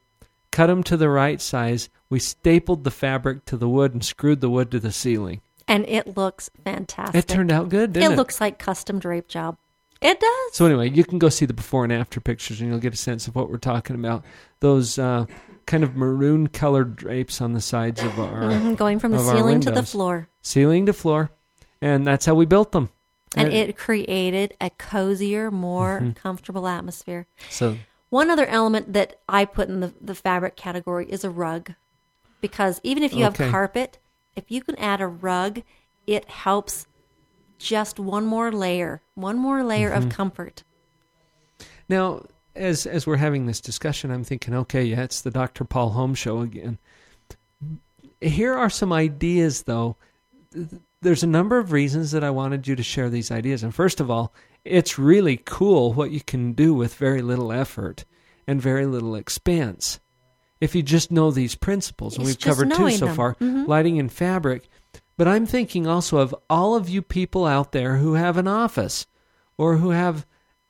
Cut 0.53 0.69
them 0.69 0.83
to 0.85 0.97
the 0.97 1.11
right 1.11 1.41
size. 1.41 1.91
We 2.09 2.19
stapled 2.21 2.85
the 2.85 2.91
fabric 2.91 3.45
to 3.47 3.59
the 3.59 3.69
wood 3.69 3.93
and 3.93 4.03
screwed 4.03 4.41
the 4.41 4.49
wood 4.49 4.71
to 4.71 4.81
the 4.81 4.93
ceiling. 4.93 5.43
And 5.69 5.85
it 5.87 6.17
looks 6.17 6.49
fantastic. 6.65 7.17
It 7.19 7.29
turned 7.29 7.51
out 7.53 7.69
good, 7.69 7.93
didn't 7.93 8.13
it? 8.13 8.17
looks 8.17 8.41
like 8.41 8.59
custom 8.59 8.99
drape 8.99 9.29
job. 9.29 9.59
It 10.01 10.21
does. 10.21 10.53
So 10.55 10.67
anyway, 10.67 10.91
you 10.91 11.05
can 11.05 11.19
go 11.19 11.29
see 11.29 11.47
the 11.47 11.55
before 11.55 11.85
and 11.85 11.93
after 11.93 12.21
pictures, 12.21 12.61
and 12.61 12.69
you'll 12.71 12.79
get 12.79 12.93
a 12.95 12.99
sense 12.99 13.27
of 13.29 13.35
what 13.35 13.51
we're 13.51 13.57
talking 13.59 13.97
about. 13.97 14.25
Those 14.61 14.99
uh, 14.99 15.27
kind 15.67 15.83
of 15.83 15.97
maroon 15.97 16.49
colored 16.49 16.97
drapes 16.97 17.41
on 17.41 17.53
the 17.55 17.61
sides 17.61 18.03
of 18.03 18.19
our 18.19 18.43
Mhm, 18.51 18.77
going 18.77 18.99
from 18.99 19.13
the 19.13 19.19
ceiling 19.19 19.61
to 19.61 19.71
the 19.71 19.83
floor. 19.83 20.29
ceiling 20.43 20.87
to 20.87 20.93
floor, 20.93 21.31
and 21.81 22.07
that's 22.07 22.27
how 22.27 22.35
we 22.35 22.47
built 22.47 22.73
them. 22.73 22.91
And 23.37 23.53
it 23.53 23.77
created 23.77 24.55
a 24.61 24.71
cozier, 24.71 25.51
more 25.51 26.01
Mhm. 26.01 26.17
comfortable 26.17 26.67
atmosphere. 26.69 27.27
so 27.51 27.79
One 28.09 28.31
other 28.31 28.47
element 28.47 28.93
that 28.93 29.21
I 29.29 29.45
put 29.45 29.69
in 29.69 29.81
the, 29.81 29.93
the 30.01 30.15
fabric 30.15 30.57
category 30.57 31.07
is 31.11 31.25
a 31.25 31.31
rug. 31.31 31.73
Because 32.41 32.81
even 32.85 33.03
if 33.03 33.13
you 33.13 33.25
Okay. 33.27 33.45
have 33.45 33.51
carpet, 33.53 33.99
if 34.37 34.45
you 34.51 34.63
can 34.63 34.77
add 34.77 35.01
a 35.01 35.07
rug, 35.09 35.63
it 36.07 36.29
helps 36.31 36.87
just 37.59 37.99
one 37.99 38.27
more 38.27 38.53
layer, 38.53 39.01
one 39.15 39.37
more 39.39 39.63
layer 39.65 39.91
Mhm. 39.91 39.97
of 39.97 40.09
comfort. 40.09 40.63
Now, 41.89 42.27
as 42.55 42.87
as 42.87 43.07
we're 43.07 43.17
having 43.17 43.47
this 43.47 43.61
discussion, 43.61 44.11
I'm 44.11 44.25
thinking, 44.25 44.55
okay, 44.55 44.85
yeah, 44.85 45.03
it's 45.03 45.21
the 45.21 45.31
Dr. 45.31 45.65
Paul 45.65 45.91
Holmes 45.91 46.19
show 46.19 46.41
again. 46.41 46.79
Here 48.21 48.55
are 48.55 48.71
some 48.71 48.93
ideas, 48.93 49.65
though. 49.65 49.97
There's 51.03 51.23
a 51.23 51.27
number 51.29 51.59
of 51.59 51.73
reasons 51.73 52.11
that 52.13 52.25
I 52.25 52.31
wanted 52.31 52.67
you 52.67 52.75
to 52.77 52.83
share 52.83 53.11
these 53.11 53.31
ideas. 53.31 53.63
And 53.63 53.75
first 53.75 54.01
of 54.01 54.11
all, 54.11 54.33
it's 54.65 54.99
really 54.99 55.37
cool 55.45 55.93
what 55.93 56.11
you 56.11 56.21
can 56.21 56.53
do 56.53 56.73
with 56.75 56.95
very 56.95 57.21
little 57.23 57.53
effort 57.53 58.05
and 58.47 58.61
very 58.61 58.87
little 58.87 59.15
expense. 59.15 60.01
If 60.61 60.75
you 60.75 60.83
just 60.83 61.11
know 61.13 61.31
these 61.31 61.55
principles, 61.55 62.17
and 62.17 62.27
It's 62.27 62.37
we've 62.39 62.41
covered 62.41 62.73
two 62.73 62.91
so 62.93 63.07
them. 63.07 63.15
far 63.15 63.35
Mhm. 63.35 63.69
lighting 63.69 63.99
and 63.99 64.11
fabric. 64.11 64.69
But 65.17 65.29
I'm 65.29 65.47
thinking 65.47 65.87
also 65.87 66.19
of 66.19 66.35
all 66.51 66.75
of 66.75 66.89
you 66.89 67.01
people 67.01 67.47
out 67.47 67.73
there 67.73 67.97
who 67.97 68.14
have 68.14 68.37
an 68.37 68.49
office 68.49 69.07
or 69.57 69.77
who 69.79 69.91
have 69.91 70.27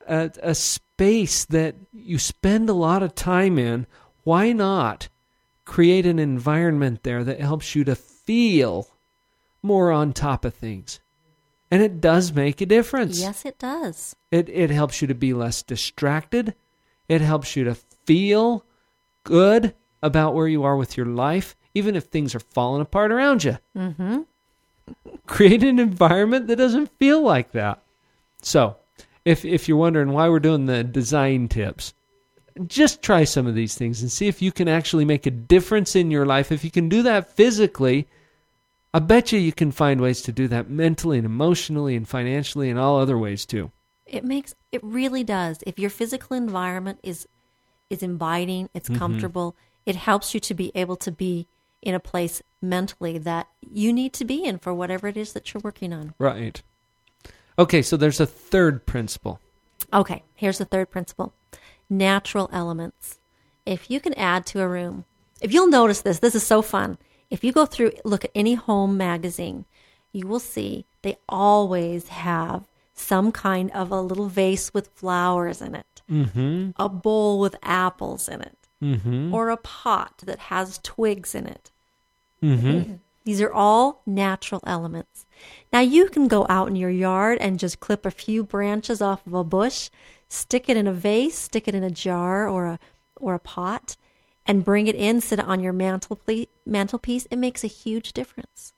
a, 0.06 0.30
a 0.42 0.54
space 0.54 1.44
that 1.46 1.74
you 1.92 2.18
spend 2.18 2.68
a 2.68 2.74
lot 2.74 3.02
of 3.02 3.14
time 3.14 3.58
in. 3.58 3.86
Why 4.22 4.52
not 4.52 5.08
create 5.64 6.06
an 6.06 6.18
environment 6.18 7.02
there 7.02 7.24
that 7.24 7.40
helps 7.40 7.74
you 7.74 7.82
to 7.84 7.96
feel 7.96 8.88
more 9.62 9.90
on 9.90 10.12
top 10.12 10.44
of 10.44 10.54
things? 10.54 11.00
And 11.68 11.82
it 11.82 12.00
does 12.00 12.32
make 12.32 12.60
a 12.60 12.66
difference. 12.66 13.20
Yes, 13.20 13.44
it 13.44 13.58
does. 13.58 14.14
It 14.30 14.48
it 14.48 14.70
helps 14.70 15.02
you 15.02 15.08
to 15.08 15.14
be 15.14 15.32
less 15.32 15.64
distracted. 15.64 16.54
It 17.08 17.20
helps 17.20 17.56
you 17.56 17.64
to 17.64 17.74
feel 17.74 18.64
good 19.24 19.74
about 20.00 20.34
where 20.34 20.46
you 20.46 20.62
are 20.62 20.76
with 20.76 20.96
your 20.96 21.06
life, 21.06 21.56
even 21.74 21.96
if 21.96 22.04
things 22.04 22.34
are 22.36 22.40
falling 22.40 22.82
apart 22.82 23.10
around 23.10 23.42
you. 23.42 23.58
Mm-hmm. 23.76 24.20
Create 25.26 25.62
an 25.64 25.78
environment 25.78 26.46
that 26.46 26.56
doesn't 26.56 26.96
feel 26.98 27.20
like 27.20 27.52
that. 27.52 27.82
So, 28.42 28.76
if 29.24 29.44
if 29.44 29.68
you're 29.68 29.76
wondering 29.76 30.12
why 30.12 30.28
we're 30.28 30.38
doing 30.38 30.66
the 30.66 30.84
design 30.84 31.48
tips, 31.48 31.94
just 32.66 33.02
try 33.02 33.24
some 33.24 33.46
of 33.46 33.54
these 33.54 33.74
things 33.74 34.00
and 34.02 34.10
see 34.10 34.28
if 34.28 34.40
you 34.40 34.52
can 34.52 34.68
actually 34.68 35.04
make 35.04 35.26
a 35.26 35.30
difference 35.30 35.96
in 35.96 36.10
your 36.10 36.24
life. 36.24 36.52
If 36.52 36.64
you 36.64 36.70
can 36.70 36.88
do 36.88 37.02
that 37.02 37.34
physically, 37.34 38.06
I 38.94 39.00
bet 39.00 39.32
you 39.32 39.38
you 39.38 39.52
can 39.52 39.72
find 39.72 40.00
ways 40.00 40.22
to 40.22 40.32
do 40.32 40.48
that 40.48 40.70
mentally 40.70 41.18
and 41.18 41.26
emotionally 41.26 41.96
and 41.96 42.08
financially 42.08 42.70
and 42.70 42.78
all 42.78 42.98
other 42.98 43.18
ways 43.18 43.44
too. 43.44 43.72
It 44.06 44.24
makes 44.24 44.54
it 44.70 44.82
really 44.84 45.24
does. 45.24 45.58
If 45.66 45.78
your 45.78 45.90
physical 45.90 46.36
environment 46.36 47.00
is 47.02 47.26
is 47.90 48.02
inviting, 48.02 48.68
it's 48.74 48.88
Mhm. 48.88 48.98
comfortable, 48.98 49.56
it 49.84 49.96
helps 49.96 50.34
you 50.34 50.40
to 50.40 50.54
be 50.54 50.72
able 50.74 50.96
to 50.96 51.12
be 51.12 51.46
in 51.86 51.94
a 51.94 52.00
place 52.00 52.42
mentally 52.60 53.16
that 53.16 53.46
you 53.70 53.92
need 53.92 54.12
to 54.14 54.24
be 54.24 54.44
in 54.44 54.58
for 54.58 54.74
whatever 54.74 55.06
it 55.06 55.16
is 55.16 55.32
that 55.32 55.54
you're 55.54 55.60
working 55.62 55.92
on. 55.92 56.14
Right. 56.18 56.60
Okay, 57.58 57.80
so 57.80 57.96
there's 57.96 58.20
a 58.20 58.26
third 58.26 58.84
principle. 58.86 59.38
Okay, 59.92 60.22
here's 60.34 60.58
the 60.58 60.64
third 60.64 60.90
principle. 60.90 61.32
Natural 61.88 62.50
elements. 62.52 63.18
If 63.64 63.88
you 63.90 64.00
can 64.00 64.14
add 64.14 64.44
to 64.46 64.60
a 64.60 64.68
room, 64.68 65.04
if 65.40 65.52
you'll 65.54 65.68
notice 65.68 66.00
this, 66.00 66.18
this 66.18 66.34
is 66.34 66.42
so 66.42 66.60
fun. 66.60 66.98
If 67.30 67.44
you 67.44 67.52
go 67.52 67.66
through 67.66 67.92
look 68.04 68.24
at 68.24 68.30
any 68.34 68.54
home 68.54 68.96
magazine, 68.96 69.64
you 70.12 70.26
will 70.26 70.40
see 70.40 70.86
they 71.02 71.16
always 71.28 72.08
have 72.08 72.64
some 72.94 73.30
kind 73.30 73.70
of 73.72 73.92
a 73.92 74.00
little 74.00 74.28
vase 74.28 74.72
with 74.74 74.88
flowers 74.94 75.62
in 75.62 75.74
it. 75.76 75.86
Mm-hmm. 76.10 76.70
a 76.76 76.88
bowl 76.88 77.40
with 77.40 77.56
apples 77.62 78.28
in 78.28 78.40
it, 78.40 78.56
Mm-hmm. 78.82 79.34
or 79.34 79.50
a 79.50 79.56
pot 79.56 80.18
that 80.24 80.38
has 80.38 80.78
twigs 80.82 81.34
in 81.34 81.46
it. 81.46 81.72
Mm-hmm. 82.42 82.94
These 83.24 83.40
are 83.40 83.52
all 83.52 84.02
natural 84.06 84.60
elements. 84.66 85.26
Now, 85.72 85.80
you 85.80 86.08
can 86.08 86.28
go 86.28 86.46
out 86.48 86.68
in 86.68 86.76
your 86.76 86.90
yard 86.90 87.38
and 87.40 87.58
just 87.58 87.80
clip 87.80 88.06
a 88.06 88.10
few 88.10 88.44
branches 88.44 89.02
off 89.02 89.26
of 89.26 89.34
a 89.34 89.42
bush, 89.44 89.90
stick 90.28 90.68
it 90.68 90.76
in 90.76 90.86
a 90.86 90.92
vase, 90.92 91.36
stick 91.36 91.66
it 91.66 91.74
in 91.74 91.82
a 91.82 91.90
jar 91.90 92.48
or 92.48 92.66
a, 92.66 92.78
or 93.16 93.34
a 93.34 93.38
pot, 93.40 93.96
and 94.46 94.64
bring 94.64 94.86
it 94.86 94.94
in, 94.94 95.20
sit 95.20 95.40
it 95.40 95.44
on 95.44 95.58
your 95.60 95.72
mantle 95.72 96.20
mantelpiece. 96.64 97.26
It 97.30 97.36
makes 97.36 97.64
a 97.64 97.68
huge 97.68 98.12
difference. 98.12 98.72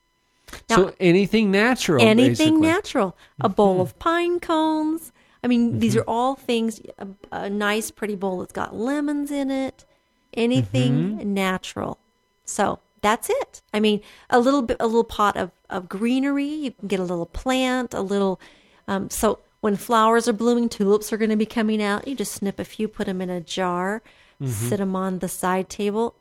Now, 0.70 0.76
so 0.76 0.94
anything 0.98 1.50
natural. 1.50 2.02
anything 2.02 2.54
basically. 2.54 2.60
natural. 2.68 3.16
A 3.40 3.50
bowl 3.50 3.82
of 3.82 3.98
pine 3.98 4.40
cones. 4.40 5.12
I 5.44 5.46
mean, 5.46 5.78
these 5.78 5.92
Mm-hmm. 5.94 6.00
are 6.00 6.10
all 6.10 6.34
things. 6.36 6.80
A, 6.98 7.06
a 7.30 7.50
nice, 7.50 7.90
pretty 7.90 8.14
bowl 8.16 8.38
that's 8.38 8.52
got 8.52 8.74
lemons 8.74 9.30
in 9.30 9.50
it. 9.50 9.84
Anything 10.32 11.18
Mm-hmm. 11.18 11.34
natural. 11.34 11.98
So 12.46 12.78
that's 13.02 13.30
it. 13.30 13.62
I 13.72 13.80
mean, 13.80 14.00
a 14.30 14.38
little 14.40 14.62
bit, 14.62 14.76
a 14.80 14.86
little 14.86 15.04
pot 15.04 15.36
of 15.36 15.50
of 15.70 15.88
greenery. 15.88 16.46
You 16.48 16.70
can 16.72 16.88
get 16.88 17.00
a 17.00 17.04
little 17.04 17.26
plant, 17.26 17.94
a 17.94 18.00
little. 18.00 18.40
Um, 18.86 19.10
so 19.10 19.40
when 19.60 19.76
flowers 19.76 20.28
are 20.28 20.32
blooming, 20.32 20.68
tulips 20.68 21.12
are 21.12 21.16
going 21.16 21.30
to 21.30 21.36
be 21.36 21.46
coming 21.46 21.82
out. 21.82 22.06
You 22.08 22.14
just 22.14 22.32
snip 22.32 22.58
a 22.58 22.64
few, 22.64 22.88
put 22.88 23.06
them 23.06 23.20
in 23.20 23.30
a 23.30 23.40
jar, 23.40 24.02
Mm-hmm. 24.40 24.52
sit 24.68 24.76
them 24.78 24.94
on 24.94 25.18
the 25.18 25.28
side 25.28 25.68
table. 25.68 26.14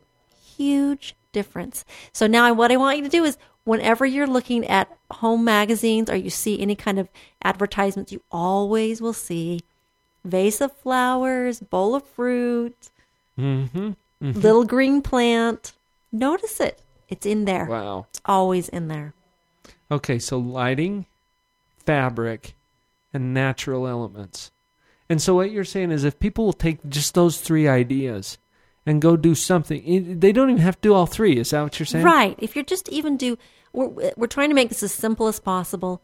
Huge 0.56 1.16
difference. 1.34 1.86
So 2.14 2.26
now, 2.28 2.52
what 2.54 2.72
I 2.72 2.78
want 2.78 2.98
you 2.98 3.04
to 3.04 3.10
do 3.10 3.24
is, 3.24 3.38
whenever 3.64 4.06
you're 4.08 4.26
looking 4.28 4.66
at 4.66 4.90
home 5.12 5.44
magazines 5.44 6.10
or 6.10 6.16
you 6.16 6.30
see 6.32 6.60
any 6.60 6.76
kind 6.76 6.98
of 6.98 7.10
advertisements, 7.44 8.12
you 8.12 8.22
always 8.32 9.02
will 9.02 9.14
see 9.14 9.62
vase 10.26 10.62
of 10.62 10.72
flowers, 10.72 11.60
bowl 11.60 11.94
of 11.96 12.04
fruit, 12.06 12.90
Mm-hmm. 13.40 13.92
little 14.20 14.66
green 14.66 15.02
plant. 15.04 15.74
Notice 16.12 16.60
it. 16.60 16.82
It's 17.10 17.26
in 17.26 17.46
there. 17.46 17.66
Wow. 17.66 18.08
It's 18.10 18.22
always 18.26 18.70
in 18.70 18.88
there. 18.88 19.14
Okay, 19.90 20.20
so 20.20 20.38
lighting, 20.38 21.06
fabric, 21.78 22.56
and 23.14 23.34
natural 23.34 23.88
elements. 23.88 24.52
And 25.10 25.22
so 25.22 25.36
what 25.36 25.52
you're 25.52 25.64
saying 25.64 25.92
is 25.92 26.04
if 26.04 26.20
people 26.20 26.46
will 26.46 26.54
take 26.54 26.80
just 26.90 27.14
those 27.14 27.40
three 27.40 27.68
ideas 27.68 28.38
and 28.86 29.02
go 29.02 29.16
do 29.16 29.36
something, 29.36 30.20
they 30.20 30.32
don't 30.32 30.50
even 30.50 30.62
have 30.62 30.76
to 30.76 30.90
do 30.90 30.94
all 30.94 31.06
three. 31.06 31.38
Is 31.38 31.52
that 31.52 31.62
what 31.62 31.80
you're 31.80 31.86
saying? 31.86 32.04
Right. 32.04 32.36
If 32.40 32.56
you're 32.56 32.66
just 32.66 32.90
even 32.90 33.16
do, 33.16 33.38
we're, 33.72 34.12
we're 34.18 34.28
trying 34.28 34.50
to 34.50 34.56
make 34.56 34.70
this 34.70 34.84
as 34.84 34.94
simple 34.94 35.28
as 35.28 35.40
possible. 35.40 36.02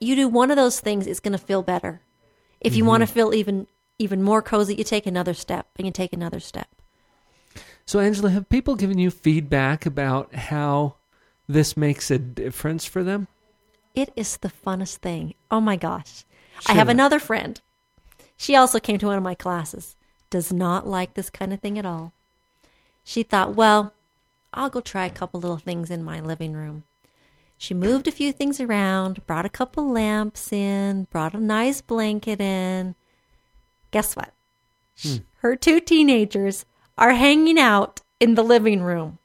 You 0.00 0.16
do 0.16 0.28
one 0.28 0.50
of 0.50 0.56
those 0.56 0.80
things, 0.80 1.06
it's 1.06 1.20
going 1.20 1.32
to 1.32 1.38
feel 1.38 1.62
better. 1.62 2.00
If 2.60 2.74
you 2.74 2.84
want 2.84 3.02
to 3.02 3.06
mm-hmm. 3.06 3.14
feel 3.14 3.34
even 3.34 3.66
even 4.00 4.22
more 4.22 4.42
cozy, 4.42 4.76
you 4.76 4.84
take 4.84 5.06
another 5.06 5.34
step 5.34 5.66
and 5.76 5.86
you 5.86 5.92
take 5.92 6.12
another 6.12 6.38
step. 6.40 6.68
So 7.88 8.00
Angela, 8.00 8.28
have 8.28 8.50
people 8.50 8.76
given 8.76 8.98
you 8.98 9.10
feedback 9.10 9.86
about 9.86 10.34
how 10.34 10.96
this 11.48 11.74
makes 11.74 12.10
a 12.10 12.18
difference 12.18 12.84
for 12.84 13.02
them? 13.02 13.28
It 13.94 14.12
is 14.14 14.36
the 14.36 14.50
funnest 14.50 14.96
thing. 14.96 15.32
Oh 15.50 15.62
my 15.62 15.76
gosh. 15.76 16.26
I 16.66 16.74
have 16.74 16.90
another 16.90 17.18
friend. 17.18 17.58
She 18.36 18.54
also 18.54 18.78
came 18.78 18.98
to 18.98 19.06
one 19.06 19.16
of 19.16 19.22
my 19.22 19.34
classes. 19.34 19.96
Does 20.28 20.52
not 20.52 20.86
like 20.86 21.14
this 21.14 21.30
kind 21.30 21.50
of 21.50 21.60
thing 21.60 21.78
at 21.78 21.86
all. 21.86 22.12
She 23.04 23.22
thought, 23.22 23.54
well, 23.54 23.94
I'll 24.52 24.68
go 24.68 24.82
try 24.82 25.06
a 25.06 25.10
couple 25.10 25.40
little 25.40 25.56
things 25.56 25.90
in 25.90 26.04
my 26.04 26.20
living 26.20 26.52
room. 26.52 26.84
She 27.56 27.72
moved 27.72 28.06
a 28.06 28.12
few 28.12 28.34
things 28.34 28.60
around, 28.60 29.26
brought 29.26 29.46
a 29.46 29.48
couple 29.48 29.90
lamps 29.90 30.52
in, 30.52 31.04
brought 31.04 31.32
a 31.32 31.40
nice 31.40 31.80
blanket 31.80 32.38
in. 32.38 32.96
Guess 33.92 34.14
what? 34.14 34.34
Hmm. 35.00 35.16
Her 35.38 35.56
two 35.56 35.80
teenagers 35.80 36.66
are 36.98 37.12
hanging 37.12 37.58
out 37.58 38.00
in 38.20 38.34
the 38.34 38.42
living 38.42 38.82
room. 38.82 39.18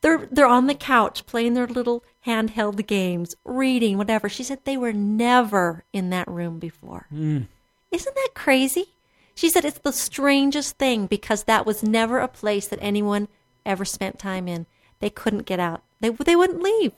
They're 0.00 0.28
they're 0.30 0.46
on 0.46 0.66
the 0.66 0.74
couch 0.74 1.26
playing 1.26 1.54
their 1.54 1.66
little 1.66 2.04
handheld 2.26 2.86
games, 2.86 3.34
reading, 3.44 3.98
whatever. 3.98 4.28
She 4.28 4.42
said 4.42 4.60
they 4.64 4.76
were 4.76 4.92
never 4.92 5.84
in 5.92 6.10
that 6.10 6.28
room 6.28 6.58
before. 6.58 7.06
Hmm. 7.10 7.42
Isn't 7.90 8.14
that 8.14 8.30
crazy? 8.34 8.86
She 9.34 9.48
said 9.48 9.64
it's 9.64 9.78
the 9.78 9.92
strangest 9.92 10.78
thing 10.78 11.06
because 11.06 11.44
that 11.44 11.66
was 11.66 11.82
never 11.82 12.18
a 12.18 12.28
place 12.28 12.66
that 12.68 12.78
anyone 12.82 13.28
ever 13.64 13.84
spent 13.84 14.18
time 14.18 14.48
in. 14.48 14.66
They 15.00 15.10
couldn't 15.10 15.46
get 15.46 15.60
out. 15.60 15.82
They 16.00 16.10
they 16.10 16.36
wouldn't 16.36 16.62
leave. 16.62 16.92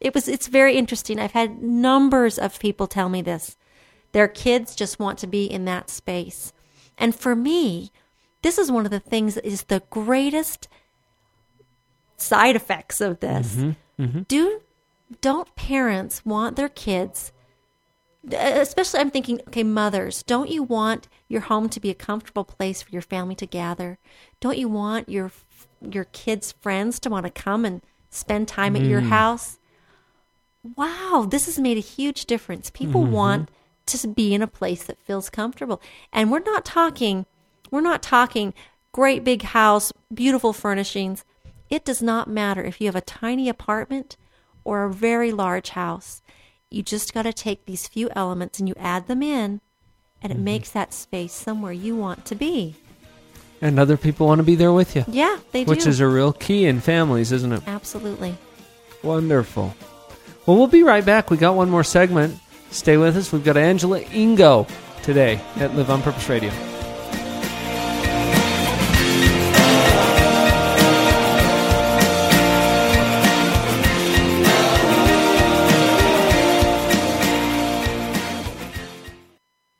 It 0.00 0.14
was 0.14 0.28
it's 0.28 0.48
very 0.48 0.76
interesting. 0.76 1.18
I've 1.18 1.32
had 1.32 1.62
numbers 1.62 2.38
of 2.38 2.60
people 2.60 2.86
tell 2.86 3.08
me 3.08 3.22
this. 3.22 3.56
Their 4.12 4.28
kids 4.28 4.74
just 4.74 4.98
want 4.98 5.18
to 5.20 5.26
be 5.26 5.44
in 5.44 5.64
that 5.64 5.90
space. 5.90 6.52
And 6.96 7.14
for 7.14 7.36
me, 7.36 7.90
this 8.42 8.58
is 8.58 8.70
one 8.70 8.84
of 8.84 8.90
the 8.90 9.00
things 9.00 9.34
that 9.34 9.44
is 9.44 9.64
the 9.64 9.82
greatest 9.90 10.68
side 12.16 12.56
effects 12.56 13.00
of 13.00 13.20
this. 13.20 13.56
Mm-hmm, 13.56 14.02
mm-hmm. 14.02 14.22
Do 14.22 14.60
don't 15.20 15.54
parents 15.56 16.24
want 16.26 16.56
their 16.56 16.68
kids 16.68 17.32
uh, 18.32 18.36
especially 18.36 19.00
I'm 19.00 19.10
thinking 19.10 19.40
okay 19.48 19.62
mothers, 19.62 20.22
don't 20.22 20.50
you 20.50 20.62
want 20.62 21.08
your 21.28 21.42
home 21.42 21.68
to 21.70 21.80
be 21.80 21.90
a 21.90 21.94
comfortable 21.94 22.44
place 22.44 22.82
for 22.82 22.90
your 22.90 23.02
family 23.02 23.34
to 23.36 23.46
gather? 23.46 23.98
Don't 24.40 24.58
you 24.58 24.68
want 24.68 25.08
your 25.08 25.30
your 25.80 26.04
kids' 26.04 26.52
friends 26.52 26.98
to 27.00 27.10
want 27.10 27.24
to 27.24 27.30
come 27.30 27.64
and 27.64 27.82
spend 28.10 28.48
time 28.48 28.74
at 28.74 28.82
your 28.82 29.00
mm. 29.00 29.08
house? 29.08 29.58
Wow, 30.76 31.26
this 31.30 31.46
has 31.46 31.58
made 31.58 31.76
a 31.76 31.80
huge 31.80 32.26
difference. 32.26 32.70
People 32.70 33.04
mm-hmm. 33.04 33.12
want 33.12 33.50
to 33.86 34.08
be 34.08 34.34
in 34.34 34.42
a 34.42 34.48
place 34.48 34.84
that 34.84 35.00
feels 35.00 35.30
comfortable. 35.30 35.80
And 36.12 36.30
we're 36.30 36.40
not 36.40 36.64
talking 36.64 37.26
we're 37.70 37.80
not 37.80 38.02
talking 38.02 38.54
great 38.92 39.24
big 39.24 39.42
house, 39.42 39.92
beautiful 40.12 40.52
furnishings. 40.52 41.24
It 41.70 41.84
does 41.84 42.02
not 42.02 42.28
matter 42.28 42.62
if 42.62 42.80
you 42.80 42.86
have 42.86 42.96
a 42.96 43.00
tiny 43.00 43.48
apartment 43.48 44.16
or 44.64 44.84
a 44.84 44.92
very 44.92 45.32
large 45.32 45.70
house. 45.70 46.22
You 46.70 46.82
just 46.82 47.14
got 47.14 47.22
to 47.22 47.32
take 47.32 47.64
these 47.64 47.88
few 47.88 48.10
elements 48.14 48.58
and 48.58 48.68
you 48.68 48.74
add 48.78 49.06
them 49.06 49.22
in, 49.22 49.60
and 50.22 50.32
it 50.32 50.36
mm-hmm. 50.36 50.44
makes 50.44 50.70
that 50.70 50.92
space 50.92 51.32
somewhere 51.32 51.72
you 51.72 51.96
want 51.96 52.24
to 52.26 52.34
be. 52.34 52.76
And 53.60 53.78
other 53.78 53.96
people 53.96 54.26
want 54.26 54.38
to 54.38 54.44
be 54.44 54.54
there 54.54 54.72
with 54.72 54.94
you, 54.94 55.04
Yeah, 55.08 55.38
they 55.52 55.64
do. 55.64 55.70
which 55.70 55.86
is 55.86 56.00
a 56.00 56.06
real 56.06 56.32
key 56.32 56.66
in 56.66 56.80
families, 56.80 57.32
isn't 57.32 57.52
it? 57.52 57.62
Absolutely. 57.66 58.36
Wonderful. 59.02 59.74
Well, 60.46 60.56
we'll 60.56 60.66
be 60.66 60.82
right 60.82 61.04
back. 61.04 61.30
We 61.30 61.36
got 61.36 61.56
one 61.56 61.70
more 61.70 61.84
segment. 61.84 62.38
Stay 62.70 62.96
with 62.96 63.16
us. 63.16 63.32
We've 63.32 63.44
got 63.44 63.56
Angela 63.56 64.00
Ingo 64.00 64.68
today 65.02 65.40
at 65.56 65.74
Live 65.74 65.90
on 65.90 66.02
Purpose 66.02 66.28
Radio. 66.28 66.77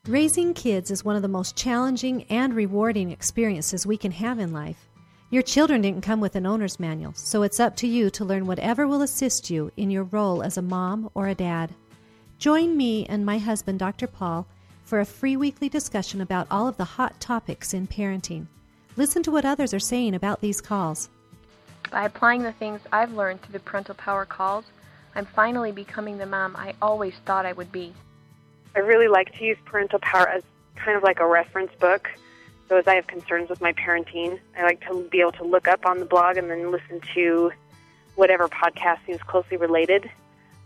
Raising 0.08 0.54
kids 0.54 0.90
is 0.90 1.04
one 1.04 1.16
of 1.16 1.22
the 1.22 1.28
most 1.28 1.54
challenging 1.54 2.22
and 2.30 2.54
rewarding 2.54 3.10
experiences 3.10 3.86
we 3.86 3.98
can 3.98 4.12
have 4.12 4.38
in 4.38 4.54
life. 4.54 4.88
Your 5.28 5.42
children 5.42 5.82
didn't 5.82 6.00
come 6.00 6.18
with 6.18 6.34
an 6.34 6.46
owner's 6.46 6.80
manual, 6.80 7.12
so 7.12 7.42
it's 7.42 7.60
up 7.60 7.76
to 7.76 7.86
you 7.86 8.08
to 8.12 8.24
learn 8.24 8.46
whatever 8.46 8.88
will 8.88 9.02
assist 9.02 9.50
you 9.50 9.70
in 9.76 9.90
your 9.90 10.04
role 10.04 10.42
as 10.42 10.56
a 10.56 10.62
mom 10.62 11.10
or 11.12 11.28
a 11.28 11.34
dad. 11.34 11.74
Join 12.38 12.74
me 12.74 13.04
and 13.04 13.26
my 13.26 13.36
husband, 13.36 13.80
Dr. 13.80 14.06
Paul, 14.06 14.46
for 14.82 14.98
a 14.98 15.04
free 15.04 15.36
weekly 15.36 15.68
discussion 15.68 16.22
about 16.22 16.46
all 16.50 16.66
of 16.66 16.78
the 16.78 16.84
hot 16.86 17.20
topics 17.20 17.74
in 17.74 17.86
parenting. 17.86 18.46
Listen 18.96 19.22
to 19.24 19.30
what 19.30 19.44
others 19.44 19.74
are 19.74 19.78
saying 19.78 20.14
about 20.14 20.40
these 20.40 20.62
calls. 20.62 21.10
By 21.90 22.06
applying 22.06 22.44
the 22.44 22.52
things 22.52 22.80
I've 22.90 23.12
learned 23.12 23.42
through 23.42 23.52
the 23.52 23.60
parental 23.60 23.94
power 23.94 24.24
calls, 24.24 24.64
I'm 25.14 25.26
finally 25.26 25.70
becoming 25.70 26.16
the 26.16 26.24
mom 26.24 26.56
I 26.56 26.72
always 26.80 27.12
thought 27.26 27.44
I 27.44 27.52
would 27.52 27.70
be. 27.70 27.92
I 28.78 28.82
really 28.82 29.08
like 29.08 29.36
to 29.38 29.44
use 29.44 29.58
parental 29.64 29.98
power 29.98 30.28
as 30.28 30.44
kind 30.76 30.96
of 30.96 31.02
like 31.02 31.18
a 31.18 31.26
reference 31.26 31.72
book. 31.80 32.08
So 32.68 32.76
as 32.76 32.86
I 32.86 32.94
have 32.94 33.08
concerns 33.08 33.50
with 33.50 33.60
my 33.60 33.72
parenting, 33.72 34.38
I 34.56 34.62
like 34.62 34.86
to 34.86 35.02
be 35.10 35.20
able 35.20 35.32
to 35.32 35.42
look 35.42 35.66
up 35.66 35.84
on 35.84 35.98
the 35.98 36.04
blog 36.04 36.36
and 36.36 36.48
then 36.48 36.70
listen 36.70 37.00
to 37.14 37.50
whatever 38.14 38.46
podcast 38.46 38.98
seems 39.04 39.20
closely 39.20 39.56
related. 39.56 40.04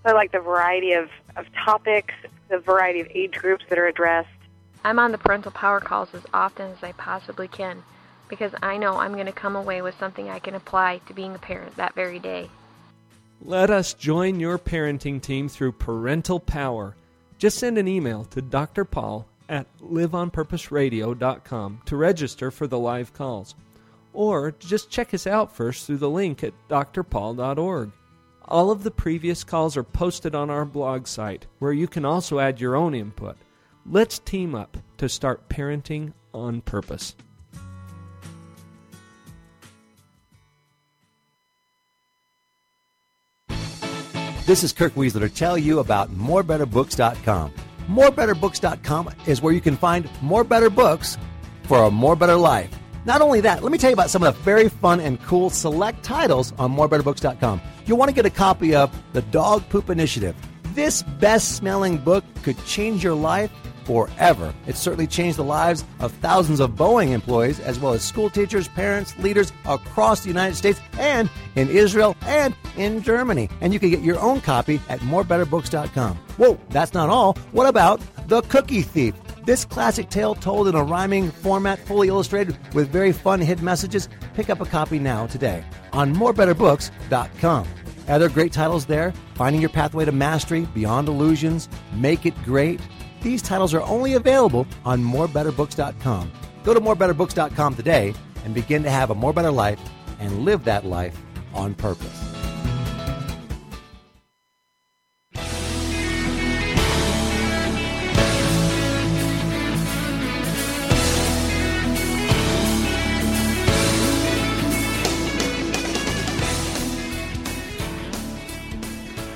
So 0.03 0.11
I 0.11 0.13
like 0.13 0.31
the 0.31 0.41
variety 0.41 0.93
of, 0.93 1.09
of 1.37 1.47
topics, 1.55 2.13
the 2.51 2.59
variety 2.59 3.01
of 3.01 3.09
age 3.15 3.33
groups 3.33 3.65
that 3.71 3.79
are 3.79 3.87
addressed. 3.87 4.29
I'm 4.85 4.99
on 4.99 5.11
the 5.11 5.17
parental 5.17 5.53
power 5.53 5.81
calls 5.81 6.11
as 6.13 6.27
often 6.35 6.71
as 6.71 6.83
I 6.83 6.93
possibly 6.93 7.49
can 7.49 7.83
because 8.29 8.53
I 8.63 8.77
know 8.77 8.99
I'm 8.99 9.15
going 9.15 9.25
to 9.25 9.33
come 9.33 9.57
away 9.57 9.81
with 9.81 9.99
something 9.99 10.29
I 10.29 10.39
can 10.39 10.55
apply 10.55 11.01
to 11.07 11.15
being 11.15 11.35
a 11.35 11.39
parent 11.39 11.77
that 11.77 11.95
very 11.95 12.19
day. 12.19 12.51
Let 13.41 13.71
us 13.71 13.95
join 13.95 14.39
your 14.39 14.59
parenting 14.59 15.23
team 15.23 15.49
through 15.49 15.73
Parental 15.73 16.41
Power. 16.41 16.95
Just 17.43 17.59
send 17.59 17.77
an 17.77 17.89
email 17.89 18.23
to 18.27 18.41
Dr. 18.41 18.85
Paul 18.85 19.27
at 19.49 19.67
liveonpurposeradio.com 19.81 21.81
to 21.87 21.97
register 21.97 22.53
for 22.53 22.69
the 22.69 22.79
live 22.79 23.13
calls. 23.13 23.57
Or 24.13 24.53
just 24.61 24.91
check 24.91 25.13
us 25.13 25.27
out 25.27 25.53
first 25.53 25.85
through 25.85 25.97
the 25.97 26.09
link 26.09 26.45
at 26.45 26.55
drpaul.org. 26.69 27.91
All 28.45 28.71
of 28.71 28.85
the 28.85 28.93
previous 28.93 29.43
calls 29.43 29.77
are 29.77 29.83
posted 29.83 30.37
on 30.37 30.51
our 30.51 30.65
blog 30.65 31.09
site, 31.09 31.47
where 31.59 31.73
you 31.73 31.89
can 31.89 32.05
also 32.05 32.39
add 32.39 32.61
your 32.61 32.77
own 32.77 32.95
input. 32.95 33.37
Let's 33.85 34.21
team 34.21 34.55
up 34.55 34.79
to 34.99 35.09
start 35.09 35.49
parenting 35.49 36.13
on 36.33 36.61
purpose. 36.61 37.17
This 44.45 44.65
is 44.65 44.73
Kirk 44.73 44.95
Weisler 44.95 45.21
to 45.21 45.29
tell 45.29 45.57
you 45.57 45.79
about 45.79 46.11
morebetterbooks.com. 46.11 47.53
Morebetterbooks.com 47.89 49.11
is 49.25 49.41
where 49.41 49.53
you 49.53 49.61
can 49.61 49.77
find 49.77 50.11
more 50.21 50.43
better 50.43 50.69
books 50.69 51.17
for 51.63 51.85
a 51.85 51.91
more 51.93 52.17
better 52.17 52.35
life. 52.35 52.77
Not 53.05 53.21
only 53.21 53.41
that, 53.43 53.63
let 53.63 53.71
me 53.71 53.79
tell 53.79 53.91
you 53.91 53.95
about 53.95 54.11
some 54.11 54.25
of 54.25 54.35
the 54.35 54.43
very 54.43 54.69
fun 54.69 54.99
and 54.99 55.23
cool 55.23 55.49
select 55.49 56.03
titles 56.03 56.53
on 56.59 56.75
morebetterbooks.com. 56.75 57.61
You'll 57.87 57.99
want 57.99 58.09
to 58.09 58.15
get 58.15 58.27
a 58.27 58.31
copy 58.31 58.75
of 58.75 58.91
The 59.13 59.23
Dog 59.23 59.63
Poop 59.69 59.91
Initiative. 59.91 60.35
This 60.75 61.05
best 61.05 61.57
smelling 61.57 61.99
book 61.99 62.25
could 62.43 62.57
change 62.65 63.05
your 63.05 63.15
life 63.15 63.53
forever. 63.85 64.55
It's 64.67 64.79
certainly 64.79 65.07
changed 65.07 65.39
the 65.39 65.45
lives 65.45 65.85
of 66.01 66.13
thousands 66.13 66.61
of 66.61 66.73
Boeing 66.73 67.11
employees, 67.11 67.61
as 67.61 67.79
well 67.79 67.93
as 67.93 68.03
school 68.03 68.31
teachers, 68.31 68.69
parents, 68.69 69.17
leaders 69.19 69.53
across 69.67 70.21
the 70.21 70.29
United 70.29 70.57
States 70.57 70.81
and 70.99 71.29
in 71.57 71.69
Israel 71.69 72.17
and 72.23 72.55
in 72.77 73.03
Germany. 73.03 73.49
And 73.61 73.73
you 73.73 73.79
can 73.79 73.91
get 73.91 74.01
your 74.01 74.19
own 74.21 74.41
copy 74.41 74.81
at 74.89 75.01
morebetterbooks.com. 75.01 76.17
Whoa, 76.37 76.59
that's 76.71 76.95
not 76.95 77.09
all. 77.09 77.35
What 77.53 77.67
about 77.67 78.01
The 78.29 78.43
Cookie 78.43 78.83
Thief? 78.83 79.15
This 79.45 79.65
classic 79.65 80.09
tale 80.09 80.37
told 80.37 80.69
in 80.69 80.77
a 80.77 80.85
rhyming 80.85 81.31
format, 81.31 81.81
fully 81.81 82.09
illustrated 82.09 82.57
with 82.75 82.91
very 82.91 83.11
fun 83.11 83.41
hidden 83.41 83.65
messages. 83.65 84.09
Pick 84.35 84.51
up 84.51 84.61
a 84.61 84.67
copy 84.67 85.01
now 85.01 85.27
today 85.27 85.65
on 85.93 86.15
morebetterbooks.com. 86.15 87.67
Other 88.09 88.29
great 88.29 88.53
titles 88.53 88.87
there? 88.87 89.13
Finding 89.35 89.61
Your 89.61 89.71
Pathway 89.71 90.05
to 90.05 90.13
Mastery, 90.13 90.67
Beyond 90.75 91.09
Illusions, 91.09 91.69
Make 91.95 92.27
It 92.27 92.41
Great. 92.45 92.81
These 93.23 93.43
titles 93.43 93.73
are 93.73 93.83
only 93.83 94.15
available 94.15 94.67
on 94.85 95.03
morebetterbooks.com. 95.03 96.33
Go 96.65 96.75
to 96.75 96.81
morebetterbooks.com 96.81 97.77
today 97.77 98.15
and 98.45 98.53
begin 98.53 98.83
to 98.83 98.91
have 98.91 99.11
a 99.11 99.15
more 99.15 99.33
better 99.33 99.53
life 99.53 99.81
and 100.19 100.45
live 100.45 100.65
that 100.65 100.85
life 100.85 101.17
on 101.55 101.75
purpose. 101.75 102.33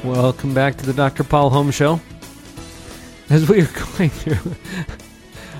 Welcome 0.04 0.54
back 0.54 0.76
to 0.76 0.86
the 0.86 0.92
Dr. 0.92 1.24
Paul 1.24 1.50
Home 1.50 1.72
Show. 1.72 2.00
As 3.28 3.48
we 3.48 3.62
were 3.62 3.68
going 3.96 4.10
through, 4.10 4.54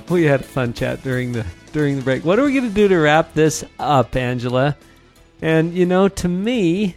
we 0.09 0.25
had 0.25 0.41
a 0.41 0.45
fun 0.45 0.73
chat 0.73 1.03
during 1.03 1.33
the 1.33 1.45
during 1.73 1.97
the 1.97 2.03
break. 2.03 2.25
What 2.25 2.39
are 2.39 2.45
we 2.45 2.53
going 2.53 2.69
to 2.69 2.75
do 2.75 2.89
to 2.89 2.97
wrap 2.97 3.35
this 3.35 3.64
up, 3.79 4.17
Angela? 4.17 4.77
And 5.43 5.75
you 5.75 5.87
know, 5.87 6.09
to 6.09 6.29
me, 6.29 6.97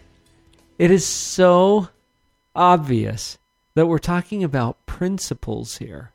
it 0.77 0.91
is 0.91 1.05
so 1.05 1.89
obvious 2.55 3.37
that 3.73 3.87
we're 3.87 3.99
talking 3.99 4.43
about 4.43 4.85
principles 4.85 5.77
here. 5.77 6.11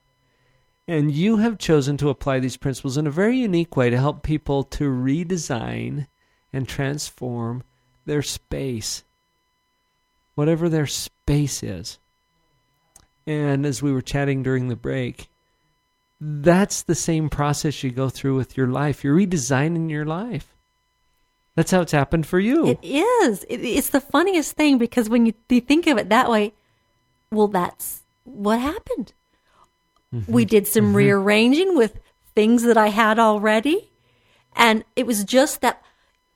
And 0.86 1.12
you 1.12 1.38
have 1.38 1.58
chosen 1.58 1.96
to 1.96 2.10
apply 2.10 2.40
these 2.40 2.56
principles 2.56 2.96
in 2.96 3.06
a 3.06 3.10
very 3.10 3.38
unique 3.38 3.76
way 3.76 3.90
to 3.90 3.98
help 3.98 4.22
people 4.22 4.64
to 4.64 4.84
redesign 4.84 6.06
and 6.52 6.68
transform 6.68 7.62
their 8.04 8.22
space 8.22 9.02
whatever 10.34 10.68
their 10.68 10.86
space 10.86 11.62
is. 11.62 11.98
And 13.26 13.64
as 13.64 13.82
we 13.82 13.92
were 13.92 14.02
chatting 14.02 14.42
during 14.42 14.68
the 14.68 14.76
break, 14.76 15.28
that's 16.20 16.82
the 16.82 16.94
same 16.94 17.28
process 17.28 17.82
you 17.82 17.90
go 17.90 18.08
through 18.08 18.36
with 18.36 18.56
your 18.56 18.66
life. 18.66 19.02
You're 19.02 19.16
redesigning 19.16 19.90
your 19.90 20.04
life. 20.04 20.54
That's 21.54 21.70
how 21.70 21.82
it's 21.82 21.92
happened 21.92 22.26
for 22.26 22.40
you. 22.40 22.66
It 22.66 22.78
is. 22.82 23.44
It, 23.44 23.60
it's 23.60 23.90
the 23.90 24.00
funniest 24.00 24.52
thing 24.52 24.78
because 24.78 25.08
when 25.08 25.26
you, 25.26 25.34
you 25.48 25.60
think 25.60 25.86
of 25.86 25.98
it 25.98 26.08
that 26.08 26.30
way, 26.30 26.52
well, 27.30 27.48
that's 27.48 28.02
what 28.24 28.60
happened. 28.60 29.12
Mm-hmm. 30.12 30.32
We 30.32 30.44
did 30.44 30.66
some 30.66 30.86
mm-hmm. 30.86 30.96
rearranging 30.96 31.76
with 31.76 32.00
things 32.34 32.62
that 32.64 32.76
I 32.76 32.88
had 32.88 33.18
already. 33.18 33.90
And 34.56 34.84
it 34.96 35.06
was 35.06 35.24
just 35.24 35.60
that 35.60 35.82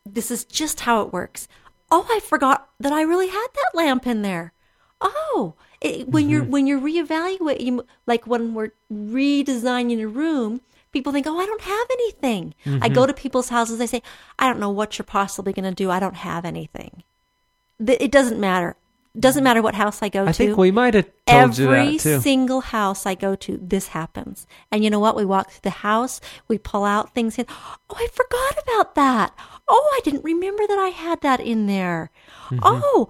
this 0.05 0.31
is 0.31 0.45
just 0.45 0.81
how 0.81 1.03
it 1.03 1.13
works. 1.13 1.49
Oh, 1.91 2.07
I 2.11 2.21
forgot 2.21 2.69
that 2.79 2.93
I 2.93 3.03
really 3.03 3.29
had 3.29 3.47
that 3.55 3.71
lamp 3.75 4.07
in 4.07 4.23
there. 4.23 4.53
Oh, 5.01 5.55
it, 5.81 6.09
when 6.09 6.29
you're 6.29 6.45
when 6.45 6.67
you're 6.67 6.81
reevaluating, 6.81 7.85
like 8.07 8.27
when 8.27 8.55
we're 8.55 8.71
redesigning 8.93 10.01
a 10.03 10.09
room, 10.09 10.61
people 10.93 11.13
think, 11.13 11.27
"Oh, 11.27 11.39
I 11.39 11.47
don't 11.47 11.61
have 11.63 11.87
anything." 11.93 12.55
I 12.83 12.89
go 12.89 13.07
to 13.07 13.13
people's 13.13 13.49
houses, 13.49 13.79
they 13.79 13.87
say, 13.87 14.03
"I 14.39 14.47
don't 14.49 14.61
know 14.61 14.71
what 14.71 14.99
you're 14.99 15.05
possibly 15.05 15.53
going 15.53 15.65
to 15.65 15.75
do. 15.75 15.91
I 15.91 16.01
don't 16.01 16.17
have 16.17 16.45
anything." 16.45 17.03
It 17.79 18.11
doesn't 18.11 18.41
matter. 18.41 18.77
Doesn't 19.19 19.43
matter 19.43 19.63
what 19.63 19.75
house 19.75 20.03
I 20.03 20.09
go 20.09 20.23
I 20.23 20.25
to. 20.27 20.31
I 20.31 20.33
think 20.33 20.57
we 20.59 20.71
might 20.71 20.95
have 20.95 21.09
told 21.27 21.59
you 21.59 21.73
Every 21.73 21.97
that 21.97 22.03
too. 22.03 22.21
single 22.21 22.61
house 22.61 23.07
I 23.07 23.15
go 23.15 23.35
to, 23.37 23.59
this 23.61 23.89
happens. 23.89 24.47
And 24.71 24.85
you 24.85 24.91
know 24.91 25.01
what? 25.01 25.17
We 25.17 25.25
walk 25.25 25.51
through 25.51 25.61
the 25.63 25.71
house, 25.71 26.21
we 26.47 26.59
pull 26.59 26.85
out 26.85 27.15
things. 27.15 27.39
And, 27.39 27.49
oh, 27.91 27.97
I 27.97 28.07
forgot 28.13 28.63
about 28.63 28.95
that. 28.95 29.35
Oh, 29.67 29.91
I 29.97 30.01
didn't 30.05 30.25
remember 30.25 30.67
that 30.69 30.79
I 30.79 30.89
had 30.89 31.21
that 31.23 31.41
in 31.41 31.67
there. 31.67 32.11
Mm-hmm. 32.51 32.59
Oh, 32.63 33.09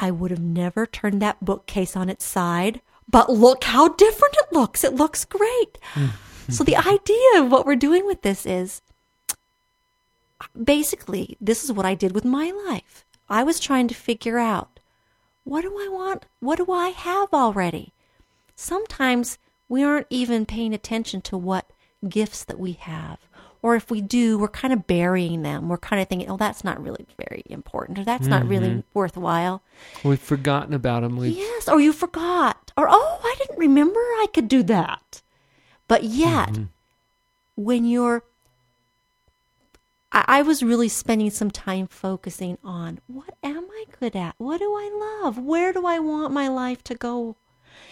I 0.00 0.10
would 0.10 0.30
have 0.30 0.40
never 0.40 0.86
turned 0.86 1.20
that 1.22 1.44
bookcase 1.44 1.94
on 1.94 2.08
its 2.08 2.24
side. 2.24 2.80
But 3.08 3.30
look 3.30 3.64
how 3.64 3.88
different 3.88 4.36
it 4.38 4.52
looks. 4.52 4.82
It 4.82 4.94
looks 4.94 5.24
great. 5.24 5.78
Mm-hmm. 5.94 6.52
so 6.52 6.64
the 6.64 6.76
idea 6.76 7.42
of 7.42 7.50
what 7.50 7.66
we're 7.66 7.76
doing 7.76 8.06
with 8.06 8.22
this 8.22 8.46
is 8.46 8.82
basically, 10.60 11.36
this 11.40 11.62
is 11.62 11.72
what 11.72 11.86
I 11.86 11.94
did 11.94 12.12
with 12.14 12.24
my 12.24 12.50
life. 12.68 13.04
I 13.28 13.42
was 13.42 13.60
trying 13.60 13.88
to 13.88 13.94
figure 13.94 14.38
out 14.38 14.80
what 15.44 15.62
do 15.62 15.76
I 15.78 15.88
want? 15.88 16.26
What 16.40 16.58
do 16.58 16.70
I 16.72 16.88
have 16.90 17.32
already? 17.32 17.92
Sometimes 18.54 19.38
we 19.68 19.82
aren't 19.82 20.06
even 20.10 20.46
paying 20.46 20.74
attention 20.74 21.20
to 21.22 21.36
what 21.36 21.70
gifts 22.08 22.44
that 22.44 22.58
we 22.58 22.72
have. 22.72 23.18
Or 23.62 23.76
if 23.76 23.90
we 23.90 24.00
do, 24.00 24.38
we're 24.38 24.48
kind 24.48 24.72
of 24.72 24.86
burying 24.86 25.42
them. 25.42 25.68
We're 25.68 25.76
kind 25.78 26.00
of 26.00 26.08
thinking, 26.08 26.30
oh, 26.30 26.36
that's 26.36 26.64
not 26.64 26.82
really 26.82 27.06
very 27.18 27.42
important, 27.46 27.98
or 27.98 28.04
that's 28.04 28.26
not 28.26 28.46
really 28.48 28.68
mm-hmm. 28.68 28.80
worthwhile. 28.94 29.62
We've 30.02 30.18
forgotten 30.18 30.72
about 30.72 31.02
them. 31.02 31.16
We've, 31.16 31.36
Yes, 31.36 31.68
or 31.68 31.80
you 31.80 31.92
forgot. 31.92 32.72
Or, 32.76 32.86
oh, 32.88 33.20
I 33.22 33.34
didn't 33.38 33.58
remember 33.58 34.00
I 34.00 34.26
could 34.32 34.48
do 34.48 34.62
that. 34.62 35.20
But 35.88 36.04
yet, 36.04 36.50
mm-hmm. 36.50 36.64
when 37.56 37.84
you're, 37.84 38.22
I, 40.10 40.24
I 40.26 40.42
was 40.42 40.62
really 40.62 40.88
spending 40.88 41.30
some 41.30 41.50
time 41.50 41.86
focusing 41.86 42.56
on 42.64 43.00
what 43.08 43.34
am 43.42 43.68
I 43.70 43.84
good 43.98 44.16
at? 44.16 44.36
What 44.38 44.58
do 44.58 44.72
I 44.72 45.20
love? 45.22 45.36
Where 45.36 45.72
do 45.72 45.86
I 45.86 45.98
want 45.98 46.32
my 46.32 46.48
life 46.48 46.82
to 46.84 46.94
go? 46.94 47.36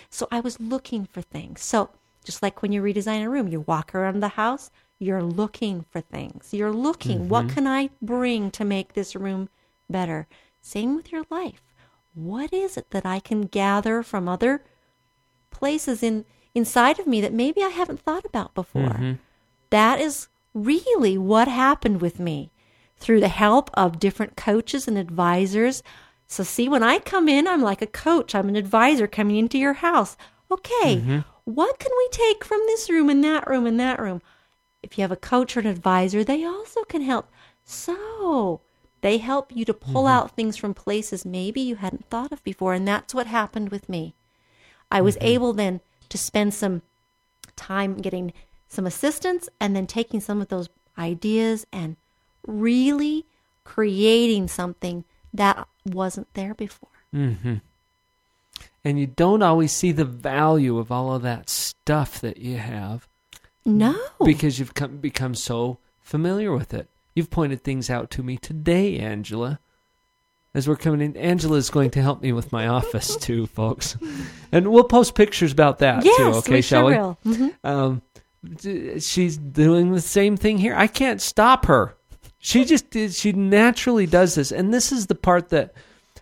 So 0.09 0.29
I 0.31 0.41
was 0.41 0.59
looking 0.61 1.05
for 1.05 1.21
things. 1.21 1.61
So 1.63 1.91
just 2.25 2.43
like 2.43 2.63
when 2.63 2.73
you 2.73 2.83
redesign 2.83 3.23
a 3.25 3.29
room, 3.29 3.49
you 3.49 3.61
walk 3.61 3.95
around 3.95 4.21
the 4.21 4.29
house, 4.29 4.71
you're 4.99 5.23
looking 5.23 5.85
for 5.91 6.01
things. 6.01 6.53
You're 6.53 6.73
looking, 6.73 7.29
what 7.29 7.47
mm-hmm. 7.47 7.55
can 7.55 7.67
I 7.67 7.91
bring 8.03 8.51
to 8.53 8.65
make 8.65 8.93
this 8.95 9.15
room 9.15 9.49
better? 9.89 10.27
Same 10.61 10.97
with 10.97 11.13
your 11.13 11.25
life. 11.31 11.63
What 12.15 12.53
is 12.53 12.77
it 12.77 12.91
that 12.91 13.07
I 13.07 13.21
can 13.21 13.43
gather 13.43 14.03
from 14.03 14.29
other 14.29 14.63
places 15.51 16.03
in 16.03 16.25
inside 16.55 16.99
of 16.99 17.07
me 17.07 17.21
that 17.21 17.33
maybe 17.33 17.63
I 17.63 17.69
haven't 17.69 18.01
thought 18.01 18.25
about 18.25 18.55
before? 18.55 18.83
Mm-hmm. 18.83 19.13
That 19.71 20.01
is 20.01 20.29
really 20.53 21.17
what 21.17 21.47
happened 21.47 22.01
with 22.01 22.19
me 22.19 22.51
through 22.99 23.21
the 23.21 23.29
help 23.29 23.71
of 23.75 24.01
different 24.01 24.37
coaches 24.37 24.89
and 24.89 24.99
advisors. 24.99 25.83
So, 26.27 26.43
see, 26.43 26.69
when 26.69 26.83
I 26.83 26.99
come 26.99 27.29
in, 27.29 27.47
I'm 27.47 27.63
like 27.63 27.83
a 27.83 27.87
coach, 27.87 28.35
I'm 28.35 28.49
an 28.49 28.57
advisor 28.57 29.07
coming 29.07 29.37
into 29.37 29.59
your 29.59 29.75
house. 29.75 30.17
Okay, 30.51 30.97
mm-hmm. 30.97 31.19
what 31.45 31.79
can 31.79 31.93
we 31.97 32.09
take 32.11 32.45
from 32.45 32.61
this 32.67 32.91
room 32.91 33.09
and 33.09 33.23
that 33.23 33.49
room 33.49 33.67
and 33.67 33.79
that 33.79 34.01
room? 34.01 34.21
If 34.83 34.97
you 34.97 35.03
have 35.03 35.13
a 35.13 35.17
coach 35.17 35.57
or 35.57 35.61
an 35.61 35.67
advisor, 35.67 36.23
they 36.23 36.45
also 36.45 36.85
can 36.85 37.03
help. 37.03 37.31
So, 37.65 38.61
they 39.01 39.19
help 39.19 39.55
you 39.55 39.65
to 39.65 39.75
pull 39.75 40.05
mm-hmm. 40.05 40.19
out 40.19 40.37
things 40.37 40.57
from 40.57 40.75
places 40.75 41.25
maybe 41.25 41.61
you 41.61 41.77
hadn't 41.77 42.07
thought 42.07 42.33
of 42.33 42.43
before. 42.45 42.75
And 42.75 42.87
that's 42.87 43.15
what 43.15 43.27
happened 43.27 43.71
with 43.71 43.89
me. 43.89 44.15
I 44.91 45.01
was 45.01 45.17
mm-hmm. 45.17 45.27
able 45.27 45.53
then 45.53 45.81
to 46.09 46.19
spend 46.19 46.55
some 46.55 46.83
time 47.57 47.97
getting 47.97 48.33
some 48.69 48.87
assistance 48.87 49.49
and 49.61 49.75
then 49.75 49.87
taking 49.87 50.21
some 50.21 50.41
of 50.41 50.49
those 50.49 50.69
ideas 50.97 51.67
and 51.73 51.97
really 52.47 53.27
creating 53.65 54.49
something 54.49 55.05
that 55.33 55.67
wasn't 55.85 56.33
there 56.35 56.55
before. 56.55 56.89
Mm-hmm. 57.15 57.55
and 58.85 59.01
you 59.01 59.07
don't 59.07 59.43
always 59.43 59.73
see 59.73 59.93
the 59.93 60.05
value 60.05 60.77
of 60.77 60.93
all 60.93 61.15
of 61.15 61.23
that 61.23 61.49
stuff 61.49 62.21
that 62.21 62.37
you 62.37 62.59
have 62.59 63.09
No. 63.69 63.97
because 64.25 64.59
you've 64.59 64.75
come, 64.75 64.97
become 64.97 65.35
so 65.35 65.79
familiar 66.01 66.53
with 66.53 66.73
it. 66.73 66.89
You've 67.15 67.31
pointed 67.31 67.63
things 67.63 67.91
out 67.91 68.11
to 68.13 68.23
me 68.23 68.37
today, 68.37 68.99
Angela. 68.99 69.61
As 70.55 70.67
we're 70.67 70.77
coming 70.77 71.01
in, 71.01 71.17
Angela 71.17 71.57
is 71.59 71.69
going 71.69 71.91
to 71.91 72.03
help 72.03 72.23
me 72.23 72.33
with 72.33 72.53
my 72.53 72.67
office 72.67 73.17
too, 73.21 73.47
folks, 73.47 73.97
and 74.51 74.69
we'll 74.73 74.85
post 74.85 75.15
pictures 75.15 75.53
about 75.53 75.81
that 75.81 76.05
yes, 76.05 76.17
too. 76.17 76.39
Okay, 76.39 76.55
we 76.55 76.63
shall 76.63 76.91
sure 76.91 77.17
we? 77.25 77.35
Mhm. 77.35 77.55
Um, 77.65 78.03
she's 79.01 79.37
doing 79.37 79.93
the 79.93 80.01
same 80.01 80.37
thing 80.37 80.59
here. 80.59 80.75
I 80.75 80.87
can't 80.87 81.21
stop 81.21 81.67
her. 81.67 81.95
She 82.39 82.65
just 82.65 82.95
she 83.13 83.33
naturally 83.33 84.07
does 84.07 84.37
this, 84.37 84.51
and 84.51 84.73
this 84.73 84.91
is 84.91 85.09
the 85.09 85.15
part 85.15 85.51
that 85.51 85.75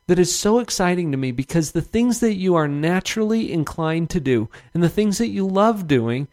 that 0.06 0.18
is 0.18 0.34
so 0.34 0.58
exciting 0.58 1.10
to 1.12 1.16
me 1.16 1.30
because 1.30 1.72
the 1.72 1.82
things 1.82 2.20
that 2.20 2.34
you 2.34 2.54
are 2.54 2.68
naturally 2.68 3.52
inclined 3.52 4.10
to 4.10 4.20
do 4.20 4.48
and 4.72 4.82
the 4.82 4.88
things 4.88 5.18
that 5.18 5.28
you 5.28 5.46
love 5.46 5.86
doing 5.86 6.28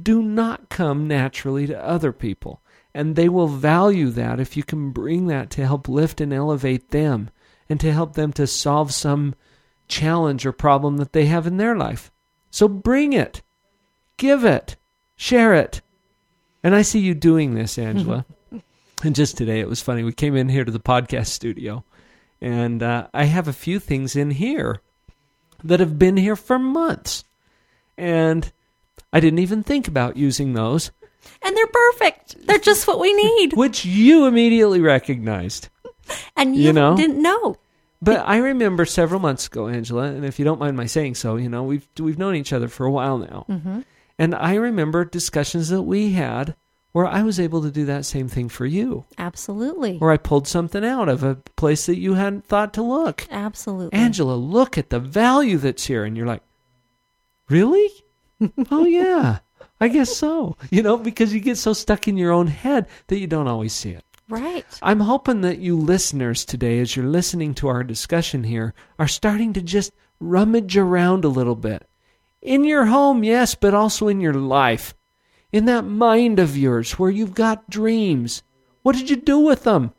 do 0.00 0.22
not 0.22 0.68
come 0.68 1.06
naturally 1.06 1.66
to 1.66 1.84
other 1.84 2.12
people. 2.12 2.60
And 2.92 3.16
they 3.16 3.28
will 3.28 3.48
value 3.48 4.10
that 4.10 4.38
if 4.40 4.56
you 4.56 4.62
can 4.62 4.90
bring 4.90 5.26
that 5.26 5.50
to 5.50 5.66
help 5.66 5.88
lift 5.88 6.20
and 6.20 6.32
elevate 6.32 6.90
them 6.90 7.30
and 7.68 7.80
to 7.80 7.92
help 7.92 8.14
them 8.14 8.32
to 8.34 8.46
solve 8.46 8.92
some 8.92 9.34
challenge 9.88 10.46
or 10.46 10.52
problem 10.52 10.96
that 10.98 11.12
they 11.12 11.26
have 11.26 11.46
in 11.46 11.56
their 11.56 11.76
life. 11.76 12.12
So 12.50 12.68
bring 12.68 13.12
it, 13.12 13.42
give 14.16 14.44
it, 14.44 14.76
share 15.16 15.54
it. 15.54 15.80
And 16.62 16.74
I 16.74 16.82
see 16.82 17.00
you 17.00 17.14
doing 17.14 17.54
this, 17.54 17.78
Angela. 17.78 18.24
and 19.02 19.14
just 19.14 19.36
today, 19.36 19.60
it 19.60 19.68
was 19.68 19.82
funny. 19.82 20.02
We 20.02 20.12
came 20.12 20.36
in 20.36 20.48
here 20.48 20.64
to 20.64 20.72
the 20.72 20.80
podcast 20.80 21.26
studio, 21.26 21.84
and 22.40 22.82
uh, 22.82 23.08
I 23.12 23.24
have 23.24 23.48
a 23.48 23.52
few 23.52 23.78
things 23.78 24.16
in 24.16 24.30
here 24.30 24.80
that 25.62 25.80
have 25.80 25.98
been 25.98 26.16
here 26.16 26.36
for 26.36 26.58
months. 26.58 27.24
And 27.98 28.50
I 29.14 29.20
didn't 29.20 29.38
even 29.38 29.62
think 29.62 29.88
about 29.88 30.16
using 30.18 30.52
those, 30.52 30.90
And 31.40 31.56
they're 31.56 31.66
perfect. 31.68 32.46
They're 32.46 32.58
just 32.58 32.86
what 32.86 32.98
we 33.00 33.12
need. 33.14 33.52
which 33.56 33.84
you 33.86 34.26
immediately 34.26 34.80
recognized. 34.80 35.68
And 36.36 36.54
you, 36.54 36.64
You 36.64 36.72
know? 36.74 36.96
didn't 36.96 37.22
know. 37.22 37.56
But 38.02 38.24
I 38.26 38.36
remember 38.36 38.84
several 38.84 39.20
months 39.20 39.46
ago, 39.46 39.68
Angela, 39.68 40.02
and 40.02 40.26
if 40.26 40.38
you 40.38 40.44
don't 40.44 40.60
mind 40.60 40.76
my 40.76 40.84
saying 40.86 41.14
so, 41.14 41.36
you 41.36 41.48
know, 41.48 41.62
we've 41.62 41.88
we've 41.98 42.18
known 42.18 42.34
each 42.34 42.52
other 42.52 42.68
for 42.68 42.84
a 42.84 42.90
while 42.90 43.16
now. 43.16 43.46
hmm 43.48 43.80
And 44.18 44.34
I 44.34 44.54
remember 44.56 45.04
discussions 45.06 45.68
that 45.70 45.82
we 45.82 46.12
had 46.12 46.54
where 46.92 47.06
I 47.06 47.22
was 47.22 47.40
able 47.40 47.62
to 47.62 47.70
do 47.70 47.86
that 47.86 48.04
same 48.04 48.28
thing 48.28 48.48
for 48.50 48.66
you. 48.66 49.04
Absolutely. 49.16 49.96
Where 49.98 50.10
I 50.12 50.16
pulled 50.18 50.46
something 50.46 50.84
out 50.84 51.08
of 51.08 51.22
a 51.24 51.36
place 51.56 51.86
that 51.86 51.96
you 51.98 52.14
hadn't 52.14 52.44
thought 52.44 52.74
to 52.74 52.82
look. 52.82 53.26
Absolutely. 53.30 53.98
Angela, 53.98 54.34
look 54.34 54.76
at 54.76 54.90
the 54.90 55.00
value 55.00 55.56
that's 55.58 55.86
here. 55.86 56.04
And 56.04 56.16
you're 56.16 56.26
like, 56.26 56.42
really? 57.48 57.88
Oh, 58.70 58.84
yeah, 58.84 59.38
I 59.80 59.88
guess 59.88 60.16
so. 60.16 60.56
You 60.70 60.82
know, 60.82 60.96
because 60.96 61.32
you 61.32 61.40
get 61.40 61.58
so 61.58 61.72
stuck 61.72 62.08
in 62.08 62.16
your 62.16 62.32
own 62.32 62.46
head 62.46 62.86
that 63.08 63.18
you 63.18 63.26
don't 63.26 63.48
always 63.48 63.72
see 63.72 63.90
it. 63.90 64.04
Right. 64.28 64.64
I'm 64.82 65.00
hoping 65.00 65.42
that 65.42 65.58
you 65.58 65.76
listeners 65.76 66.44
today, 66.44 66.78
as 66.80 66.96
you're 66.96 67.04
listening 67.06 67.54
to 67.54 67.68
our 67.68 67.84
discussion 67.84 68.44
here, 68.44 68.72
are 68.98 69.08
starting 69.08 69.52
to 69.52 69.62
just 69.62 69.92
rummage 70.18 70.76
around 70.76 71.24
a 71.24 71.28
little 71.28 71.56
bit. 71.56 71.86
In 72.40 72.64
your 72.64 72.86
home, 72.86 73.22
yes, 73.24 73.54
but 73.54 73.74
also 73.74 74.08
in 74.08 74.20
your 74.20 74.34
life. 74.34 74.94
In 75.52 75.66
that 75.66 75.84
mind 75.84 76.38
of 76.38 76.56
yours 76.56 76.98
where 76.98 77.10
you've 77.10 77.34
got 77.34 77.70
dreams. 77.70 78.42
What 78.82 78.96
did 78.96 79.10
you 79.10 79.16
do 79.16 79.38
with 79.38 79.64
them? 79.64 79.92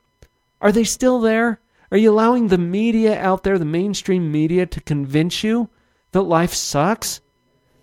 Are 0.59 0.71
they 0.71 0.83
still 0.83 1.19
there? 1.19 1.59
Are 1.91 1.97
you 1.97 2.11
allowing 2.11 2.47
the 2.47 2.57
media 2.57 3.19
out 3.19 3.43
there, 3.43 3.59
the 3.59 3.65
mainstream 3.65 4.31
media, 4.31 4.65
to 4.65 4.81
convince 4.81 5.43
you 5.43 5.69
that 6.11 6.23
life 6.23 6.53
sucks? 6.53 7.21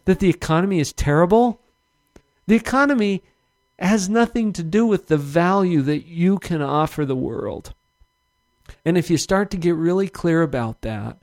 That 0.05 0.19
the 0.19 0.31
economy 0.31 0.81
is 0.81 0.93
terrible? 0.93 1.61
The 2.47 2.57
economy 2.57 3.23
has 3.79 4.09
nothing 4.09 4.53
to 4.53 4.63
do 4.63 4.87
with 4.87 5.09
the 5.09 5.17
value 5.17 5.83
that 5.83 6.07
you 6.07 6.39
can 6.39 6.63
offer 6.63 7.05
the 7.05 7.17
world. 7.17 7.75
And 8.85 8.97
if 8.97 9.11
you 9.11 9.17
start 9.17 9.51
to 9.51 9.57
get 9.57 9.75
really 9.75 10.09
clear 10.09 10.43
about 10.43 10.83
that 10.83 11.19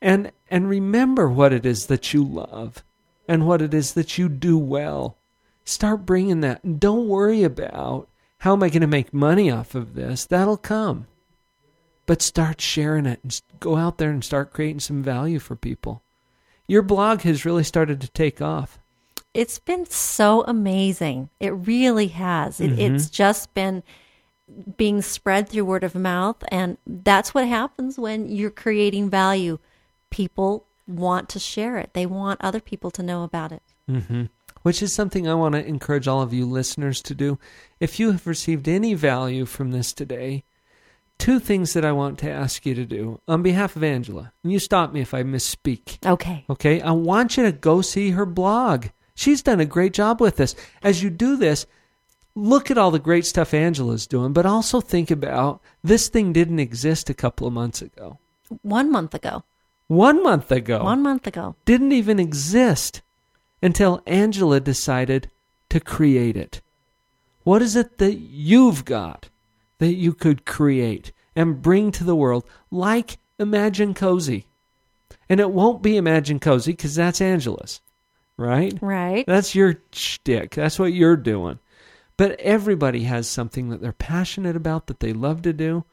and 0.00 0.32
and 0.50 0.68
remember 0.68 1.28
what 1.28 1.52
it 1.52 1.64
is 1.64 1.86
that 1.86 2.12
you 2.12 2.24
love 2.24 2.84
and 3.28 3.46
what 3.46 3.62
it 3.62 3.72
is 3.72 3.94
that 3.94 4.18
you 4.18 4.28
do 4.28 4.58
well, 4.58 5.16
start 5.64 6.04
bringing 6.04 6.40
that. 6.40 6.80
Don't 6.80 7.08
worry 7.08 7.42
about 7.44 8.08
how 8.38 8.52
am 8.52 8.62
I 8.62 8.68
going 8.68 8.80
to 8.80 8.88
make 8.88 9.14
money 9.14 9.50
off 9.50 9.74
of 9.74 9.94
this? 9.94 10.26
That'll 10.26 10.56
come. 10.56 11.06
But 12.06 12.20
start 12.20 12.60
sharing 12.60 13.06
it 13.06 13.20
and 13.22 13.40
go 13.60 13.76
out 13.76 13.98
there 13.98 14.10
and 14.10 14.24
start 14.24 14.52
creating 14.52 14.80
some 14.80 15.02
value 15.02 15.38
for 15.38 15.54
people. 15.54 16.01
Your 16.72 16.80
blog 16.80 17.20
has 17.20 17.44
really 17.44 17.64
started 17.64 18.00
to 18.00 18.08
take 18.08 18.40
off. 18.40 18.78
It's 19.34 19.58
been 19.58 19.84
so 19.84 20.42
amazing. 20.46 21.28
It 21.38 21.50
really 21.50 22.06
has. 22.08 22.62
It, 22.62 22.70
Mhm. 22.70 22.78
It's 22.78 23.10
just 23.10 23.52
been 23.52 23.82
being 24.78 25.02
spread 25.02 25.50
through 25.50 25.66
word 25.66 25.84
of 25.84 25.94
mouth. 25.94 26.42
And 26.48 26.78
that's 26.86 27.34
what 27.34 27.46
happens 27.46 27.98
when 27.98 28.30
you're 28.30 28.48
creating 28.48 29.10
value. 29.10 29.58
People 30.08 30.64
want 30.88 31.28
to 31.28 31.38
share 31.38 31.76
it, 31.76 31.90
they 31.92 32.06
want 32.06 32.40
other 32.40 32.60
people 32.60 32.90
to 32.92 33.02
know 33.02 33.22
about 33.22 33.52
it. 33.52 33.62
hmm 33.86 34.22
Which 34.62 34.82
is 34.82 34.94
something 34.94 35.28
I 35.28 35.34
want 35.34 35.54
to 35.54 35.66
encourage 35.66 36.08
all 36.08 36.22
of 36.22 36.32
you 36.32 36.46
listeners 36.46 37.02
to 37.02 37.14
do. 37.14 37.38
If 37.80 38.00
you 38.00 38.12
have 38.12 38.26
received 38.26 38.66
any 38.66 38.94
value 38.94 39.44
from 39.44 39.72
this 39.72 39.92
today, 39.92 40.44
two 41.22 41.38
things 41.38 41.72
that 41.72 41.84
I 41.84 41.92
want 41.92 42.18
to 42.18 42.28
ask 42.30 42.66
you 42.66 42.74
to 42.74 42.84
do 42.84 43.20
on 43.28 43.44
behalf 43.44 43.76
of 43.76 43.84
Angela. 43.84 44.32
And 44.42 44.52
you 44.52 44.58
stop 44.58 44.92
me 44.92 45.00
if 45.00 45.14
I 45.14 45.22
misspeak. 45.22 46.04
Okay. 46.04 46.44
Okay. 46.50 46.80
I 46.80 46.90
want 46.90 47.36
you 47.36 47.44
to 47.44 47.52
go 47.52 47.80
see 47.80 48.10
her 48.10 48.26
blog. 48.26 48.86
She's 49.14 49.40
done 49.40 49.60
a 49.60 49.64
great 49.64 49.92
job 49.92 50.20
with 50.20 50.36
this. 50.36 50.56
As 50.82 51.00
you 51.00 51.10
do 51.10 51.36
this, 51.36 51.64
look 52.34 52.72
at 52.72 52.78
all 52.78 52.90
the 52.90 52.98
great 52.98 53.24
stuff 53.24 53.54
Angela's 53.54 54.08
doing, 54.08 54.32
but 54.32 54.46
also 54.46 54.80
think 54.80 55.12
about 55.12 55.62
this 55.84 56.08
thing 56.08 56.32
didn't 56.32 56.58
exist 56.58 57.08
a 57.08 57.14
couple 57.14 57.46
of 57.46 57.52
months 57.52 57.80
ago. 57.82 58.18
One 58.62 58.90
month 58.90 59.14
ago. 59.14 59.44
One 59.86 60.24
month 60.24 60.50
ago 60.50 60.82
One 60.82 61.02
month 61.04 61.28
ago. 61.28 61.54
didn't 61.64 61.92
even 61.92 62.18
exist 62.18 63.00
until 63.62 64.02
Angela 64.06 64.58
decided 64.58 65.30
to 65.68 65.78
create 65.78 66.36
it. 66.36 66.60
What 67.44 67.62
is 67.62 67.76
it 67.76 67.98
that 67.98 68.14
you've 68.14 68.84
got 68.84 69.28
that 69.82 69.94
you 69.94 70.14
could 70.14 70.44
create 70.44 71.10
and 71.34 71.60
bring 71.60 71.90
to 71.90 72.04
the 72.04 72.14
world 72.14 72.44
like 72.70 73.18
Imagine 73.40 73.94
Cozy? 73.94 74.46
And 75.28 75.40
it 75.40 75.50
won't 75.50 75.82
be 75.82 75.96
Imagine 75.96 76.38
Cozy 76.38 76.70
because 76.70 76.94
that's 76.94 77.20
Angela's, 77.20 77.80
right? 78.36 78.72
Right. 78.80 79.26
That's 79.26 79.56
your 79.56 79.82
shtick. 79.90 80.54
That's 80.54 80.78
what 80.78 80.92
you're 80.92 81.16
doing. 81.16 81.58
But 82.16 82.38
everybody 82.38 83.02
has 83.04 83.28
something 83.28 83.70
that 83.70 83.80
they're 83.80 83.92
passionate 83.92 84.54
about 84.54 84.86
that 84.86 85.00
they 85.00 85.12
love 85.12 85.42
to 85.42 85.52
do. 85.52 85.84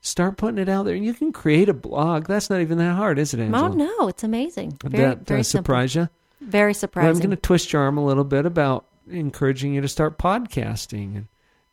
Start 0.00 0.36
putting 0.36 0.58
it 0.58 0.68
out 0.68 0.84
there, 0.84 0.96
and 0.96 1.04
you 1.04 1.14
can 1.14 1.32
create 1.32 1.68
a 1.68 1.74
blog. 1.74 2.26
That's 2.26 2.50
not 2.50 2.62
even 2.62 2.78
that 2.78 2.96
hard, 2.96 3.20
is 3.20 3.32
it, 3.32 3.38
Angela? 3.38 3.70
Oh, 3.70 3.74
no. 3.74 4.08
It's 4.08 4.24
amazing. 4.24 4.76
Very, 4.82 5.04
that 5.04 5.18
uh, 5.18 5.24
very 5.24 5.44
simple. 5.44 5.66
surprise 5.66 5.94
you? 5.94 6.08
Very 6.40 6.70
Well, 6.70 6.74
surprising. 6.74 7.10
I'm 7.10 7.18
going 7.18 7.30
to 7.30 7.36
twist 7.36 7.72
your 7.72 7.82
arm 7.82 7.96
a 7.96 8.04
little 8.04 8.24
bit 8.24 8.44
about 8.44 8.86
encouraging 9.08 9.72
you 9.72 9.82
to 9.82 9.88
start 9.88 10.18
podcasting 10.18 11.16
and 11.16 11.26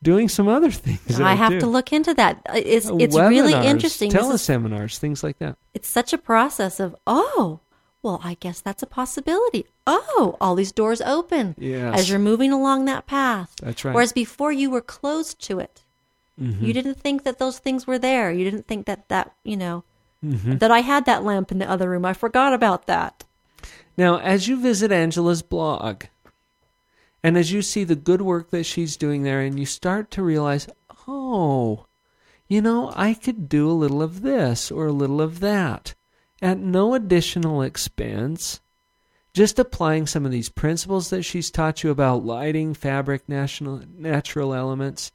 doing 0.03 0.29
some 0.29 0.47
other 0.47 0.71
things. 0.85 1.19
I 1.19 1.33
have 1.33 1.59
to 1.59 1.67
look 1.67 1.93
into 1.93 2.13
that. 2.15 2.41
It's 2.53 2.89
it's 2.89 3.15
really 3.17 3.53
interesting. 3.53 4.11
Teleseminars, 4.11 4.97
things 4.97 5.23
like 5.23 5.39
that. 5.39 5.57
it's 5.73 5.87
such 5.87 6.13
a 6.13 6.17
process 6.17 6.79
of 6.79 6.95
oh, 7.07 7.59
well, 8.03 8.19
I 8.23 8.33
guess 8.39 8.61
that's 8.61 8.81
a 8.81 8.87
possibility. 8.87 9.65
Oh, 9.85 10.35
all 10.41 10.55
these 10.55 10.71
doors 10.71 11.01
open 11.01 11.55
Yes. 11.57 11.99
as 11.99 12.09
you're 12.09 12.17
moving 12.19 12.51
along 12.51 12.85
that 12.85 13.05
path. 13.05 13.53
That's 13.61 13.85
right. 13.85 13.93
Whereas 13.93 14.11
before 14.13 14.51
you 14.51 14.69
were 14.71 14.81
closed 14.81 15.39
to 15.47 15.59
it. 15.59 15.83
Mhm. 16.41 16.61
You 16.61 16.73
didn't 16.73 16.95
think 16.99 17.23
that 17.23 17.37
those 17.39 17.59
things 17.59 17.85
were 17.85 17.99
there. 17.99 18.31
You 18.31 18.43
didn't 18.43 18.65
think 18.67 18.85
that 18.87 19.07
that 19.09 19.33
you 19.43 19.55
know 19.57 19.83
Mhm. 20.25 20.59
that 20.59 20.71
I 20.71 20.79
had 20.79 21.05
that 21.05 21.23
lamp 21.23 21.51
in 21.51 21.59
the 21.59 21.69
other 21.69 21.89
room. 21.89 22.05
I 22.05 22.13
forgot 22.13 22.53
about 22.53 22.87
that. 22.87 23.23
Now, 23.97 24.17
as 24.17 24.47
you 24.47 24.59
visit 24.59 24.91
Angela's 24.91 25.41
blog, 25.43 26.05
and 27.24 27.38
as 27.38 27.51
you 27.51 27.61
see 27.61 27.84
the 27.84 27.95
good 27.95 28.22
work 28.22 28.49
that 28.49 28.65
she's 28.65 28.97
doing 28.97 29.24
there, 29.24 29.41
and 29.41 29.59
you 29.59 29.65
start 29.65 30.11
to 30.11 30.24
realize, 30.24 30.67
oh, 31.07 31.86
you 32.47 32.61
know, 32.61 32.91
I 32.95 33.13
could 33.13 33.47
do 33.47 33.69
a 33.69 33.74
little 33.74 34.01
of 34.01 34.22
this 34.22 34.72
or 34.72 34.88
a 34.88 34.91
little 34.91 35.22
of 35.22 35.39
that 35.39 35.93
at 36.41 36.57
no 36.57 36.93
additional 36.93 37.61
expense. 37.61 38.59
Just 39.34 39.59
applying 39.59 40.07
some 40.07 40.26
of 40.26 40.32
these 40.32 40.49
principles 40.49 41.09
that 41.09 41.24
she's 41.24 41.51
taught 41.51 41.84
you 41.84 41.91
about 41.91 42.26
lighting, 42.26 42.74
fabric, 42.74 43.30
national, 43.30 43.84
natural 43.95 44.53
elements. 44.53 45.11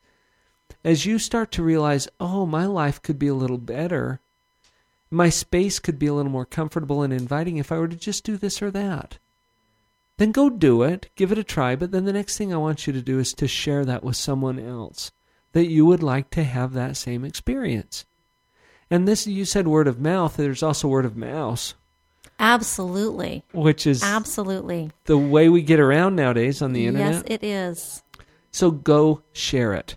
As 0.83 1.05
you 1.05 1.19
start 1.19 1.53
to 1.53 1.63
realize, 1.63 2.09
oh, 2.19 2.47
my 2.47 2.65
life 2.65 3.03
could 3.03 3.19
be 3.19 3.29
a 3.29 3.35
little 3.35 3.59
better, 3.59 4.21
my 5.11 5.29
space 5.29 5.79
could 5.79 5.99
be 5.99 6.07
a 6.07 6.15
little 6.15 6.33
more 6.33 6.47
comfortable 6.47 7.03
and 7.03 7.13
inviting 7.13 7.59
if 7.59 7.71
I 7.71 7.79
were 7.79 7.89
to 7.89 7.97
just 7.97 8.25
do 8.25 8.37
this 8.37 8.63
or 8.63 8.71
that. 8.71 9.19
Then 10.19 10.33
go 10.33 10.49
do 10.49 10.83
it, 10.83 11.11
give 11.15 11.31
it 11.31 11.39
a 11.39 11.45
try, 11.45 11.77
but 11.77 11.91
then 11.91 12.05
the 12.05 12.13
next 12.13 12.39
thing 12.39 12.53
I 12.53 12.57
want 12.57 12.87
you 12.87 12.93
to 12.93 13.03
do 13.03 13.19
is 13.19 13.33
to 13.35 13.47
share 13.47 13.85
that 13.85 14.03
with 14.03 14.17
someone 14.17 14.59
else 14.59 15.13
that 15.53 15.67
you 15.67 15.85
would 15.87 16.03
like 16.03 16.31
to 16.31 16.45
have 16.45 16.73
that 16.73 16.97
same 16.97 17.25
experience. 17.25 18.05
And 18.91 19.07
this, 19.07 19.27
you 19.27 19.45
said 19.45 19.69
word 19.69 19.89
of 19.89 20.01
mouth, 20.01 20.37
there's 20.37 20.63
also 20.63 20.89
word 20.89 21.05
of 21.05 21.17
mouse, 21.17 21.75
Absolutely. 22.39 23.45
which 23.53 23.87
is 23.87 24.03
Absolutely. 24.03 24.91
the 25.05 25.19
way 25.19 25.49
we 25.49 25.63
get 25.63 25.81
around 25.81 26.17
nowadays 26.17 26.63
on 26.63 26.73
the 26.73 26.87
internet. 26.87 27.15
Yes, 27.15 27.23
it 27.27 27.45
is. 27.45 28.03
So 28.51 28.71
go 28.71 29.23
share 29.33 29.75
it. 29.75 29.97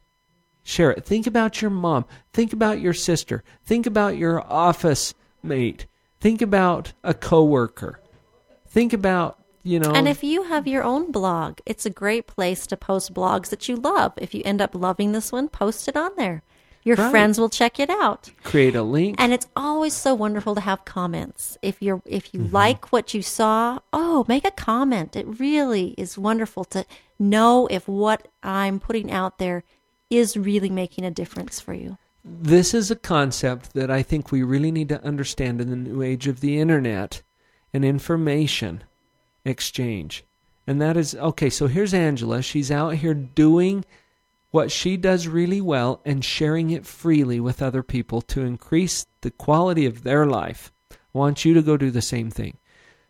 Share 0.64 0.92
it. 0.92 1.06
Think 1.06 1.28
about 1.28 1.62
your 1.62 1.72
mom. 1.72 2.06
Think 2.34 2.52
about 2.54 2.80
your 2.80 2.94
sister. 2.94 3.44
Think 3.64 3.86
about 3.86 4.18
your 4.18 4.42
office 4.42 5.14
mate. 5.42 5.88
Think 6.20 6.42
about 6.42 6.94
a 7.04 7.14
coworker. 7.14 8.00
Think 8.68 8.94
about, 8.94 9.39
you 9.70 9.80
know, 9.80 9.92
And 9.94 10.08
if 10.08 10.24
you 10.24 10.44
have 10.44 10.68
your 10.68 10.84
own 10.84 11.12
blog, 11.12 11.60
it's 11.66 11.86
a 11.86 11.90
great 12.04 12.26
place 12.36 12.66
to 12.68 12.76
post 12.78 13.14
blogs 13.14 13.50
that 13.50 13.68
you 13.70 13.76
love. 13.76 14.14
If 14.18 14.34
you 14.34 14.42
end 14.46 14.62
up 14.62 14.74
loving 14.74 15.12
this 15.12 15.32
one, 15.32 15.48
post 15.48 15.88
it 15.88 15.96
on 15.96 16.12
there. 16.18 16.42
Your 16.84 16.96
Right. 16.96 17.12
friends 17.12 17.40
will 17.40 17.50
check 17.50 17.80
it 17.80 17.90
out. 17.90 18.32
Create 18.44 18.76
a 18.76 18.82
link. 18.84 19.16
And 19.20 19.34
it's 19.34 19.48
always 19.56 19.94
so 19.94 20.16
wonderful 20.16 20.56
to 20.56 20.62
have 20.62 20.86
comments. 20.86 21.58
If 21.62 21.76
you're 21.82 22.02
if 22.06 22.34
you 22.34 22.40
Mm-hmm. 22.40 22.56
like 22.56 22.92
what 22.94 23.14
you 23.14 23.22
saw, 23.22 23.80
oh, 23.94 24.26
make 24.28 24.46
a 24.46 24.52
comment. 24.70 25.16
It 25.16 25.28
really 25.40 25.94
is 25.98 26.18
wonderful 26.18 26.64
to 26.74 26.86
know 27.20 27.68
if 27.70 27.88
what 27.88 28.28
I'm 28.42 28.80
putting 28.80 29.12
out 29.12 29.38
there 29.40 29.64
is 30.10 30.36
really 30.38 30.70
making 30.70 31.06
a 31.06 31.12
difference 31.12 31.60
for 31.60 31.74
you. 31.74 31.98
this 32.26 32.74
is 32.74 32.92
a 32.92 32.96
concept 33.16 33.74
that 33.74 33.90
I 34.00 34.02
think 34.04 34.32
we 34.32 34.42
really 34.44 34.72
need 34.72 34.90
to 34.90 35.04
understand 35.12 35.62
in 35.62 35.70
the 35.70 35.76
new 35.90 36.02
age 36.02 36.28
of 36.28 36.40
the 36.42 36.60
internet 36.60 37.22
and 37.74 37.84
information 37.86 38.84
exchange. 39.46 40.24
And 40.68 40.82
that 40.82 40.98
is 40.98 41.16
okay, 41.16 41.50
so 41.50 41.68
here's 41.68 41.94
Angela. 41.94 42.42
She's 42.42 42.70
out 42.70 42.96
here 42.96 43.14
doing 43.14 43.86
what 44.52 44.72
she 44.72 44.98
does 44.98 45.28
really 45.28 45.62
well 45.62 46.02
and 46.06 46.24
sharing 46.24 46.70
it 46.72 46.86
freely 46.86 47.40
with 47.40 47.62
other 47.62 47.84
people 47.84 48.22
to 48.22 48.42
increase 48.42 49.06
the 49.22 49.32
quality 49.32 49.86
of 49.86 50.04
their 50.04 50.26
life. 50.26 50.72
I 50.92 50.96
want 51.14 51.46
you 51.46 51.54
to 51.54 51.62
go 51.62 51.78
do 51.78 51.92
the 51.92 52.02
same 52.02 52.30
thing. 52.30 52.58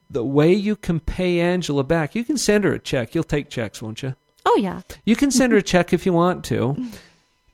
The 0.10 0.24
way 0.24 0.54
you 0.54 0.76
can 0.76 1.00
pay 1.00 1.40
Angela 1.40 1.84
back, 1.84 2.16
you 2.16 2.24
can 2.24 2.38
send 2.38 2.64
her 2.64 2.74
a 2.74 2.80
check. 2.80 3.14
You'll 3.14 3.24
take 3.24 3.50
checks, 3.50 3.82
won't 3.82 4.02
you? 4.02 4.16
Oh 4.46 4.58
yeah. 4.58 4.82
You 5.06 5.16
can 5.16 5.32
send 5.32 5.52
her 5.52 5.60
a 5.60 5.64
check 5.64 5.94
if 5.94 6.06
you 6.06 6.14
want 6.14 6.44
to, 6.46 6.76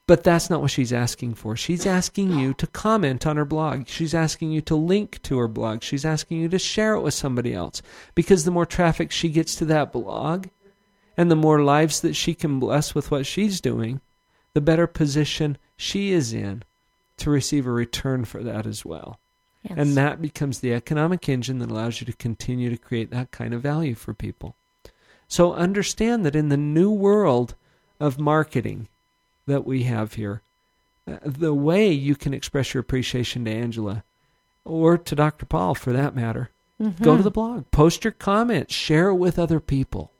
but 0.07 0.23
that's 0.23 0.49
not 0.49 0.61
what 0.61 0.71
she's 0.71 0.93
asking 0.93 1.33
for. 1.33 1.55
She's 1.55 1.85
asking 1.85 2.37
you 2.37 2.53
to 2.55 2.67
comment 2.67 3.25
on 3.25 3.37
her 3.37 3.45
blog. 3.45 3.87
She's 3.87 4.13
asking 4.13 4.51
you 4.51 4.61
to 4.61 4.75
link 4.75 5.21
to 5.23 5.37
her 5.39 5.47
blog. 5.47 5.81
She's 5.81 6.05
asking 6.05 6.41
you 6.41 6.49
to 6.49 6.59
share 6.59 6.93
it 6.93 7.01
with 7.01 7.15
somebody 7.15 7.53
else. 7.53 7.81
Because 8.13 8.45
the 8.45 8.51
more 8.51 8.67
traffic 8.67 9.11
she 9.11 9.29
gets 9.29 9.55
to 9.55 9.65
that 9.65 9.91
blog 9.91 10.47
and 11.17 11.31
the 11.31 11.35
more 11.35 11.63
lives 11.63 12.01
that 12.01 12.15
she 12.15 12.35
can 12.35 12.59
bless 12.59 12.93
with 12.93 13.09
what 13.09 13.25
she's 13.25 13.59
doing, 13.59 13.99
the 14.53 14.61
better 14.61 14.85
position 14.85 15.57
she 15.75 16.11
is 16.11 16.33
in 16.33 16.63
to 17.17 17.31
receive 17.31 17.65
a 17.65 17.71
return 17.71 18.25
for 18.25 18.43
that 18.43 18.67
as 18.67 18.85
well. 18.85 19.19
Yes. 19.63 19.73
And 19.77 19.97
that 19.97 20.21
becomes 20.21 20.59
the 20.59 20.73
economic 20.73 21.27
engine 21.27 21.57
that 21.59 21.71
allows 21.71 21.99
you 21.99 22.05
to 22.05 22.13
continue 22.13 22.69
to 22.69 22.77
create 22.77 23.09
that 23.09 23.31
kind 23.31 23.53
of 23.53 23.61
value 23.61 23.95
for 23.95 24.13
people. 24.13 24.55
So 25.27 25.53
understand 25.53 26.23
that 26.25 26.35
in 26.35 26.49
the 26.49 26.57
new 26.57 26.91
world 26.91 27.55
of 27.99 28.19
marketing 28.19 28.87
that 29.47 29.65
we 29.65 29.83
have 29.83 30.13
here, 30.13 30.41
uh, 31.07 31.17
the 31.23 31.53
way 31.53 31.91
you 31.91 32.15
can 32.15 32.33
express 32.33 32.73
your 32.73 32.81
appreciation 32.81 33.45
to 33.45 33.51
Angela 33.51 34.03
or 34.63 34.97
to 34.97 35.15
Dr. 35.15 35.45
Paul 35.45 35.75
for 35.75 35.91
that 35.93 36.15
matter, 36.15 36.49
go 37.01 37.15
to 37.15 37.23
the 37.23 37.31
blog, 37.31 37.69
post 37.71 38.03
your 38.03 38.11
comments, 38.11 38.73
share 38.73 39.09
it 39.09 39.15
with 39.15 39.37
other 39.37 39.59
people. 39.59 40.11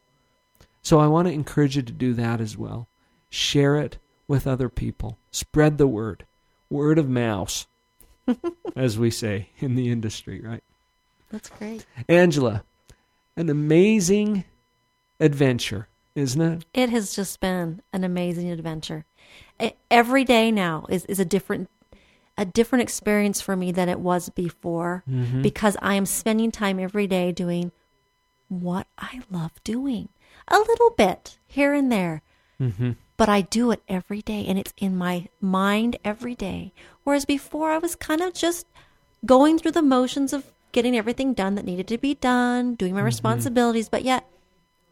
So 0.82 0.99
I 0.99 1.07
want 1.07 1.28
to 1.28 1.34
encourage 1.34 1.76
you 1.76 1.82
to 1.82 1.91
do 1.91 2.13
that 2.13 2.39
as 2.39 2.55
well. 2.57 2.88
Share 3.30 3.78
it 3.78 3.97
with 4.28 4.45
other 4.45 4.69
people. 4.69 5.17
Spread 5.32 5.78
the 5.78 5.88
word. 5.88 6.26
Word 6.69 6.97
of 6.99 7.09
mouse, 7.09 7.67
as 8.76 8.97
we 8.97 9.09
say 9.09 9.49
in 9.57 9.76
the 9.76 9.89
industry, 9.89 10.41
right? 10.41 10.63
That's 11.32 11.49
great. 11.49 11.86
Angela, 12.07 12.63
an 13.36 13.49
amazing 13.49 14.45
adventure, 15.19 15.88
isn't 16.15 16.41
it? 16.41 16.65
It 16.73 16.89
has 16.89 17.15
just 17.15 17.39
been 17.39 17.82
an 17.93 18.03
amazing 18.03 18.51
adventure. 18.51 19.05
Every 19.89 20.23
day 20.25 20.51
now 20.51 20.85
is, 20.89 21.05
is 21.05 21.19
a 21.19 21.25
different 21.25 21.69
a 22.37 22.43
different 22.43 22.81
experience 22.83 23.39
for 23.39 23.55
me 23.55 23.71
than 23.71 23.87
it 23.87 23.99
was 23.99 24.27
before 24.27 25.03
Mhm. 25.09 25.41
because 25.41 25.77
I 25.81 25.95
am 25.95 26.05
spending 26.05 26.51
time 26.51 26.79
every 26.81 27.07
day 27.07 27.31
doing 27.31 27.71
what 28.49 28.87
I 28.97 29.21
love 29.31 29.51
doing. 29.63 30.09
A 30.49 30.57
little 30.59 30.89
bit 30.89 31.37
here 31.47 31.73
and 31.73 31.89
there, 31.89 32.21
Mm-hmm. 32.59 32.91
but 33.15 33.29
I 33.29 33.39
do 33.39 33.71
it 33.71 33.81
every 33.87 34.21
day 34.21 34.45
and 34.45 34.59
it's 34.59 34.73
in 34.77 34.97
my 34.97 35.29
mind 35.39 35.95
every 36.03 36.35
day. 36.35 36.73
Whereas 37.05 37.23
before 37.23 37.71
I 37.71 37.77
was 37.77 37.95
kind 37.95 38.19
of 38.19 38.33
just 38.33 38.67
going 39.25 39.57
through 39.57 39.71
the 39.71 39.81
motions 39.81 40.33
of 40.33 40.51
getting 40.73 40.97
everything 40.97 41.33
done 41.33 41.55
that 41.55 41.63
needed 41.65 41.87
to 41.87 41.97
be 41.97 42.15
done, 42.15 42.75
doing 42.75 42.93
my 42.93 43.01
responsibilities, 43.01 43.87
but 43.87 44.03
yet 44.03 44.27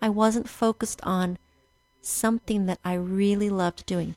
I 0.01 0.07
wasn't 0.07 0.47
focused 0.47 1.01
on 1.03 1.37
something 2.01 2.67
that 2.67 2.79
I 2.85 2.93
really 2.93 3.49
loved 3.49 3.85
doing. 3.85 4.15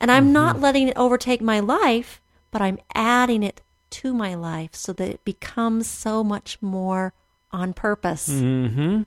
And 0.00 0.10
I'm 0.10 0.32
not 0.32 0.60
letting 0.60 0.88
it 0.88 0.96
overtake 0.96 1.40
my 1.40 1.60
life, 1.60 2.20
but 2.50 2.60
I'm 2.60 2.78
adding 2.94 3.42
it 3.42 3.62
to 3.90 4.12
my 4.12 4.34
life 4.34 4.74
so 4.74 4.92
that 4.92 5.08
it 5.08 5.24
becomes 5.24 5.86
so 5.88 6.24
much 6.24 6.60
more 6.60 7.12
on 7.52 7.72
purpose. 7.72 8.28
Mm-hmm. 8.28 9.02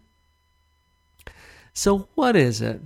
So, 1.74 2.08
what 2.16 2.36
is 2.36 2.62
it, 2.62 2.82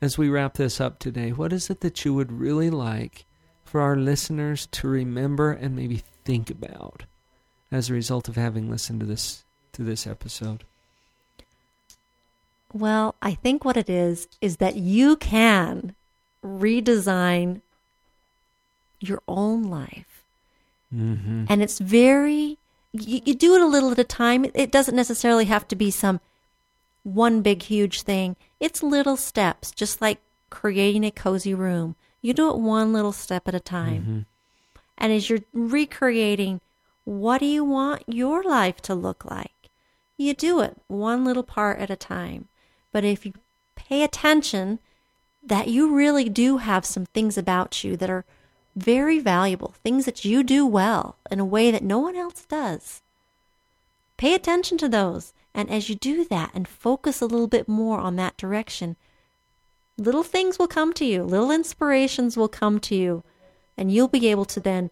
as 0.00 0.16
we 0.16 0.28
wrap 0.28 0.54
this 0.54 0.80
up 0.80 0.98
today, 0.98 1.32
what 1.32 1.52
is 1.52 1.70
it 1.70 1.80
that 1.80 2.04
you 2.04 2.14
would 2.14 2.30
really 2.30 2.70
like 2.70 3.24
for 3.64 3.80
our 3.80 3.96
listeners 3.96 4.66
to 4.66 4.86
remember 4.86 5.50
and 5.50 5.74
maybe 5.74 6.02
think 6.24 6.50
about 6.50 7.04
as 7.72 7.90
a 7.90 7.94
result 7.94 8.28
of 8.28 8.36
having 8.36 8.70
listened 8.70 9.00
to 9.00 9.06
this 9.06 9.44
to 9.72 9.82
this 9.82 10.06
episode? 10.06 10.64
Well, 12.72 13.14
I 13.22 13.34
think 13.34 13.64
what 13.64 13.76
it 13.76 13.88
is 13.88 14.28
is 14.40 14.58
that 14.58 14.76
you 14.76 15.16
can 15.16 15.94
redesign 16.46 17.60
your 19.00 19.22
own 19.28 19.64
life. 19.64 20.24
Mm-hmm. 20.94 21.44
And 21.48 21.62
it's 21.62 21.78
very, 21.78 22.58
you, 22.92 23.20
you 23.24 23.34
do 23.34 23.54
it 23.54 23.60
a 23.60 23.66
little 23.66 23.90
at 23.90 23.98
a 23.98 24.04
time. 24.04 24.46
It, 24.54 24.70
doesn't 24.70 24.96
necessarily 24.96 25.46
have 25.46 25.68
to 25.68 25.76
be 25.76 25.90
some 25.90 26.20
one 27.02 27.42
big, 27.42 27.62
huge 27.62 28.02
thing. 28.02 28.36
It's 28.60 28.82
little 28.82 29.16
steps, 29.16 29.70
just 29.70 30.00
like 30.00 30.18
creating 30.50 31.04
a 31.04 31.10
cozy 31.10 31.54
room. 31.54 31.96
You 32.22 32.32
do 32.32 32.50
it 32.50 32.58
one 32.58 32.92
little 32.92 33.12
step 33.12 33.46
at 33.46 33.54
a 33.54 33.60
time. 33.60 34.02
Mm-hmm. 34.02 34.20
And 34.98 35.12
as 35.12 35.28
you're 35.28 35.44
recreating, 35.52 36.60
what 37.04 37.38
do 37.38 37.46
you 37.46 37.64
want 37.64 38.02
your 38.06 38.42
life 38.42 38.80
to 38.82 38.94
look 38.94 39.24
like? 39.24 39.52
You 40.16 40.32
do 40.34 40.60
it 40.60 40.78
one 40.88 41.24
little 41.24 41.42
part 41.42 41.78
at 41.78 41.90
a 41.90 41.96
time. 41.96 42.48
But 42.92 43.04
if 43.04 43.26
you 43.26 43.34
pay 43.74 44.02
attention, 44.02 44.78
that 45.46 45.68
you 45.68 45.94
really 45.94 46.28
do 46.28 46.58
have 46.58 46.84
some 46.84 47.06
things 47.06 47.38
about 47.38 47.84
you 47.84 47.96
that 47.96 48.10
are 48.10 48.24
very 48.74 49.18
valuable, 49.18 49.74
things 49.82 50.04
that 50.04 50.24
you 50.24 50.42
do 50.42 50.66
well 50.66 51.16
in 51.30 51.40
a 51.40 51.44
way 51.44 51.70
that 51.70 51.82
no 51.82 51.98
one 51.98 52.16
else 52.16 52.44
does. 52.44 53.00
Pay 54.16 54.34
attention 54.34 54.76
to 54.78 54.88
those. 54.88 55.32
And 55.54 55.70
as 55.70 55.88
you 55.88 55.94
do 55.94 56.24
that 56.26 56.50
and 56.52 56.68
focus 56.68 57.22
a 57.22 57.26
little 57.26 57.46
bit 57.46 57.66
more 57.66 57.98
on 57.98 58.16
that 58.16 58.36
direction, 58.36 58.96
little 59.96 60.22
things 60.22 60.58
will 60.58 60.68
come 60.68 60.92
to 60.94 61.04
you, 61.06 61.22
little 61.22 61.50
inspirations 61.50 62.36
will 62.36 62.48
come 62.48 62.78
to 62.80 62.94
you, 62.94 63.24
and 63.76 63.90
you'll 63.90 64.08
be 64.08 64.28
able 64.28 64.44
to 64.44 64.60
then 64.60 64.90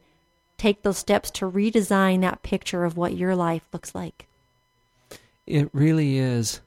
take 0.56 0.82
those 0.82 0.96
steps 0.96 1.30
to 1.32 1.50
redesign 1.50 2.22
that 2.22 2.42
picture 2.42 2.84
of 2.84 2.96
what 2.96 3.14
your 3.16 3.36
life 3.36 3.68
looks 3.72 3.94
like. 3.94 4.26
It 5.46 5.68
really 5.74 6.16
is 6.16 6.60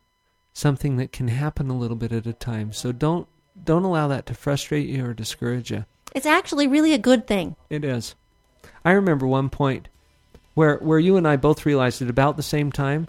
something 0.54 0.98
that 0.98 1.12
can 1.12 1.30
happen 1.30 1.70
a 1.70 1.78
little 1.78 1.98
bit 1.98 2.12
at 2.12 2.28
a 2.28 2.34
time. 2.34 2.74
So 2.74 2.92
don't 2.92 3.28
don't 3.64 3.84
allow 3.84 4.08
that 4.08 4.26
to 4.28 4.34
frustrate 4.34 4.88
you 4.88 5.06
or 5.06 5.14
discourage 5.14 5.72
you. 5.72 5.86
It's 6.16 6.26
actually 6.26 6.68
really 6.68 6.94
a 6.94 6.98
good 6.98 7.28
thing. 7.28 7.56
It 7.70 7.84
is. 7.84 8.16
I 8.84 8.92
remember 8.92 9.28
one 9.28 9.50
point 9.50 9.88
where 10.54 10.78
where 10.78 11.00
you 11.00 11.18
and 11.18 11.28
I 11.28 11.36
both 11.36 11.66
realized 11.66 12.02
at 12.02 12.10
about 12.10 12.38
the 12.38 12.44
same 12.44 12.72
time 12.72 13.08